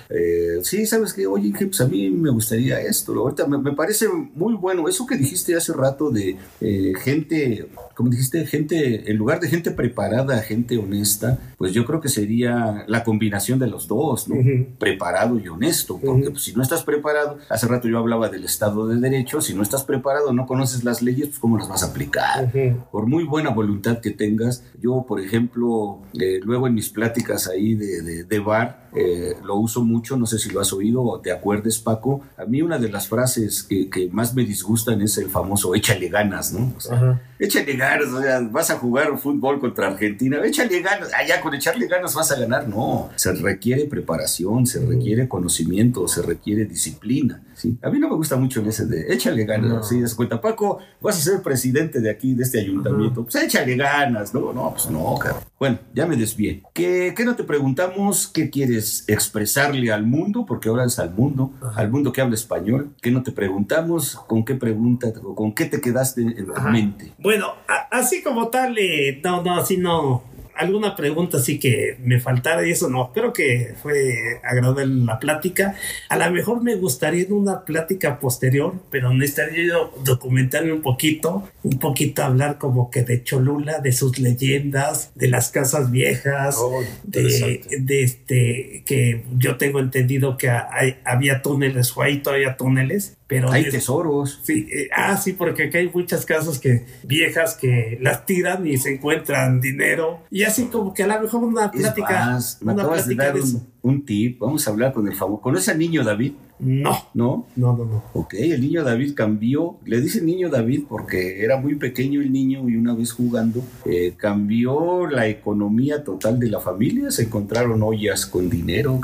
Eh, 0.10 0.62
sí, 0.64 0.88
sabes 0.88 1.14
que, 1.14 1.28
oye, 1.28 1.50
Inge, 1.50 1.68
pues 1.68 1.82
a 1.82 1.88
mí 1.88 2.10
me 2.10 2.32
gustaría 2.32 2.82
esto. 2.82 3.14
Ahorita 3.14 3.46
me, 3.46 3.60
me 3.60 3.74
parece 3.74 4.08
muy 4.08 4.56
bueno 4.56 4.90
eso 4.90 5.06
que 5.06 5.16
dijiste 5.16 5.56
hace 5.56 5.74
rato 5.74 6.10
de 6.10 6.36
eh, 6.60 6.94
gente, 7.04 7.68
como 7.94 8.10
dijiste, 8.10 8.48
gente, 8.48 9.12
en 9.12 9.18
lugar 9.18 9.40
de 9.40 9.48
gente 9.48 9.70
preparada, 9.70 10.42
gente 10.42 10.80
honesta, 10.80 11.38
pues 11.60 11.72
yo 11.72 11.86
creo 11.86 12.02
que 12.02 12.10
sería 12.10 12.84
la 12.88 13.04
combinación 13.04 13.60
de 13.60 13.68
los 13.68 13.88
dos, 13.88 14.28
¿no? 14.28 14.38
Preparado 14.80 15.38
y 15.38 15.48
honesto, 15.50 16.00
porque 16.04 16.32
pues, 16.32 16.46
si 16.46 16.54
no 16.54 16.64
estás 16.64 16.84
preparado, 16.84 17.38
hace 17.48 17.68
rato 17.68 17.88
yo 17.88 18.00
hablaba 18.00 18.28
del 18.28 18.44
Estado 18.44 18.88
de 18.88 19.03
derecho, 19.04 19.42
si 19.42 19.54
no 19.54 19.62
estás 19.62 19.84
preparado, 19.84 20.34
no 20.34 20.48
conoces 20.48 20.84
las 20.84 21.02
leyes, 21.02 21.28
pues 21.28 21.40
cómo 21.40 21.58
las 21.58 21.70
vas 21.70 21.84
a 21.84 21.88
aplicar. 21.88 22.52
Por 22.92 23.08
muy 23.08 23.24
buena 23.24 23.52
voluntad 23.52 24.00
que 24.00 24.12
tengas, 24.12 24.64
yo, 24.82 25.06
por 25.08 25.20
ejemplo, 25.22 26.00
eh, 26.20 26.40
luego 26.44 26.68
en 26.68 26.74
mis 26.74 26.90
pláticas 26.90 27.48
ahí 27.48 27.76
de, 27.76 28.24
de, 28.24 28.40
bar, 28.40 28.83
eh, 28.96 29.36
lo 29.44 29.56
uso 29.56 29.84
mucho, 29.84 30.18
no 30.18 30.26
sé 30.26 30.40
si 30.40 30.50
lo 30.50 30.62
has 30.62 30.72
oído 30.74 31.04
o 31.04 31.20
te 31.20 31.32
acuerdes, 31.32 31.80
Paco. 31.80 32.22
A 32.38 32.46
mí 32.46 32.62
una 32.62 32.78
de 32.78 32.90
las 32.90 33.08
frases 33.08 33.64
que, 33.64 33.90
que 33.90 34.10
más 34.10 34.34
me 34.34 34.44
disgustan 34.44 35.02
es 35.02 35.18
el 35.18 35.30
famoso 35.30 35.76
échale 35.76 36.10
ganas, 36.10 36.54
¿no? 36.54 36.74
O 36.78 36.80
sea, 36.80 37.22
échale 37.40 37.74
ganas, 37.74 38.08
o 38.08 38.22
sea, 38.22 38.40
vas 38.42 38.70
a 38.70 38.78
jugar 38.78 39.18
fútbol 39.18 39.60
contra 39.60 39.88
Argentina, 39.88 40.40
échale 40.46 40.82
ganas, 40.82 41.12
allá 41.14 41.42
con 41.42 41.54
echarle 41.54 41.88
ganas 41.88 42.14
vas 42.16 42.32
a 42.32 42.40
ganar, 42.40 42.68
no, 42.68 43.10
se 43.16 43.34
requiere 43.34 43.86
preparación, 43.86 44.66
se 44.66 44.86
requiere 44.86 45.28
conocimiento, 45.28 46.08
se 46.08 46.22
requiere 46.22 46.66
disciplina. 46.66 47.44
¿sí? 47.56 47.78
A 47.82 47.90
mí 47.90 48.00
no 48.00 48.10
me 48.10 48.16
gusta 48.16 48.36
mucho 48.36 48.62
el 48.62 48.68
ese 48.68 48.86
de 48.86 49.14
échale 49.14 49.46
ganas, 49.46 49.90
¿sí? 49.90 50.02
Das 50.02 50.16
cuenta, 50.16 50.40
Paco, 50.40 50.80
vas 51.02 51.18
a 51.18 51.22
ser 51.22 51.42
presidente 51.42 52.00
de 52.00 52.10
aquí, 52.10 52.34
de 52.34 52.44
este 52.44 52.60
ayuntamiento, 52.60 53.24
pues 53.24 53.36
échale 53.36 53.76
ganas, 53.76 54.34
no, 54.34 54.54
no, 54.54 54.72
pues 54.72 54.90
no, 54.90 55.16
cabrón. 55.16 55.44
Bueno, 55.64 55.80
ya 55.94 56.06
me 56.06 56.18
desvié. 56.18 56.62
¿Qué, 56.74 57.14
¿Qué, 57.16 57.24
no 57.24 57.38
te 57.38 57.46
preguntamos? 57.46 58.28
¿Qué 58.28 58.50
quieres 58.50 58.83
expresarle 59.08 59.92
al 59.92 60.06
mundo? 60.06 60.46
Porque 60.46 60.70
ahora 60.70 60.86
es 60.86 61.00
al 61.00 61.12
mundo, 61.12 61.52
al 61.76 61.90
mundo 61.90 62.12
que 62.12 62.22
habla 62.22 62.36
español. 62.36 62.94
¿Qué 63.02 63.12
no 63.12 63.24
te 63.24 63.32
preguntamos? 63.32 64.16
¿Con 64.28 64.44
qué 64.44 64.56
pregunta 64.56 65.12
o 65.24 65.36
con 65.36 65.54
qué 65.54 65.66
te 65.66 65.82
quedaste 65.82 66.22
en 66.22 66.48
tu 66.48 66.62
mente? 66.62 67.14
Bueno, 67.18 67.54
así 67.92 68.22
como 68.22 68.50
tal, 68.50 68.78
eh, 68.78 69.22
no, 69.24 69.44
no, 69.44 69.56
así 69.56 69.78
no 69.78 70.33
alguna 70.56 70.96
pregunta 70.96 71.38
así 71.38 71.60
que 71.60 71.98
me 72.00 72.20
faltara 72.20 72.66
y 72.66 72.72
eso 72.72 72.90
no. 72.90 73.12
Creo 73.14 73.34
que 73.34 73.74
fue 73.82 74.40
agradable 74.44 74.86
la 75.06 75.20
plática. 75.20 75.76
A 76.10 76.18
lo 76.18 76.32
mejor 76.32 76.64
me 76.64 76.76
gustaría 76.76 77.24
en 77.24 77.34
una 77.34 77.66
plática 77.66 78.20
posterior, 78.20 78.76
pero 78.90 79.14
necesitaría 79.14 79.68
yo 79.68 79.94
documentarme 80.04 80.74
un 80.74 80.82
poquito, 80.82 81.50
un 81.64 81.80
poquito 81.80 82.24
hablar 82.24 82.58
como 82.58 82.90
que 82.90 83.04
de 83.04 83.24
Cholula, 83.24 83.80
de 83.80 83.92
sus 83.92 84.20
leyendas, 84.20 85.12
de 85.16 85.28
las 85.28 85.50
casas 85.50 85.92
viejas, 85.92 86.58
oh, 86.60 86.82
de, 87.04 87.62
de, 87.80 88.04
este, 88.04 88.84
que 88.86 89.24
yo 89.38 89.58
tengo 89.58 89.80
entendido 89.80 90.38
que 90.38 90.50
hay, 90.50 90.98
había 91.06 91.42
túneles 91.42 91.96
o 91.96 92.02
hay 92.02 92.20
todavía 92.20 92.58
túneles 92.58 93.18
hay 93.50 93.70
tesoros. 93.70 94.40
Sí, 94.44 94.68
eh, 94.72 94.90
ah, 94.96 95.18
sí, 95.18 95.34
porque 95.34 95.64
aquí 95.64 95.78
hay 95.78 95.90
muchas 95.94 96.26
casas 96.26 96.60
que 96.60 96.86
viejas 97.04 97.56
que 97.56 97.98
las 98.02 98.26
tiran 98.26 98.68
y 98.68 98.78
se 98.78 98.96
encuentran 98.96 99.60
dinero. 99.62 100.22
Y 100.30 100.44
así 100.44 100.66
como 100.66 100.94
que 100.94 101.04
a 101.04 101.08
lo 101.08 101.22
mejor 101.22 101.44
una 101.44 101.72
plática. 101.72 102.40
una 102.62 102.88
plática 102.88 103.32
de 103.32 103.42
un, 103.82 104.06
tip. 104.06 104.40
Vamos 104.40 104.68
a 104.68 104.72
hablar 104.72 104.94
con 104.94 105.08
el 105.08 105.16
famoso. 105.16 105.42
¿Conoce 105.42 105.72
al 105.72 105.80
niño 105.80 106.04
David? 106.04 106.34
No. 106.64 106.98
¿No? 107.14 107.48
No, 107.56 107.78
no, 107.78 107.86
no. 107.86 108.04
Ok, 108.14 108.36
el 108.36 108.62
niño 108.62 108.84
David 108.84 109.14
cambió. 109.16 109.78
Le 109.86 110.02
dice 110.02 110.22
niño 110.22 110.50
David 110.50 110.84
porque 110.88 111.44
era 111.44 111.60
muy 111.60 111.76
pequeño 111.76 112.22
el 112.22 112.32
niño 112.32 112.68
y 112.70 112.76
una 112.76 112.94
vez 112.94 113.12
jugando 113.12 113.64
eh, 113.86 114.14
cambió 114.18 115.08
la 115.08 115.28
economía 115.28 116.04
total 116.04 116.40
de 116.40 116.50
la 116.50 116.60
familia. 116.60 117.12
Se 117.12 117.24
encontraron 117.24 117.84
ollas 117.84 118.26
con 118.26 118.50
dinero, 118.50 119.00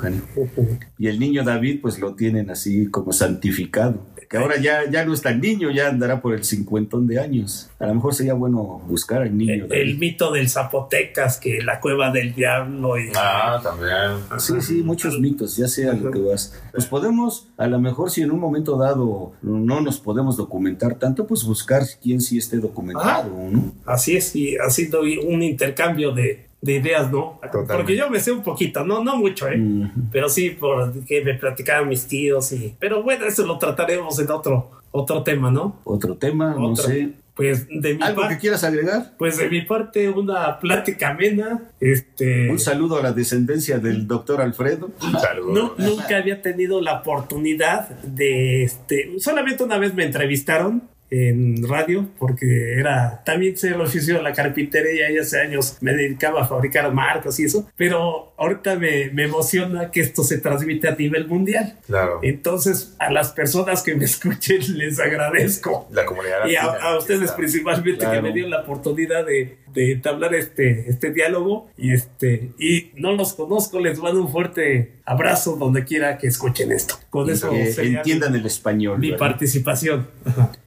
Y 0.97 1.07
el 1.07 1.20
niño 1.20 1.43
David, 1.43 1.80
pues 1.82 1.99
lo 1.99 2.16
tienen 2.16 2.49
así 2.49 2.88
como 2.88 3.12
santificado 3.12 3.99
que 4.30 4.38
ahora 4.38 4.60
ya, 4.62 4.90
ya 4.90 5.04
no 5.06 5.14
está 5.14 5.32
el 5.32 5.42
niño, 5.42 5.72
ya 5.72 5.90
andará 5.90 6.22
por 6.22 6.36
el 6.36 6.44
cincuentón 6.44 7.08
de 7.08 7.20
años. 7.20 7.70
A 7.80 7.88
lo 7.88 7.96
mejor 7.96 8.14
sería 8.14 8.36
bueno 8.36 8.80
buscar 8.88 9.24
al 9.24 9.36
niño. 9.36 9.66
El, 9.72 9.98
mito 9.98 10.32
del 10.32 10.48
Zapotecas, 10.48 11.38
que 11.38 11.64
la 11.64 11.80
cueva 11.80 12.12
del 12.12 12.36
diablo. 12.36 13.00
Y... 13.00 13.10
Ah, 13.16 13.60
también. 13.64 14.40
Sí, 14.40 14.62
sí, 14.62 14.84
muchos 14.84 15.20
mitos, 15.20 15.58
ya 15.58 15.68
sea 15.68 15.94
lo 15.94 16.12
que 16.12 16.20
vas. 16.20 16.54
Pues 16.72 16.86
podemos, 16.86 17.48
a 17.58 17.66
lo 17.66 17.80
mejor 17.80 18.12
si 18.12 18.22
en 18.22 18.30
un 18.30 18.40
momento 18.40 18.78
dado 18.78 19.34
no 19.42 19.82
nos 19.82 20.00
podemos 20.00 20.38
documentar 20.38 20.96
tanto, 21.00 21.26
pues 21.26 21.44
buscar 21.44 21.82
quién 22.00 22.22
sí 22.22 22.38
esté 22.38 22.58
documentado, 22.58 23.32
¿no? 23.52 23.74
Así 23.86 24.16
es, 24.16 24.36
y 24.36 24.58
haciendo 24.58 25.02
un 25.02 25.42
intercambio 25.42 26.12
de, 26.12 26.49
de 26.62 26.74
ideas, 26.74 27.12
¿no? 27.12 27.39
Porque 27.68 27.95
yo 27.95 28.10
me 28.10 28.20
sé 28.20 28.32
un 28.32 28.43
poquito, 28.43 28.84
no, 28.86 29.03
no 29.03 29.16
mucho, 29.16 29.47
¿eh? 29.47 29.62
Pero 30.12 30.30
sí, 30.30 30.57
porque 30.60 31.22
me 31.24 31.36
platicaban 31.36 31.88
mis 31.88 32.05
tíos 32.07 32.51
y... 32.51 32.76
Pero 32.80 33.01
bueno, 33.01 33.26
eso 33.26 33.45
lo 33.45 33.57
trataremos 33.57 34.20
en 34.20 34.30
otro, 34.30 34.70
otro 34.91 35.24
tema, 35.24 35.49
¿no? 35.49 35.80
Otro 35.86 36.16
tema, 36.16 36.55
no 36.57 36.76
sé. 36.76 37.14
Pues 37.34 37.68
de 37.70 37.93
mi 37.93 38.03
¿Algo 38.03 38.28
que 38.28 38.38
quieras 38.38 38.66
agregar? 38.66 39.14
Pues 39.18 39.38
de 39.38 39.49
mi 39.49 39.62
parte, 39.62 40.10
una 40.10 40.60
plática 40.60 41.12
amena. 41.12 41.64
Este... 41.80 42.49
Un 42.49 42.60
saludo 42.60 42.97
a 42.99 43.01
la 43.01 43.14
descendencia 43.14 43.80
del 43.80 44.07
doctor 44.07 44.41
Alfredo. 44.41 44.91
No, 45.53 45.74
nunca 45.78 46.18
había 46.18 46.41
tenido 46.41 46.82
la 46.82 46.95
oportunidad 46.95 47.88
de... 48.01 48.64
Este... 48.64 49.14
Solamente 49.20 49.64
una 49.64 49.78
vez 49.78 49.93
me 49.93 50.03
entrevistaron 50.03 50.89
en 51.12 51.68
radio 51.68 52.07
porque 52.20 52.74
era 52.74 53.24
también 53.26 53.57
sé 53.57 53.70
el 53.70 53.82
oficio 53.82 54.16
de 54.16 54.22
la 54.22 54.34
carpintería 54.34 55.10
y 55.12 55.18
hace 55.18 55.39
años 55.41 55.78
me 55.82 55.93
dedicaba 55.93 56.43
a 56.43 56.47
fabricar 56.47 56.91
marcas 56.93 57.39
y 57.39 57.45
eso 57.45 57.70
pero 57.76 58.34
ahorita 58.38 58.76
me, 58.76 59.10
me, 59.12 59.26
emociona 59.26 59.91
que 59.91 60.01
esto 60.01 60.24
se 60.24 60.38
transmite 60.38 60.88
a 60.88 60.95
nivel 60.95 61.28
mundial. 61.28 61.78
Claro. 61.86 62.20
Entonces 62.24 62.95
a 62.99 63.12
las 63.12 63.32
personas 63.32 63.84
que 63.84 63.95
me 63.95 64.05
escuchen 64.10 64.78
les 64.78 64.99
agradezco. 64.99 65.88
La 65.91 66.05
comunidad 66.05 66.47
y 66.47 66.55
a, 66.55 66.97
ustedes 66.97 67.32
principalmente 67.32 68.05
que 68.10 68.22
me 68.22 68.32
dieron 68.32 68.51
la 68.51 68.62
oportunidad 68.62 69.26
de, 69.26 69.57
de 69.74 69.93
entablar 69.93 70.34
este, 70.36 70.89
este 70.89 71.12
diálogo 71.12 71.70
y 71.78 71.93
este 71.93 72.51
y 72.60 72.91
no 72.95 73.14
los 73.14 73.34
conozco 73.34 73.80
les 73.80 73.99
mando 73.99 74.22
un 74.22 74.32
fuerte 74.32 74.93
abrazo 75.05 75.55
donde 75.55 75.84
quiera 75.86 76.18
que 76.18 76.28
escuchen 76.28 76.72
esto. 76.72 76.95
Con 77.10 77.30
eso 77.30 77.51
entiendan 77.51 78.36
el 78.36 78.45
español 78.45 78.99
mi 78.99 79.14
participación 79.14 80.07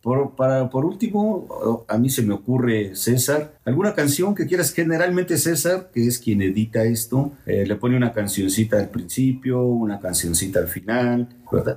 por, 0.02 0.34
para, 0.36 0.68
por 0.68 0.84
último 0.84 1.84
a 1.88 1.96
mí 1.98 2.10
se 2.10 2.22
me 2.22 2.34
ocurre 2.34 2.94
César 2.96 3.54
alguna 3.64 3.94
canción 3.94 4.34
que 4.34 4.46
quieras 4.46 4.72
generalmente 4.72 5.38
César 5.38 5.90
que 5.92 6.06
es 6.06 6.18
quien 6.18 6.42
edita 6.42 6.84
esto 6.84 7.32
eh, 7.46 7.64
le 7.66 7.76
pone 7.76 7.96
una 7.96 8.12
cancioncita 8.12 8.78
al 8.78 8.88
principio 8.88 9.62
una 9.62 10.00
cancioncita 10.00 10.58
al 10.58 10.68
final 10.68 11.28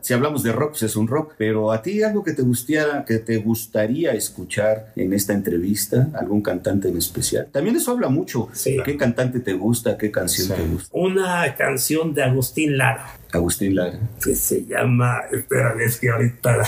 si 0.02 0.14
hablamos 0.14 0.44
de 0.44 0.52
rock, 0.52 0.72
pues 0.72 0.84
es 0.84 0.96
un 0.96 1.08
rock, 1.08 1.34
pero 1.38 1.72
a 1.72 1.82
ti 1.82 2.02
algo 2.04 2.24
que 2.24 2.34
te 2.34 2.42
gustaría, 2.42 3.04
que 3.06 3.20
te 3.20 3.38
gustaría 3.38 4.14
escuchar 4.14 4.94
en 4.96 5.14
esta 5.14 5.34
entrevista, 5.34 6.10
algún 6.14 6.42
cantante 6.42 6.90
en 6.90 6.98
especial. 6.98 7.48
También 7.52 7.76
eso 7.76 7.92
habla 7.92 8.10
mucho. 8.10 8.50
¿Qué 8.64 8.98
cantante 8.98 9.40
te 9.40 9.54
gusta? 9.54 9.98
¿Qué 9.98 10.12
canción 10.12 10.58
te 10.58 10.66
gusta? 10.66 10.90
Una 10.94 11.56
canción 11.56 12.14
de 12.14 12.24
Agustín 12.24 12.78
Lara. 12.78 13.18
Agustín 13.32 13.76
Lara. 13.76 14.00
Que 14.24 14.36
se 14.36 14.66
llama, 14.66 15.24
espera, 15.32 15.76
es 15.84 16.00
que 16.00 16.10
ahorita 16.10 16.64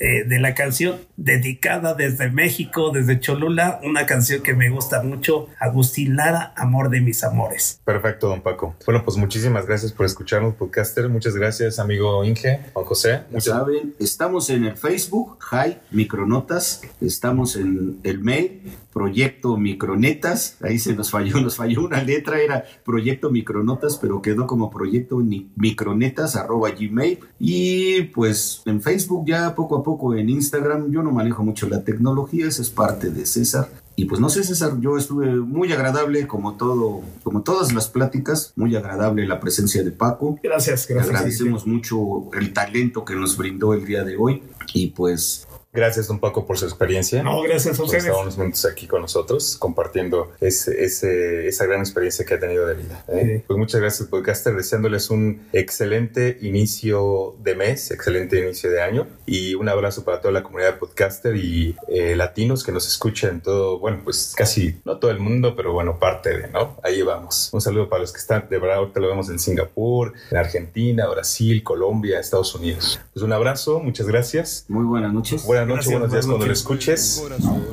eh, 0.00 0.24
de 0.24 0.38
la 0.38 0.54
canción 0.54 1.00
dedicada 1.16 1.94
desde 1.94 2.30
México, 2.30 2.90
desde 2.92 3.18
Cholula, 3.18 3.80
una 3.82 4.06
canción 4.06 4.42
que 4.42 4.54
me 4.54 4.70
gusta 4.70 5.02
mucho, 5.02 5.48
Agustín 5.58 6.16
Lara, 6.16 6.52
Amor 6.56 6.90
de 6.90 7.00
mis 7.00 7.24
amores. 7.24 7.80
Perfecto, 7.84 8.28
don 8.28 8.40
Paco. 8.40 8.76
Bueno, 8.86 9.04
pues 9.04 9.16
muchísimas 9.16 9.66
gracias 9.66 9.92
por 9.92 10.06
escucharnos, 10.06 10.54
podcaster. 10.54 11.08
Muchas 11.08 11.34
gracias, 11.34 11.78
amigo 11.78 12.24
Inge, 12.24 12.60
Juan 12.72 12.86
José. 12.86 13.22
Ya 13.30 13.40
saben, 13.40 13.94
estamos 13.98 14.50
en 14.50 14.64
el 14.64 14.76
Facebook, 14.76 15.38
Hi 15.50 15.78
Micronotas, 15.90 16.82
estamos 17.00 17.56
en 17.56 17.98
el 18.04 18.20
mail, 18.20 18.62
Proyecto 18.98 19.56
Micronetas, 19.56 20.56
ahí 20.60 20.80
se 20.80 20.92
nos 20.92 21.12
falló, 21.12 21.40
nos 21.40 21.54
falló 21.54 21.84
una 21.84 22.02
letra, 22.02 22.40
era 22.40 22.64
Proyecto 22.84 23.30
Micronotas, 23.30 23.96
pero 23.96 24.20
quedó 24.20 24.48
como 24.48 24.72
Proyecto 24.72 25.22
Micronetas 25.54 26.34
arroba 26.34 26.70
Gmail. 26.70 27.20
Y 27.38 28.02
pues 28.12 28.62
en 28.66 28.82
Facebook 28.82 29.24
ya 29.28 29.54
poco 29.54 29.76
a 29.76 29.84
poco, 29.84 30.16
en 30.16 30.28
Instagram, 30.28 30.90
yo 30.90 31.04
no 31.04 31.12
manejo 31.12 31.44
mucho 31.44 31.68
la 31.68 31.84
tecnología, 31.84 32.48
esa 32.48 32.60
es 32.60 32.70
parte 32.70 33.10
de 33.10 33.24
César. 33.24 33.70
Y 33.94 34.04
pues 34.04 34.20
no 34.20 34.28
sé, 34.30 34.42
César, 34.42 34.80
yo 34.80 34.96
estuve 34.96 35.26
muy 35.36 35.72
agradable, 35.72 36.26
como 36.26 36.56
todo, 36.56 37.00
como 37.22 37.42
todas 37.42 37.72
las 37.72 37.88
pláticas, 37.88 38.52
muy 38.56 38.74
agradable 38.76 39.26
la 39.26 39.40
presencia 39.40 39.82
de 39.84 39.92
Paco. 39.92 40.38
Gracias, 40.42 40.88
gracias. 40.88 41.14
Agradecemos 41.14 41.68
mucho 41.68 42.30
el 42.32 42.52
talento 42.52 43.04
que 43.04 43.14
nos 43.14 43.36
brindó 43.36 43.74
el 43.74 43.84
día 43.84 44.02
de 44.02 44.16
hoy. 44.16 44.42
Y 44.72 44.88
pues 44.88 45.47
Gracias, 45.72 46.08
don 46.08 46.18
Paco, 46.18 46.46
por 46.46 46.56
su 46.56 46.64
experiencia. 46.64 47.22
No, 47.22 47.42
gracias 47.42 47.78
a 47.78 47.82
ustedes. 47.82 48.04
Por 48.04 48.10
estar 48.10 48.22
unos 48.22 48.38
minutos 48.38 48.64
aquí 48.64 48.86
con 48.86 49.02
nosotros, 49.02 49.56
compartiendo 49.58 50.32
ese, 50.40 50.82
ese, 50.82 51.46
esa 51.46 51.66
gran 51.66 51.80
experiencia 51.80 52.24
que 52.24 52.34
ha 52.34 52.40
tenido 52.40 52.66
de 52.66 52.74
vida. 52.74 53.04
¿eh? 53.08 53.44
Pues 53.46 53.58
muchas 53.58 53.80
gracias, 53.80 54.08
podcaster, 54.08 54.54
deseándoles 54.54 55.10
un 55.10 55.42
excelente 55.52 56.38
inicio 56.40 57.36
de 57.42 57.54
mes, 57.54 57.90
excelente 57.90 58.38
inicio 58.38 58.70
de 58.70 58.80
año 58.80 59.06
y 59.26 59.54
un 59.54 59.68
abrazo 59.68 60.04
para 60.04 60.22
toda 60.22 60.32
la 60.32 60.42
comunidad 60.42 60.72
de 60.72 60.78
podcaster 60.78 61.36
y 61.36 61.76
eh, 61.88 62.16
latinos 62.16 62.64
que 62.64 62.72
nos 62.72 62.86
escuchan 62.88 63.42
todo, 63.42 63.78
bueno, 63.78 64.00
pues 64.02 64.32
casi, 64.36 64.80
no 64.86 64.98
todo 64.98 65.10
el 65.10 65.20
mundo, 65.20 65.54
pero 65.54 65.74
bueno, 65.74 65.98
parte 65.98 66.36
de, 66.36 66.48
¿no? 66.48 66.78
Ahí 66.82 67.02
vamos. 67.02 67.50
Un 67.52 67.60
saludo 67.60 67.90
para 67.90 68.00
los 68.00 68.12
que 68.12 68.18
están, 68.18 68.48
de 68.48 68.58
verdad, 68.58 68.78
ahorita 68.78 69.00
lo 69.00 69.08
vemos 69.08 69.28
en 69.28 69.38
Singapur, 69.38 70.14
en 70.30 70.36
Argentina, 70.38 71.06
Brasil, 71.08 71.62
Colombia, 71.62 72.18
Estados 72.18 72.54
Unidos. 72.54 72.98
Pues 73.12 73.22
un 73.22 73.34
abrazo, 73.34 73.80
muchas 73.80 74.06
gracias. 74.06 74.64
Muy 74.68 74.86
buenas 74.86 75.12
noches 75.12 75.44
buenas 75.58 75.67
noches, 75.68 75.90
buenos 75.90 76.12
días 76.12 76.26
cuando 76.26 76.46
lo 76.46 76.52
escuches. 76.52 77.22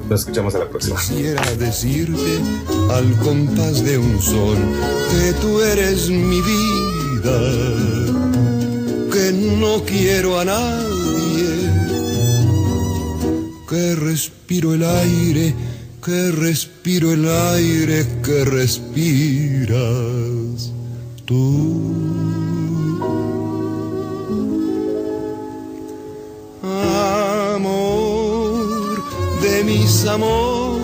Nos 0.10 0.20
escuchamos 0.20 0.56
a 0.56 0.60
la 0.60 0.70
próxima. 0.70 1.00
Quisiera 1.00 1.42
decirte 1.56 2.40
al 2.92 3.18
compás 3.20 3.84
de 3.84 3.98
un 3.98 4.22
sol 4.22 4.58
que 5.12 5.34
tú 5.42 5.62
eres 5.62 6.10
mi 6.10 6.42
vida, 6.42 7.40
que 9.12 9.32
no 9.32 9.84
quiero 9.84 10.40
a 10.40 10.46
nadie 10.46 11.06
que 13.68 13.96
respiro 13.96 14.74
el 14.74 14.84
aire, 14.84 15.54
que 16.04 16.32
respiro 16.32 17.14
el 17.14 17.28
aire 17.28 18.06
que 18.24 18.46
respiras 18.46 19.76
tú. 21.26 22.25
Mis 29.66 30.06
amores, 30.06 30.76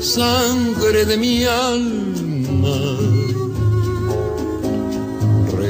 sangre 0.00 1.04
de 1.04 1.16
mi 1.16 1.44
alma 1.44 3.02